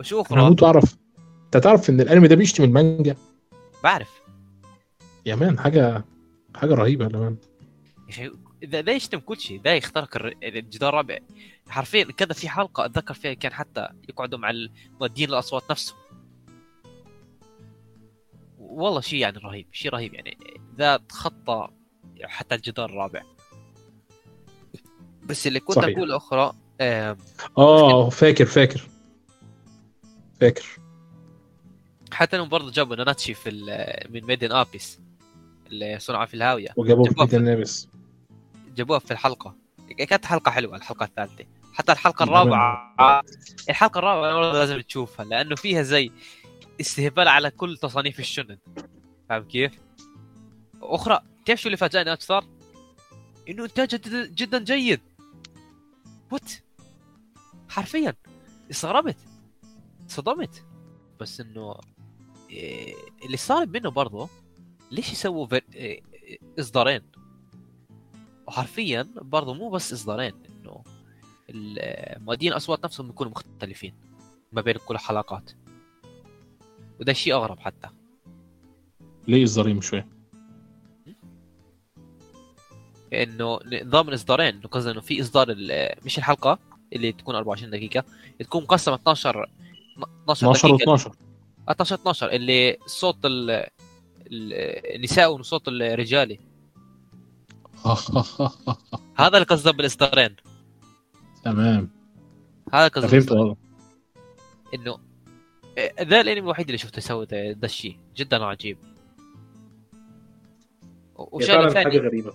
[0.00, 0.96] وشو أنا أخرى هموت واعرف
[1.44, 3.16] أنت تعرف إن الأنمي ده بيشتم المانجا؟
[3.84, 4.10] بعرف.
[5.26, 6.04] يا مان حاجة
[6.56, 7.36] حاجة رهيبة يا
[8.08, 8.30] أخي
[8.62, 11.18] ده, ده يشتم كل شيء؟ ده يخترق الر- الجدار الرابع.
[11.68, 15.96] حرفيا كذا في حلقة أتذكر فيها كان حتى يقعدوا مع المؤدين الأصوات نفسهم.
[18.58, 20.36] والله شيء يعني رهيب شيء رهيب يعني.
[20.78, 21.68] ذا تخطى
[22.22, 23.22] حتى الجدار الرابع.
[25.24, 25.96] بس اللي كنت صحيح.
[25.96, 27.16] أقول أخرى آه
[27.58, 28.88] آه فاكر فاكر.
[30.40, 30.66] فاكر.
[32.12, 35.00] حتى أنهم برضه جابوا ناناتشي في ال- من ميدن آبيس.
[35.72, 36.68] اللي صنعوا في الهاوية.
[36.76, 37.88] وجابوه في بيت النابس
[38.76, 39.56] جابوها في الحلقة.
[39.98, 41.44] كانت حلقة حلوة الحلقة الثالثة.
[41.72, 42.34] حتى الحلقة نعم.
[42.34, 43.24] الرابعة
[43.68, 46.10] الحلقة الرابعة لازم تشوفها لأنه فيها زي
[46.80, 48.58] استهبال على كل تصانيف الشنن.
[49.28, 49.72] فاهم كيف؟
[50.82, 52.44] أخرى تعرف شو اللي فاجأني أكثر؟
[53.48, 55.00] إنه انتاجها جد- جدا جيد.
[56.30, 56.52] وات
[57.68, 58.14] حرفيا.
[58.70, 59.16] استغربت.
[60.08, 60.64] صدمت.
[61.20, 61.74] بس إنه
[62.50, 62.94] إيه،
[63.24, 64.28] اللي صار منه برضه
[64.92, 65.46] ليش يسووا.
[65.74, 66.02] إيه،
[66.60, 67.02] إصدارين؟
[68.46, 70.84] وحرفيا برضه مو بس إصدارين إنه
[71.50, 73.94] المؤدين الأصوات نفسهم بيكونوا مختلفين
[74.52, 75.50] ما بين كل الحلقات.
[77.00, 77.88] وده شيء أغرب حتى.
[79.28, 80.08] ليه الظريم شوية
[83.12, 85.54] إنه نظام الإصدارين إنه قصدي إنه في إصدار
[86.04, 86.58] مش الحلقة
[86.92, 88.04] اللي تكون 24 دقيقة
[88.38, 89.50] تكون مقسمة 12
[90.22, 90.96] 12 12 دقيقة.
[90.96, 91.10] و12
[91.70, 93.66] 12 12 اللي صوت ال...
[94.26, 96.38] ال- النساء وصوت الرجالي
[99.18, 100.36] هذا اللي قصده بالاصدارين
[101.44, 101.90] تمام.
[102.72, 103.32] هذا قصده فهمت.
[103.32, 103.56] والله.
[104.74, 104.98] إنه
[105.78, 108.78] إيه، ذا الأنمي الوحيد اللي شفته يسوي ذا ذا الشيء جدا عجيب.
[111.16, 112.34] وشغلة ثانية غريبة.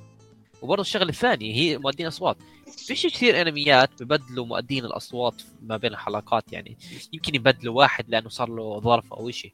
[0.62, 2.38] وبرضه الشغلة الثانية هي مؤدين أصوات.
[2.88, 6.78] فيش كثير أنميات ببدلوا مؤدين الأصوات ما بين الحلقات يعني.
[7.14, 9.54] يمكن يبدلوا واحد لأنه صار له ظرف أو شيء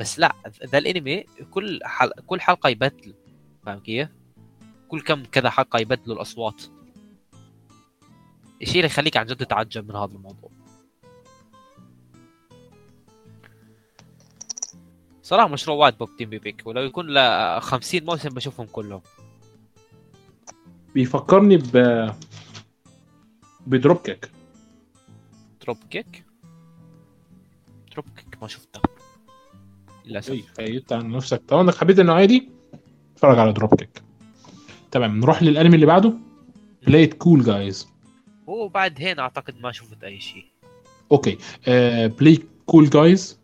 [0.00, 2.10] بس لا ذا الانمي كل حل...
[2.26, 3.14] كل حلقة يبدل
[3.66, 4.08] فاهم كيف؟
[4.88, 6.62] كل كم كذا حلقة يبدلوا الأصوات.
[8.62, 10.50] الشيء اللي يخليك عن جد تتعجب من هذا الموضوع.
[15.22, 19.02] صراحة مشروع وايد Pop Team Epic ولو يكون له 50 موسم بشوفهم كلهم.
[20.94, 22.06] بيفكرني ب
[23.66, 23.96] ب Dropkick.
[23.96, 26.24] Dropkick؟
[27.92, 28.80] Dropkick ما شفته.
[30.06, 30.30] للأسف.
[30.30, 31.42] اي فايت عن نفسك.
[31.48, 32.48] طالما انك حبيت النوعيه دي
[33.14, 34.02] اتفرج على Dropkick
[34.90, 36.12] تمام نروح للأنمي اللي بعده.
[36.86, 37.88] بلاي كول جايز
[38.46, 40.44] وبعد هنا أعتقد ما شفت أي شيء.
[41.12, 41.38] okay.
[42.20, 43.40] Play Cool Guys.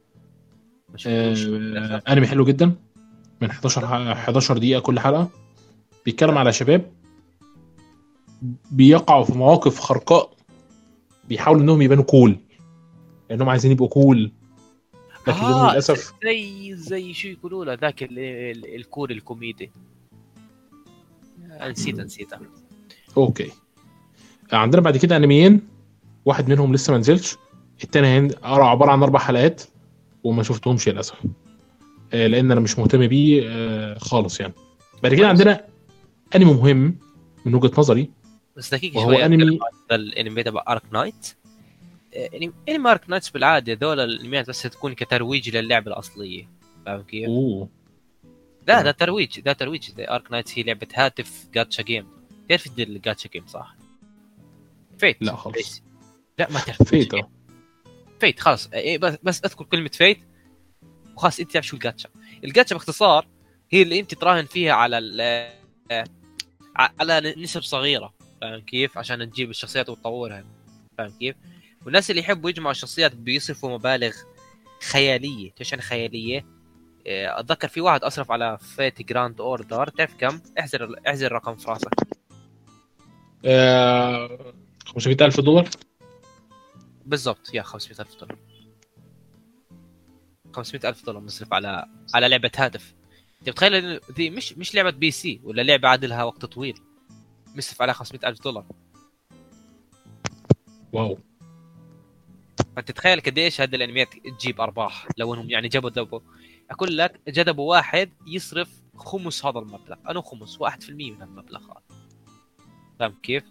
[1.07, 2.75] أنمي حلو جدا.
[3.41, 5.29] من 11 ح- 11 دقيقة كل حلقة.
[6.05, 6.91] بيتكلم على شباب
[8.71, 10.31] بيقعوا في مواقف خرقاء
[11.29, 12.37] بيحاولوا إنهم يبانوا cool
[13.31, 14.33] لانهم عايزين يبقوا cool
[15.29, 19.71] لكن آه، للأسف زي زي شو يقولوا له ذاك ال- ال- الكوري الكوميدي.
[21.61, 22.39] نسيت نسيته
[23.17, 23.51] okay.
[24.53, 25.61] عندنا بعد كده أنميين.
[26.25, 27.37] واحد منهم لسه ما نزلش.
[27.85, 29.63] التاني هين- عبارة عن أربع حلقات
[30.25, 31.15] وما شفتهمش للأسف.
[32.13, 34.53] آه، لأن أنا مش مهتم بيه آه، خالص يعني.
[35.03, 35.65] بعد كده عندنا
[36.37, 36.99] أنمي مهم
[37.45, 38.11] من وجهة نظري.
[38.57, 41.27] بس دقيقة وهو شوي أنمي- أتكلم عن ذا الانمي تبع Arknight
[42.17, 46.49] آه، انمي انمي Arknights بالعادة ذول الانميات بس تكون كترويج للعبة الأصلية.
[46.87, 47.69] فاهم كيف؟ أوه.
[48.69, 49.91] لا ده ترويج ده ترويج.
[49.91, 52.07] ذا Arknights هي لعبة هاتف جاتشا جيم
[52.49, 53.77] تعرف الجاتشا جيم صح؟
[54.99, 55.83] Fate لا خالص.
[56.39, 56.83] لا ما تعرف.
[56.83, 57.13] Fate
[58.21, 58.67] Fate خلاص.
[58.73, 60.19] إيه بس بس أذكر كلمة Fate
[61.17, 62.09] وخلاص أنت تعرف شو الجاتشا
[62.45, 63.27] الجاتشا باختصار
[63.71, 65.21] هي اللي أنت تراهن فيها على ال-
[65.91, 66.05] آه،
[66.77, 68.15] على نسب صغيرة.
[68.41, 70.45] فاهم كيف؟ عشان تجيب الشخصيات وتطورها.
[70.99, 71.37] فاهم كيف؟
[71.87, 74.15] والناس اللي يحبوا يجمعوا الشخصيات بيصرفوا مبالغ
[74.91, 75.53] خيالية.
[75.61, 76.47] إيش يعني خيالية؟
[77.07, 79.89] آه، أتذكر في واحد أصرف على Fate Grand Order.
[79.89, 81.89] تعرف كم؟ احذر احذر الرقم في راسك.
[83.45, 84.55] آه،
[84.87, 85.69] 500000 دولار؟
[87.05, 87.55] بالضبط.
[87.55, 88.39] يا 500000 دولار.
[90.53, 92.95] 500000 دولار مصرف على على لعبة هاتف.
[93.41, 96.79] انت متخيل إنه ذي مش مش لعبة PC ولا لعبة عادلها وقت طويل؟
[97.57, 98.65] مصرف عليها 500000 دولار.
[100.93, 101.19] واو.
[102.77, 104.09] فانت تتخيل قديش هذه الانميات
[104.39, 106.21] تجيب أرباح لو إنهم يعني جابوا ذبوا
[106.71, 111.83] أقول لك جذبوا واحد يصرف خمس هذا المبلغ أنا خمس 1% من المبلغ هذا.
[112.99, 113.45] فاهم كيف؟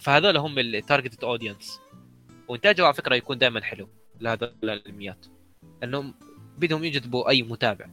[0.00, 1.80] فهذول هم ال targeted audience
[2.48, 3.88] وانتاجه على فكرة يكون دائما حلو
[4.20, 5.26] لهذول الانميات.
[5.82, 6.14] لأنهم
[6.58, 7.86] بدهم يجذبوا أي متابع.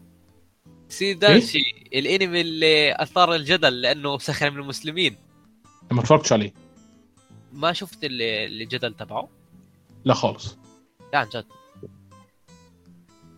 [0.88, 5.16] سيداشي الانمي اللي أثار الجدل لأنه سخر من المسلمين.
[5.92, 6.54] ما اتفرجتش عليه.
[7.54, 9.41] ما شفت الجدل تبعه.
[10.06, 10.58] لا خالص.
[11.14, 11.46] لا عن جد.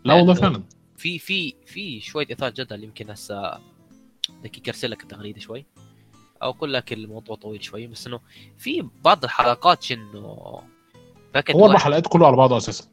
[0.03, 0.63] لا والله فعلا.
[0.97, 3.59] في في في شوية اثار جدل يمكن هسه
[4.29, 5.65] بدك ارسل لك التغريدة شوي.
[6.43, 8.19] أو أقول لك الموضوع طويل شوي بس إنه
[8.57, 10.19] في بعض الحلقات إنه
[11.51, 12.85] هو أربع حلقات كله على بعضه أساسا.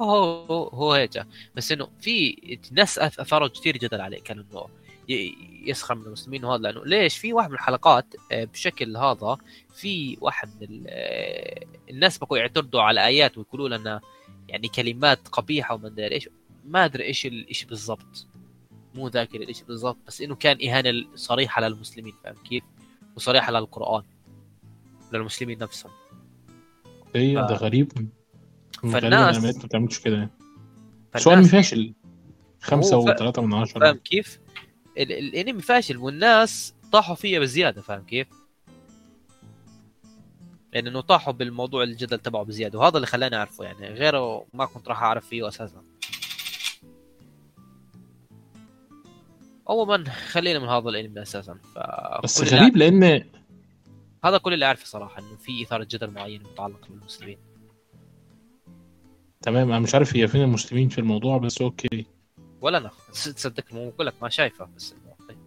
[0.00, 1.26] هو هو هيك.
[1.54, 2.36] بس إنه في
[2.72, 4.20] ناس أثاروا كثير جدل عليه.
[4.22, 4.68] كان إنه
[5.08, 9.36] يسخر من المسلمين وهذا لأنه ليش؟ في واحد من الحلقات آه، بشكل هذا
[9.74, 14.00] في واحد من آه، الناس بقوا يعترضوا على ايات ويقولوا لنا
[14.48, 16.28] يعني كلمات قبيحة وما أدري إيش.
[16.64, 18.26] ما أدري إيش الشيء بالضبط.
[18.94, 22.64] مو ذاكر الشيء بالضبط بس إنه كان إهانة صريحة للمسلمين فاهم كيف؟
[23.16, 24.02] وصريحة للقران
[25.12, 25.92] للمسلمين نفسهم.
[27.14, 27.92] إيه ف- ده غريب
[28.82, 30.16] فالناس- الانميات ما بتعملش كده.
[30.16, 30.30] يعني
[31.12, 31.94] فالناس فاشل.
[32.60, 33.80] خمسة وثلاثة من عشرة.
[33.80, 34.38] فاهم كيف؟
[34.98, 38.26] ال- الانمي فاشل والناس طاحوا فيه بزيادة فاهم كيف؟
[40.72, 44.88] لأن إنه طاحوا بالموضوع الجدل تبعه بزيادة وهذا اللي خلاني أعرفه يعني غيره ما كنت
[44.88, 45.82] راح أعرف فيه أساسا.
[49.68, 51.78] عموما خلينا من هذا الانمي أساسا ف
[52.24, 53.24] بس غريب لأن
[54.24, 57.38] هذا كل اللي أعرفه صراحة إنه في اثاره جدل معين متعلق بالمسلمين
[59.42, 62.06] تمام أنا مش عارف هي فين المسلمين في الموضوع بس أوكي
[62.64, 62.90] ولا أنا.
[63.12, 64.94] تصدق مو بقول لك ما شايفه بس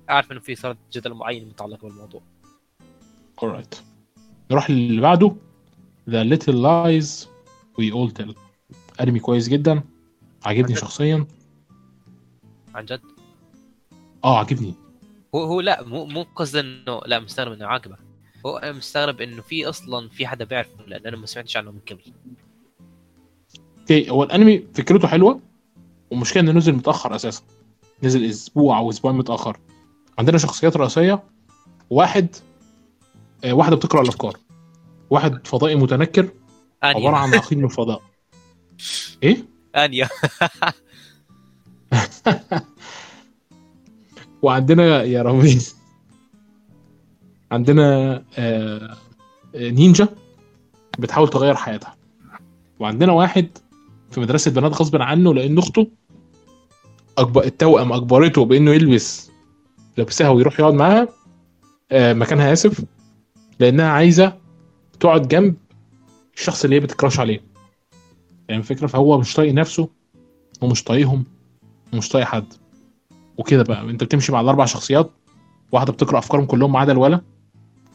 [0.10, 2.22] أعرف إنه في اثاره جدل معين متعلق بالموضوع.
[3.42, 3.78] Alright
[4.52, 5.36] نروح اللي بعده.
[6.10, 7.28] The Little Lies
[7.82, 8.36] We All Tell.
[9.02, 9.84] انمي كويس جدا.
[10.46, 11.28] عاجبني شخصيا.
[12.76, 13.02] عن جد؟
[14.24, 14.74] آه عاجبني.
[15.36, 17.98] هو هو لا مو مو قصدي إنه لا مستغرب إنه عاقبه
[18.46, 21.80] هو أنا مستغرب إنه في أصلا في حدا بيعرفه لأن أنا ما سمعتش عنه من
[21.80, 22.14] قبل.
[23.80, 25.47] أوكي هو الأنمي فكرته حلوة.
[26.12, 27.42] والمشكلة إنه نزل متأخر أساسا.
[28.04, 29.58] نزل أسبوع أو أسبوعين متأخر.
[30.20, 31.24] عندنا شخصيات رئيسية
[31.90, 32.36] واحد
[33.44, 34.38] آه واحدة بتقرأ الأفكار.
[35.10, 36.30] واحد فضائي متنكر
[36.84, 38.02] عبارة عن عقيم من الفضاء.
[39.24, 40.10] إيه؟ انيا
[44.42, 45.76] وعندنا يا رامز
[47.52, 48.98] عندنا آه،
[49.56, 50.08] نينجا
[51.00, 51.96] بتحاول تغير حياتها.
[52.80, 53.58] وعندنا واحد
[54.12, 55.88] في مدرسة بنات غصب عنه لأن أخته
[57.18, 59.32] أكبر التوأم أجبرته بإنه يلبس
[59.98, 61.08] لبسها ويروح يقعد معاها
[61.92, 62.82] آه مكانها آسف
[63.60, 64.34] لأنها عايزة
[65.00, 65.56] تقعد جنب
[66.36, 67.42] الشخص اللي هي بتكراش عليه.
[68.50, 69.90] يعني الفكرة فهو مش طايق نفسه
[70.62, 71.24] ومش طايقهم
[71.94, 72.54] ومش طايق حد.
[73.38, 73.82] وكده بقى.
[73.90, 75.12] أنت بتمشي مع الأربع شخصيات
[75.72, 77.22] واحدة بتقرأ أفكارهم كلهم ما عدا الولا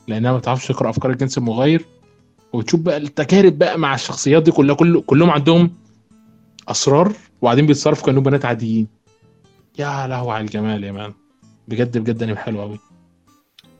[0.08, 1.84] لأنها ما بتعرفش تقرأ أفكار الجنس المغير
[2.52, 5.70] وتشوف بقى التجارب بقى مع الشخصيات دي كلها كل كلهم عندهم
[6.68, 7.12] أسرار
[7.42, 8.88] وبعدين بيتصرفوا كأنهم بنات عاديين.
[9.78, 11.14] يا لهوي على الجمال يا مان.
[11.68, 12.78] بجد بجد أنمي حلو قوي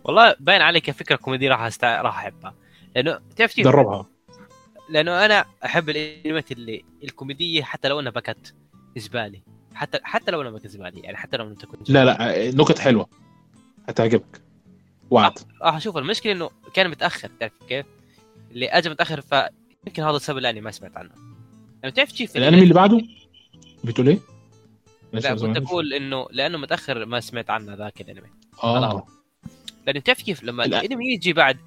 [0.05, 2.03] والله باين عليك كفكره كوميديه راح أستع...
[2.03, 2.55] راح أحبها.
[2.97, 4.07] لأنه تعرف؟ دربها
[4.89, 8.55] لأنه أنا أحب الأنميات اللي الكوميدية حتى لو إنها بكت
[8.97, 9.41] زباله
[9.75, 13.09] حتى حتى لو إنها بكت زباله يعني حتى لو إنها تكون لا لا نكت حلوة.
[13.89, 14.43] هتعجبك.
[15.11, 15.39] وعد.
[15.63, 17.87] آه شوف المشكلة إنه كان متأخر تعرف كيف؟
[18.51, 21.11] اللي اجى متأخر فيمكن هذا السبب اللي أنا ما سمعت عنه.
[21.83, 23.01] يعني تعرف كيف الأنمي اللي بعده؟
[23.85, 24.19] بتقول إيه؟
[25.13, 25.57] لا كنت.
[25.57, 28.29] أقول إنه لأنه متأخر ما سمعت عنه ذاك الأنمي.
[28.65, 29.07] آه.
[29.87, 30.81] لأنه تعرف كيف لما لا.
[30.81, 31.59] الأنمي يجي بعد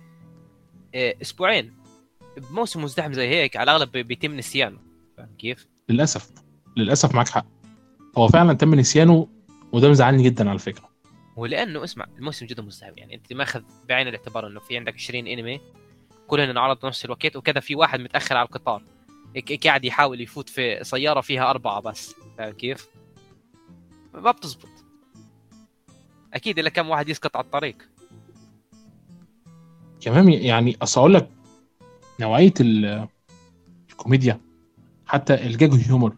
[0.95, 1.73] آه، أسبوعين
[2.37, 4.77] بموسم مزدحم زي هيك على الأغلب بي- بيتم نسيانه.
[5.17, 6.29] فاهم كيف؟ للأسف.
[6.77, 7.45] للأسف معاك حق.
[8.17, 9.27] هو فعلا تم نسيانه
[9.71, 10.89] وده مزعلني جدا على فكرة.
[11.35, 12.93] ولأنه اسمع الموسم جدا مزدحم.
[12.97, 15.61] يعني أنت ماخذ بعين الاعتبار إنه في عندك 20 أنمي
[16.27, 18.83] كلهم انعرضوا نفس الوقت وكذا في واحد متأخر على القطار.
[19.65, 22.87] قاعد يحاول يفوت في سيارة فيها أربعة بس فاهم كيف؟
[24.13, 24.67] ما بتزبط.
[26.33, 27.77] أكيد إلا كم واحد يسقط على الطريق.
[30.01, 31.29] كمان يعني أصل أقول لك
[32.19, 33.07] نوعية ال-
[33.89, 34.39] الكوميديا
[35.05, 36.13] حتى الجاج هيومر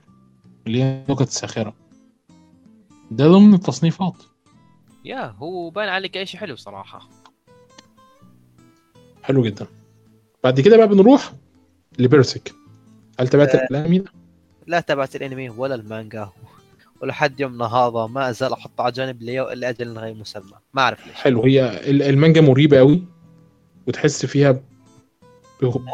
[0.68, 1.73] اللي هي نكت ساخره
[3.11, 4.23] ده ضمن التصنيفات.
[5.06, 7.10] يا هو باين عليك اي شيء حلو صراحة.
[9.23, 9.68] حلو جدا.
[10.44, 11.34] بعد كده بقى بنروح
[11.99, 12.56] لبيرسك.
[13.19, 14.11] هل تابعت الأنمي؟ ده؟
[14.68, 16.30] لا تابعت الأنمي ولا المانجا.
[17.02, 20.52] ولحد يومنا هذا ما أزال احطه على جانب لي- لاجل غير مسمى.
[20.73, 21.15] ما أعرف ليش.
[21.15, 21.44] حلو.
[21.44, 23.03] هي ال- المانجا مريبة قوي
[23.88, 24.60] وتحس فيها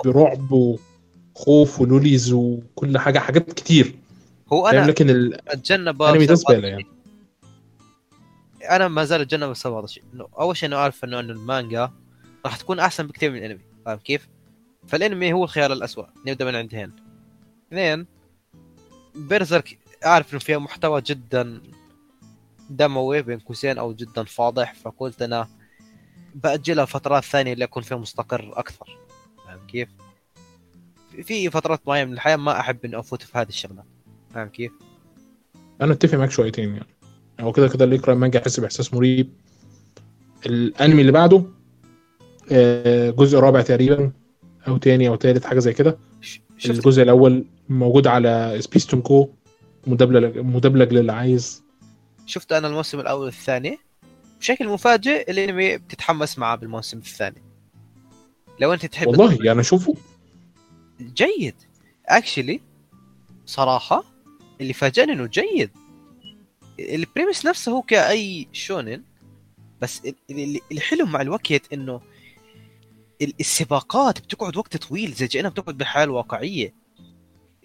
[0.05, 3.95] برعب وخوف ولوليز وكل حاجة حاجات كتير.
[4.53, 6.85] هو أنا لكن ال- أتجنب الأنمي ده زبالة يعني.
[8.69, 11.91] أنا ما زال أتجنب بسبب هذا الشيء إنه أول شيء إنه أعرف إنه المانجا
[12.45, 13.59] راح تكون أحسن بكثير من الأنمي.
[13.85, 14.27] فاهم كيف؟
[14.87, 16.91] فالأنمي هو الخيار الاسوء نبدأ من عند هين
[17.73, 18.05] اثنين.
[19.15, 21.61] بيرزرك أعرف إنه فيها محتوى جدا
[22.69, 25.47] دموي بين قوسين أو جدا فاضح فقلت أنا
[26.35, 28.97] بأجلها فترات ثانية اللي اكون فيها مستقر أكثر.
[29.45, 29.89] فاهم كيف؟
[31.23, 33.83] في فترات معينة من الحياة ما أحب إني أفوت في هذه الشغله
[34.33, 34.71] فاهم كيف؟
[35.81, 36.87] أنا أتفق معاك شويتين يعني.
[37.39, 39.33] هو كده كده اللي يقرأ المانجا يحس بإحساس مريب.
[40.45, 41.45] الأنمي اللي بعده
[42.51, 44.11] آه، جزء رابع تقريبا
[44.67, 45.97] أو تاني أو تالت حاجة زي كده.
[46.67, 49.29] شفت الجزء الأول موجود على سبيستون كو
[49.87, 51.63] مدبلج مدبلج للي عايز.
[52.25, 53.77] شفت أنا الموسم الأول والثاني؟
[54.39, 57.41] بشكل مفاجئ الأنمي بتتحمس معاه بالموسم الثاني.
[58.59, 59.95] لو أنت تحب والله يعني اشوفه
[61.01, 61.55] جيد.
[62.05, 62.61] actually
[63.45, 64.03] صراحة
[64.61, 65.69] اللي فاجأني إنه جيد.
[66.79, 69.01] ال premise نفسه هو كأي shonen
[69.81, 72.01] بس ال- ال- الحلو مع الوقت إنه
[73.39, 76.73] السباقات بتقعد وقت طويل زي كأنها بتقعد بالحياة الواقعيه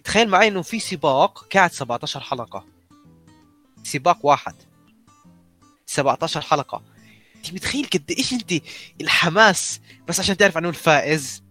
[0.03, 2.65] تخيل معي إنه في سباق قاعد 17 حلقة.
[3.83, 4.55] سباق واحد.
[5.85, 6.81] 17 حلقة.
[7.35, 8.53] أنت متخيل قد إيش أنت
[9.01, 11.43] الحماس بس عشان تعرف عنه الفائز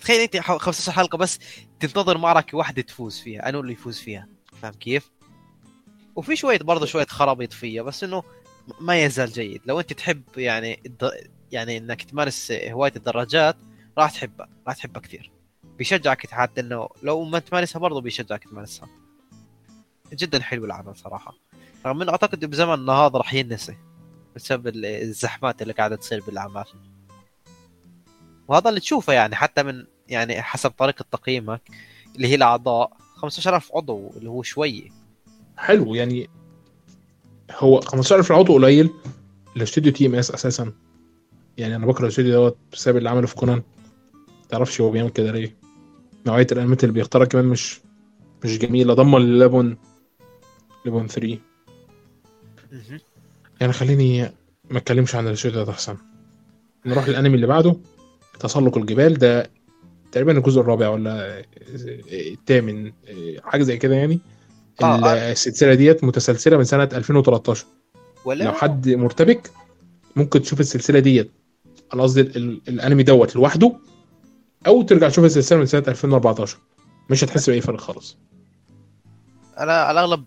[0.00, 1.38] تخيل أنت حو- 15 حلقة بس
[1.80, 3.48] تنتظر معركة واحدة تفوز فيها.
[3.48, 4.28] انو اللي يفوز فيها.
[4.62, 5.10] فاهم كيف؟
[6.16, 8.22] وفي شوية برضه شوية خرابيط فيها بس إنه
[8.80, 9.60] ما يزال جيد.
[9.66, 10.82] لو أنت تحب يعني.
[11.54, 13.56] يعني إنك تمارس هواية الدراجات
[13.98, 15.30] راح تحبها راح تحبها كثير.
[15.78, 18.88] بيشجعك حتى إنه لو ما تمارسها برضه بيشجعك تمارسها.
[20.12, 21.34] جدا حلو العمل صراحة.
[21.86, 23.76] رغم انه أعتقد بزمننا هذا راح ينسى
[24.36, 26.64] بسبب ال- الزحمات اللي قاعدة تصير بالأعمال.
[28.48, 31.62] وهذا اللي تشوفه يعني حتى من يعني حسب طريقة تقييمك
[32.16, 32.96] اللي هي الأعضاء.
[33.16, 34.90] 15000 عضو اللي هو شوية
[35.56, 36.28] حلو يعني
[37.52, 38.90] هو 15000 عضو قليل
[39.56, 40.72] الاستوديو TMS أساسا.
[41.58, 43.62] يعني أنا بكره الاستوديو دوت بسبب اللي عمله في كونان.
[44.44, 45.56] متعرفش هو بيعمل كده ليه؟
[46.26, 47.80] نوعية الأنميات اللي بيختارها كمان مش
[48.44, 48.94] مش جميلة.
[48.94, 49.76] ضمن ليبون
[50.84, 51.38] ليبون 3
[52.72, 53.00] مهم.
[53.60, 54.22] يعني خليني
[54.70, 55.96] ما اتكلمش عن الاستوديو ده أحسن.
[56.86, 57.76] نروح للأنمي اللي بعده.
[58.40, 59.18] تسلق الجبال.
[59.18, 59.50] ده
[60.12, 61.44] تقريبا الجزء الرابع ولا
[62.12, 62.92] الثامن
[63.44, 64.20] حاجة زي كده يعني.
[64.82, 65.32] آه.
[65.32, 67.66] السلسلة ديت متسلسلة من سنة 2013
[68.24, 69.50] ولا لو حد مرتبك
[70.16, 71.30] ممكن تشوف السلسلة ديت.
[71.94, 73.72] أنا قصدي ال- الأنمي دوت لوحده
[74.66, 76.58] أو ترجع تشوف السلسلة من سنة 2014
[77.10, 78.18] مش هتحس بأي فرق خالص.
[79.58, 80.24] أنا على الأغلب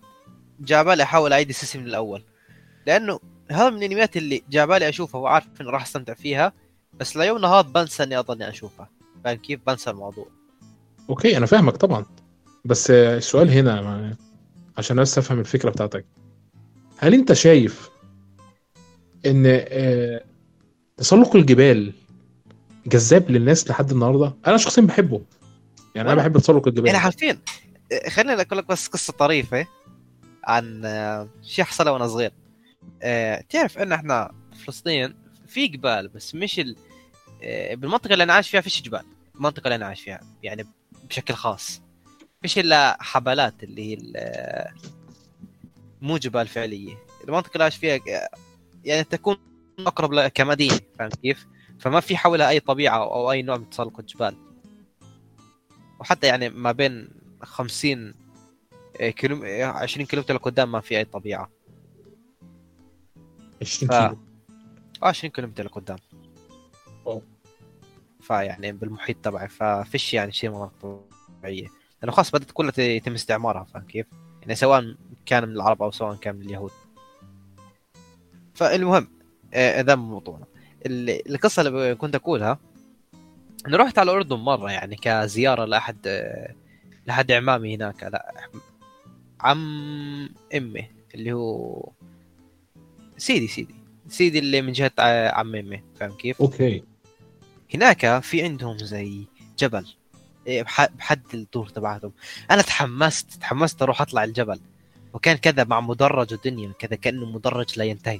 [0.59, 2.23] جابالي أحاول أعيد السلسله من الأول.
[2.87, 3.19] لأنه
[3.51, 6.53] هذا من الأنميات اللي جابالي أشوفها وعارف إني راح أستمتع فيها
[6.99, 8.89] بس ليومنا هذا بنسى إني اظني أشوفها.
[9.23, 10.27] فاهم كيف؟ بنسى الموضوع.
[11.09, 12.05] أوكي أنا فاهمك طبعا.
[12.65, 14.15] بس السؤال هنا ما-
[14.77, 16.05] عشان بس أفهم الفكرة بتاعتك.
[16.97, 17.89] هل أنت شايف
[19.25, 20.23] إن آه،
[20.97, 21.93] تسلق الجبال
[22.87, 25.21] جذاب للناس لحد النهارده؟ أنا شخصيا بحبه.
[25.95, 26.85] يعني أنا بحب تسلق الجبال.
[26.87, 27.39] يعني حرفيا
[27.91, 29.67] إيه، خليني أقول لك بس قصة طريفة
[30.43, 32.31] عن آه، شيء حصل وأنا صغير.
[33.01, 35.15] آه، تعرف إن إحنا في فلسطين
[35.47, 36.75] في جبال بس مش ال...
[37.43, 39.03] آه، بالمنطقة اللي أنا عايش فيها فيش جبال.
[39.35, 40.67] المنطقة اللي أنا عايش فيها يعني
[41.09, 41.81] بشكل خاص.
[42.41, 44.73] فيش إلا حبلات اللي هي ال-
[46.01, 46.97] مو جبال فعليه
[47.27, 47.99] المنطقة اللي عايش فيها
[48.85, 49.37] يعني تكون
[49.87, 51.47] أقرب كمدينة فاهم كيف؟
[51.79, 54.35] فما في حولها أي طبيعة أو أي نوع من تسلق الجبال
[55.99, 57.09] وحتى يعني ما بين
[57.43, 58.13] 50
[58.99, 61.49] كيلو 20 كيلومتر لقدام ما في أي طبيعة
[63.61, 64.17] 20 ف- كيلو
[65.03, 65.97] 20 كيلومتر لقدام.
[68.21, 71.01] فيعني بالمحيط تبعي ففيش يعني شيء مناطق
[71.39, 71.67] طبيعية
[72.01, 74.05] لأنه خلاص بدأت كلها يتم استعمارها فاهم كيف؟
[74.41, 74.95] يعني سواء
[75.25, 76.71] كان من العرب أو سواء كان من اليهود
[78.55, 79.07] فالمهم
[79.53, 80.45] آه، ده من موضوعنا
[80.85, 82.59] ال- القصة اللي كنت أقولها
[83.67, 86.53] اني رحت على الأردن مرة يعني كزيارة لأحد آه،
[87.07, 88.03] لحد عمامي هناك.
[88.03, 88.33] لا
[89.41, 91.89] عم إمي اللي هو
[93.17, 93.75] سيدي سيدي
[94.09, 94.91] سيدي اللي من جهة
[95.29, 95.83] عم إمي.
[95.99, 96.83] فاهم كيف؟ أوكي.
[97.73, 99.25] هناك في عندهم زي
[99.59, 99.85] جبل
[100.47, 102.11] بح- بحد الدور تبعتهم.
[102.51, 104.59] أنا تحمست تحمست أروح أطلع الجبل.
[105.13, 108.19] وكان كذا مع مدرج ودنيا كذا كأنه مدرج لا ينتهي.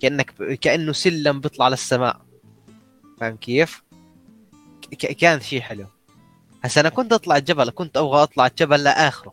[0.00, 0.52] كأنك ب...
[0.52, 2.20] كأنه سلم بيطلع للسماء
[3.20, 3.82] فاهم كيف؟
[4.92, 5.06] ك...
[5.06, 5.86] كان شيء حلو.
[6.64, 9.32] هسا أنا كنت أطلع الجبل كنت أبغى أطلع الجبل لآخره.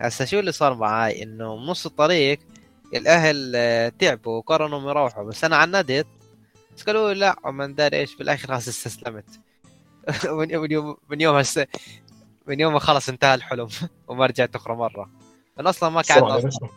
[0.00, 2.38] هسا شو اللي صار معاي؟ إنه نص الطريق
[2.94, 6.06] الأهل آه، تعبوا وقرروا انهم يروحوا بس أنا عندت
[6.76, 9.40] بس قالوا لا ومن داري إيش بالآخر خلاص استسلمت.
[10.38, 11.60] من يوم من يوم من يوم هس...
[12.46, 13.68] من يوم خلص انتهى الحلم
[14.08, 15.10] وما رجعت أخرى مرة.
[15.60, 16.70] أنا أصلا ما كان بسرعة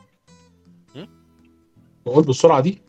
[2.05, 2.81] بقول بالسرعه دي.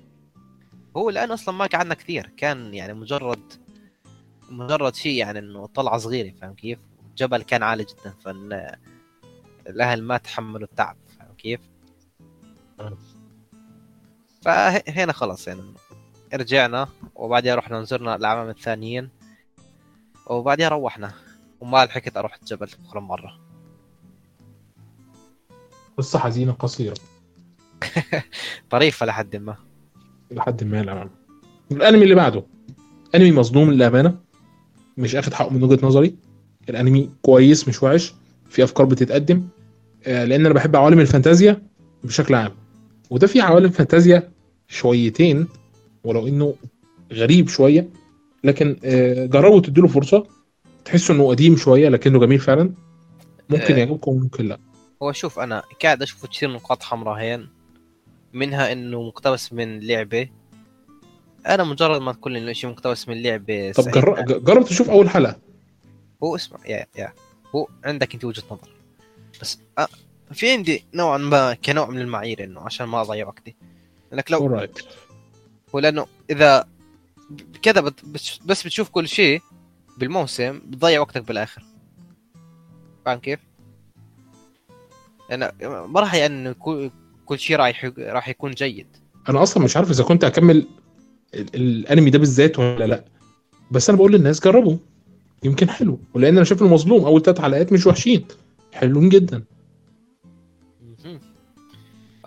[0.96, 2.26] هو الآن أصلا ما قعدنا كثير.
[2.36, 3.52] كان يعني مجرد
[4.50, 6.78] مجرد شيء يعني إنه طلعة صغيرة فاهم كيف؟
[7.16, 8.72] جبل كان عالي جدا فن
[9.66, 11.60] الأهل ما تحملوا التعب فاهم كيف؟
[14.42, 15.62] فهنا خلاص يعني.
[16.34, 19.10] رجعنا وبعدها رحنا نزرنا الأعمام الثانيين
[20.26, 21.12] وبعدها روحنا.
[21.60, 23.40] وما لحقت أروح الجبل اخر مرة.
[25.98, 26.96] قصة حزينة قصيرة.
[28.70, 29.56] طريفه لحد ما.
[30.30, 31.10] لحد ما الامانه
[31.72, 32.44] الأنمي اللي بعده.
[33.14, 34.14] أنمي مظلوم للأمانة.
[34.96, 36.14] مش أخد حقه من وجهة نظري.
[36.68, 38.14] الأنمي كويس مش وحش.
[38.48, 39.48] في أفكار بتتقدم.
[40.06, 41.62] آه، لأن أنا بحب عوالم الفانتازيا
[42.04, 42.52] بشكل عام.
[43.10, 44.30] وده في عوالم فانتازيا
[44.68, 45.48] شويتين
[46.04, 46.54] ولو إنه
[47.12, 47.88] غريب شوية.
[48.44, 50.26] لكن آه، جربوا تديله فرصة.
[50.84, 52.74] تحسوا إنه قديم شوية لكنه جميل فعلا.
[53.50, 53.78] ممكن آه.
[53.78, 54.58] يعجبكم ممكن لا.
[55.02, 57.48] هو شوف أنا قاعد أشوف كثير نقاط حمراء هين
[58.32, 60.28] منها إنه مقتبس من لعبة.
[61.46, 64.44] أنا مجرد ما تقول إنه شيء مقتبس من لعبة طب سعيد.
[64.44, 65.40] جرب, تشوف أول حلقة.
[66.22, 67.12] هو اسمع يا يا.
[67.54, 68.70] هو عندك أنت وجهة نظر.
[69.40, 69.86] بس أ...
[70.32, 73.56] في عندي نوعا ما كنوع من المعايير إنه عشان ما أضيع وقتي.
[74.12, 74.78] انك لو اورايت
[75.74, 76.68] هو لأنه إذا
[77.62, 78.04] كذا بت...
[78.04, 79.42] بس- بتشوف كل شيء
[79.98, 81.62] بالموسم بتضيع وقتك بالآخر.
[83.04, 83.40] فاهم كيف؟
[85.30, 85.50] لأن
[85.86, 86.54] ما راح يعني
[87.26, 87.38] كل...
[87.38, 88.86] شيء راح يك- راح يكون جيد.
[89.28, 90.66] أنا أصلا مش عارف إذا كنت اكمل
[91.34, 93.04] ال- الأنمي ده بالذات ولا لأ.
[93.70, 94.76] بس أنا بقول للناس جربوا.
[95.42, 95.98] يمكن حلو.
[96.14, 97.04] ولأن أنا شايف إنه مظلوم.
[97.04, 98.24] أول ثلاث حلقات مش وحشين.
[98.72, 99.44] حلوين جدا.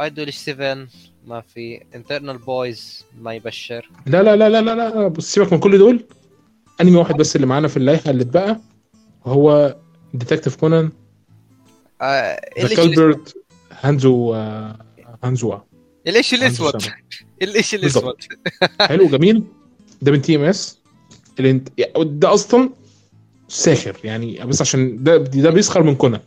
[0.02, 0.88] Idol 7
[1.28, 3.90] ما في Eternal Boys ما يبشر.
[4.08, 6.04] لا لا لا لا لا لا بص سيبك من كل دول.
[6.82, 8.60] أنمي واحد بس اللي معانا في اللائحة اللي اتبقى
[9.26, 9.76] وهو
[10.14, 10.92] Detective Conan.
[12.02, 14.34] ذا Culprit Hanzo
[15.24, 15.58] Hanzawa.
[16.08, 16.84] الايش الاسود.
[17.42, 18.16] الايش الاسود.
[18.80, 19.44] حلو جميل.
[20.02, 20.80] ده من TMS
[22.00, 22.70] ده أصلا
[23.48, 26.22] ساخر يعني بس عشان ده ده بيسخر من كونان.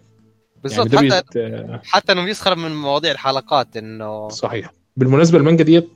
[0.63, 1.81] بالضبط يعني حتى بيت...
[1.85, 4.73] حتى إنه بيسخر من مواضيع الحلقات إنه صحيح.
[4.97, 5.89] بالمناسبة المانجا ديت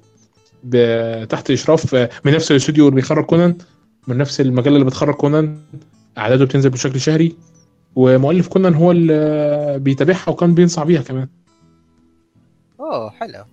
[1.31, 3.59] تحت إشراف من نفس الاستوديو اللي بيخرج كونان
[4.06, 5.59] من نفس المجلة اللي بتخرج كونان
[6.19, 7.36] أعداده بتنزل بشكل شهري.
[7.97, 11.28] ومؤلف كونان هو اللي بيتابعها وكان بينصح بيها كمان.
[12.81, 13.44] أوه حلو.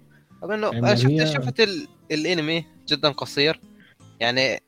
[0.42, 1.88] طب إنه يعني أنا شفت شفت ال...
[2.12, 3.60] الأنمي جدا قصير.
[4.20, 4.60] يعني.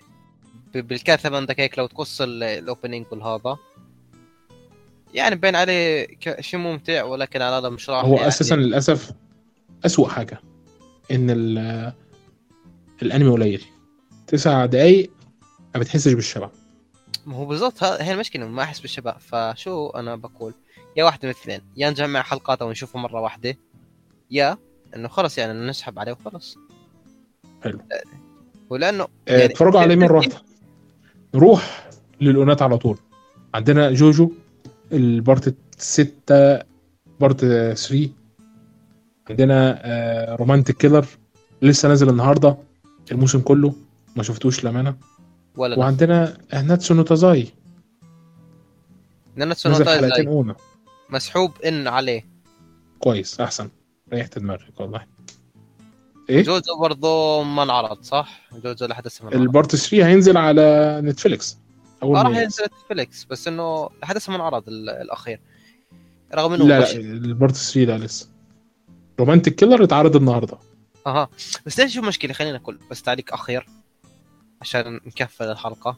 [0.74, 3.58] بالكاد ثمان دقائق لو تقص ال- الأوبننج والهذا.
[5.14, 6.08] يعني باين عليه.
[6.40, 8.28] شيء ممتع ولكن على هذا مش راح هو يعني.
[8.28, 9.12] أساسا للأسف
[9.86, 10.40] أسوأ حاجة
[11.12, 11.94] إن ال-
[13.02, 13.64] الأنمي قليل.
[14.28, 15.12] تسع دقايق
[15.76, 16.50] ما بتحسش بالشبع
[17.26, 20.54] ما هو بالضبط هي المشكلة ما أحس بالشباب فشو أنا بقول؟
[20.98, 23.58] يا واحدة من الاثنين يا نجمع حلقات ونشوفه مرة واحدة
[24.32, 24.58] يا
[24.96, 26.58] إنه خلاص يعني نسحب عليه وخلاص.
[27.64, 27.80] حلو.
[28.70, 30.36] ولأنه آه، يعني- اتفرجوا عليه مره واحدة
[31.36, 31.90] نروح
[32.22, 32.98] للأونات على طول.
[33.54, 34.32] عندنا جوجو
[34.92, 36.60] البارت 6
[37.20, 37.40] بارت
[37.76, 38.10] 3
[39.30, 41.06] عندنا آه، رومانتك كيلر
[41.62, 42.58] لسه نازل النهارده
[43.12, 43.74] الموسم كله
[44.16, 44.96] ما شفتوش للأمانة.
[45.58, 47.48] ولا لا وعندنا ناتسو نو تازاي.
[49.36, 50.56] ناناتسو نزل نو حلقتين تايزاي أونو.
[51.10, 52.26] مسحوب إن عليه.
[53.00, 53.70] كويس أحسن.
[54.14, 55.06] ريحت دماغك والله.
[56.30, 61.58] إيه؟ جوجو برضه ما انعرض صح؟ جوجو لحد هسه البارت 3 هينزل على نتفليكس.
[62.04, 62.64] أول آه، راح ينزل.
[62.66, 65.42] نتفليكس بس إنه لحد هسه ما انعرض ال- الأخير.
[66.36, 66.92] رغم إنه لا لا.
[66.96, 68.30] ال part 3 لا لسه.
[69.20, 70.58] Romantic Killer اتعرض النهارده.
[71.08, 71.30] أها.
[71.66, 73.66] بس ليش شو مشكله خلينا نقول بس تعليق أخير.
[74.62, 75.98] عشان نقفل الحلقة.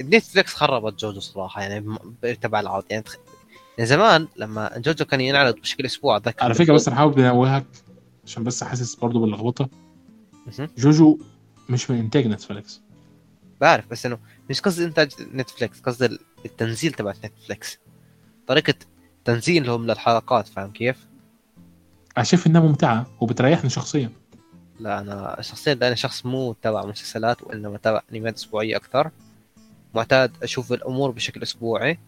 [0.00, 1.96] نتفليكس خربت جوجو صراحة يعني
[2.42, 2.84] تبع العرض.
[2.90, 3.16] يعني تخ...
[3.78, 7.66] يعني زمان لما جوجو كان ينعرض بشكل أسبوع اتذكر على فكرة بس أنا حابب انوهك
[8.26, 9.68] عشان بس حاسس برضو باللخبطة.
[10.78, 11.18] جوجو
[11.68, 12.80] مش من إنتاج نتفليكس
[13.60, 14.18] بعرف بس إنه
[14.50, 17.78] مش قصدي إنتاج نتفليكس قصدي ال- التنزيل تبع نتفليكس
[18.46, 18.74] طريقة
[19.24, 21.06] تنزيلهم للحلقات فاهم كيف؟
[22.22, 24.10] شايف إنها ممتعة وبتريحني شخصيا.
[24.80, 29.10] لا أنا شخصيا أنا شخص مو تبع مسلسلات وإنما تبع أنميات أسبوعية أكثر.
[29.94, 31.98] معتاد أشوف الأمور بشكل أسبوعي.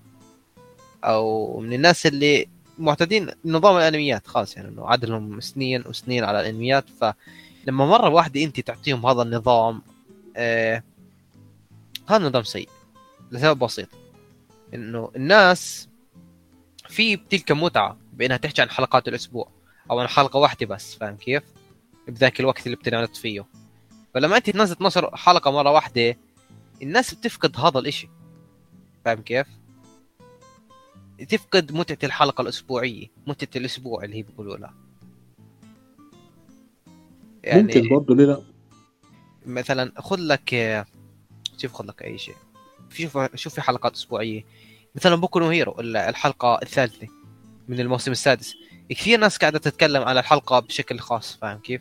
[1.04, 6.84] أو من الناس اللي معتادين نظام الأنميات خاص يعني إنه عدلهم سنين وسنين على الأنميات.
[6.90, 9.82] فلما مرة واحدة انت تعطيهم هذا النظام
[10.36, 10.82] آه
[12.08, 12.68] هذا نظام سيء
[13.32, 13.88] لسبب بسيط.
[14.74, 15.88] إنه الناس
[16.88, 19.48] في تلك متعة بإنها تحكي عن حلقات الأسبوع
[19.90, 21.42] أو عن حلقة واحدة بس فاهم كيف؟
[22.08, 23.46] بذاك الوقت اللي بتنعرض فيه.
[24.14, 26.16] فلما أنت تنزل 12 حلقة مرة واحدة
[26.82, 28.08] الناس بتفقد هذا الإشي.
[29.04, 29.46] فاهم كيف؟
[31.28, 34.74] تفقد متعة الحلقة الأسبوعية متعة الأسبوع اللي هي بيقولوا لها.
[37.44, 38.42] يعني ممكن برضه ليه لا؟
[39.46, 40.84] مثلا خذ لك
[41.58, 42.34] شوف خذ لك أي شيء.
[42.90, 44.44] في شوف شوف في حلقات أسبوعية.
[44.94, 47.08] مثلا بوكو نو هيرو ال- الحلقة الثالثة
[47.68, 48.54] من الموسم السادس.
[48.88, 51.80] كثير ناس قاعدة تتكلم على الحلقة بشكل خاص فاهم كيف؟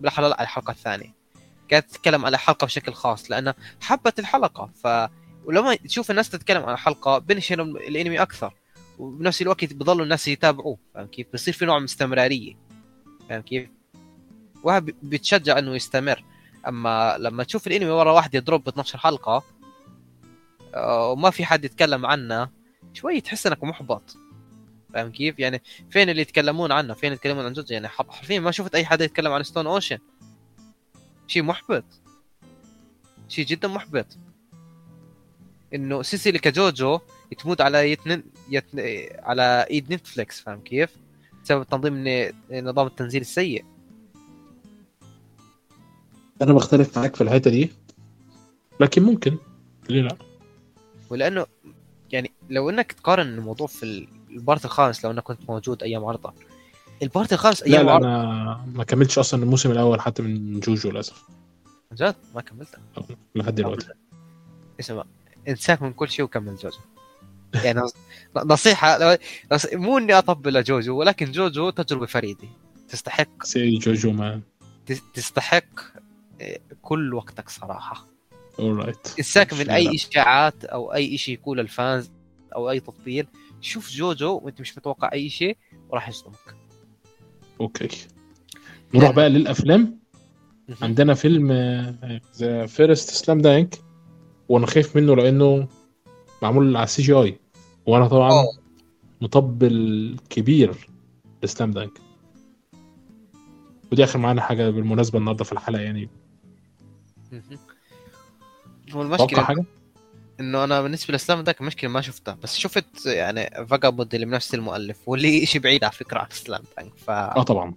[0.00, 1.14] بالاحرى لا على الحلقة الثانية
[1.70, 5.10] قاعدة تتكلم على الحلقة بشكل خاص لانها حبت الحلقة ف
[5.44, 8.54] ولما تشوف الناس تتكلم عن الحلقة بنشر الأنمي أكثر
[8.98, 12.56] وبنفس الوقت بضلوا الناس يتابعوه فاهم كيف؟ بصير في نوع من استمراريه
[13.28, 13.68] فاهم كيف؟
[14.62, 16.24] وهذا بتشجع إنه يستمر
[16.68, 19.42] أما لما تشوف الأنمي مرة واحدة يضرب 12 حلقة
[20.74, 22.48] آه، وما في حد يتكلم عنه
[22.94, 24.16] شوي تحس إنك محبط
[24.94, 28.74] فاهم كيف؟ يعني فين اللي يتكلمون عنه؟ فين يتكلمون عن جوجو؟ يعني حرفيا ما شفت
[28.74, 29.98] أي حد يتكلم عن Stone Ocean
[31.26, 31.84] شيء محبط
[33.28, 34.06] شيء جدا محبط
[35.74, 37.00] إنه سلسلة كجوجو
[37.38, 38.22] تموت على يتن...
[38.50, 38.78] يتن...
[39.18, 40.90] على إيد نتفليكس فاهم كيف؟
[41.44, 42.04] بسبب تنظيم
[42.52, 43.64] نظام التنزيل السيء
[46.42, 47.72] أنا بختلف معاك في الحتة دي
[48.80, 49.38] لكن ممكن
[49.88, 50.16] ليه لا
[51.10, 51.46] ولأنه
[52.10, 56.32] يعني لو إنك تقارن الموضوع في ال Part الخامس لو انك كنت موجود أيام عرضه
[57.02, 60.60] ال Part الخامس لا أيام لا عرضه أنا ما كملتش أصلا الموسم الأول حتى من
[60.60, 61.22] جوجو للأسف.
[61.90, 62.78] عن جد؟ ما كملته.
[63.34, 63.86] لحد دلوقتي.
[64.80, 65.04] اسمع
[65.48, 66.78] انساك من كل شيء وكمل جوجو.
[67.54, 67.94] يعني نص-
[68.36, 69.18] نصيحة
[69.72, 72.48] مو إني أطبل جوجو ولكن جوجو تجربة فريدة.
[72.88, 74.42] تستحق it's جوجو man
[74.86, 75.64] تس- تستحق
[76.40, 78.06] إيه، كل وقتك صراحة.
[78.58, 82.10] alright انساك من أي إشاعات أو أي شيء يقول ال fans
[82.54, 83.26] أو أي تطبيل
[83.60, 85.56] شوف جوجو وانت مش متوقع اي شيء
[85.88, 86.56] وراح يصدمك.
[87.60, 87.88] أوكي.
[88.94, 90.00] نروح بقى للأفلام.
[90.82, 91.52] عندنا فيلم
[92.36, 93.80] The First Slam Dunk
[94.48, 95.68] وأنا خايف منه لأنه
[96.42, 97.38] معمول على ال CGI
[97.86, 98.58] وأنا طبعا أوه.
[99.20, 100.88] مطبل كبير
[101.42, 102.00] ل Slam Dunk.
[103.92, 106.08] ودي آخر معانا حاجة بالمناسبة النهارده في الحلقة يعني.
[108.92, 109.64] هو المشكلة حاجة؟
[110.40, 112.38] إنه أنا بالنسبة ل Slam Dunk المشكلة ما شفتها.
[112.42, 116.86] بس شفت يعني Vagabond اللي بنفس المؤلف واللي شيء بعيد على فكرة عن Slam Dunk
[117.08, 117.74] آه فما طبعا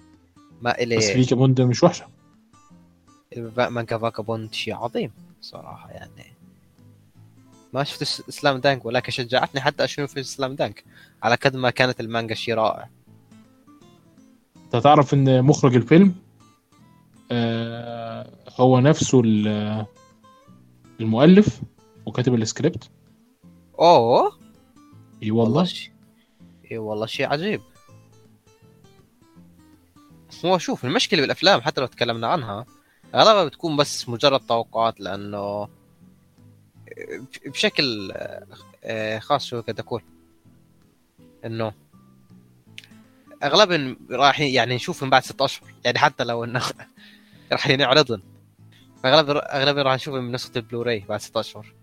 [0.72, 2.06] إلي بس Vagabond مش وحشة.
[3.38, 5.12] مانجا Vagabond شيء عظيم
[5.42, 6.34] صراحة يعني.
[7.74, 10.84] ما شفت Slam Dunk ولكن شجعتني حتى أشوف Slam Dunk
[11.24, 12.90] على قد ما كانت المانجا شيء رائع.
[14.66, 16.16] أنت تعرف إن مخرج الفيلم
[17.32, 18.30] آه
[18.60, 19.86] هو نفسه ال-
[21.00, 21.62] المؤلف
[22.06, 22.90] وكاتب السكريبت؟
[23.80, 24.40] أوه.
[25.24, 25.70] إي والله.
[26.72, 27.62] إي والله شيء عجيب.
[30.46, 32.66] هو شوف المشكلة بالأفلام حتى لو تكلمنا عنها
[33.16, 35.68] أغلبها بتكون بس مجرد توقعات لأنه
[37.46, 38.12] بشكل
[38.84, 40.02] آه، خاص شو قد أقول
[41.46, 41.74] إنه
[43.44, 46.62] أغلبهم راح يعني نشوفهم بعد ست أشهر يعني حتى لو إنه
[47.52, 48.22] راح ينعرضن.
[49.06, 51.74] اغلب أغلبهم راح نشوفهم من نسخة البلوراي بعد ست أشهر.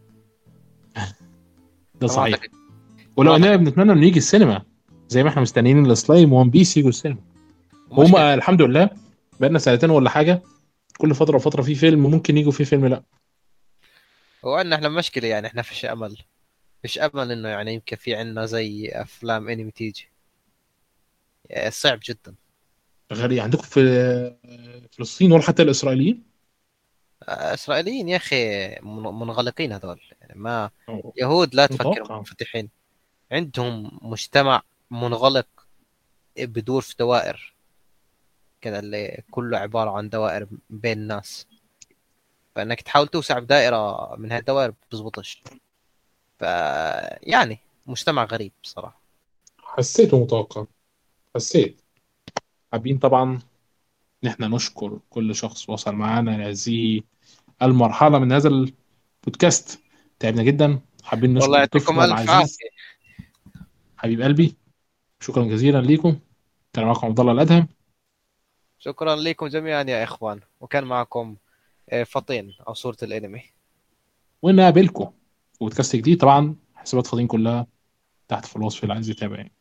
[2.01, 2.35] ده صحيح.
[2.35, 2.51] أعتقد.
[3.16, 4.62] ولو إننا بنتمنى إنه يجي السينما
[5.09, 7.20] زي ما إحنا مستنيين ال Slime و One Piece يجوا السينما.
[7.93, 8.90] هما الحمد لله
[9.40, 10.43] بقالنا سنتين ولا حاجة
[10.98, 13.02] كل فترة وفترة في فيلم ممكن يجوا في فيلم لا.
[14.44, 16.16] هو عندنا إحنا مشكلة يعني إحنا فيش أمل.
[16.82, 20.09] فيش أمل إنه يعني يمكن في عندنا زي أفلام انمي تيجي.
[21.44, 22.35] يعني صعب جدا.
[23.12, 24.36] غير عندكم في
[24.93, 26.30] فلسطين ولا حتى الإسرائيليين؟
[27.28, 30.01] إسرائيليين يا أخي من- منغلقين هذول.
[30.20, 30.70] يعني ما.
[31.16, 32.16] يهود لا تفكر.
[32.18, 32.68] منفتحين
[33.32, 35.47] عندهم مجتمع منغلق
[36.38, 37.55] بدور في دوائر.
[38.60, 41.47] كذا اللي كله عبارة عن دوائر بين الناس.
[42.55, 45.42] فإنك تحاول توسع بدائرة من هالدوائر بتزبطش.
[46.38, 46.42] ف
[47.22, 49.01] يعني مجتمع غريب بصراحة.
[49.59, 50.64] حسيته متوقع.
[51.36, 51.80] حسيت.
[52.72, 53.40] حابين طبعا
[54.24, 57.01] ان إحنا نشكر كل شخص وصل معانا لهذه
[57.62, 59.80] المرحلة من هذا البودكاست.
[60.18, 60.80] تعبنا جدا.
[61.02, 62.68] حابين نشكر والله يعطيكم ألف عافية.
[63.97, 64.55] حبيب قلبي
[65.20, 66.18] شكرا جزيلا ليكم.
[66.72, 67.68] كان معكم عبد الله الأدهم.
[68.78, 70.40] شكرا لكم جميعا يا إخوان.
[70.60, 71.36] وكان معكم
[71.90, 73.42] آه، فطين أو صورة الأنمي.
[74.42, 75.05] ونقابلكم
[75.52, 76.20] في بودكاست جديد.
[76.20, 77.66] طبعا حسابات فاضيين كلها
[78.28, 79.52] تحت في الوصف اللي عايز يتابع يعني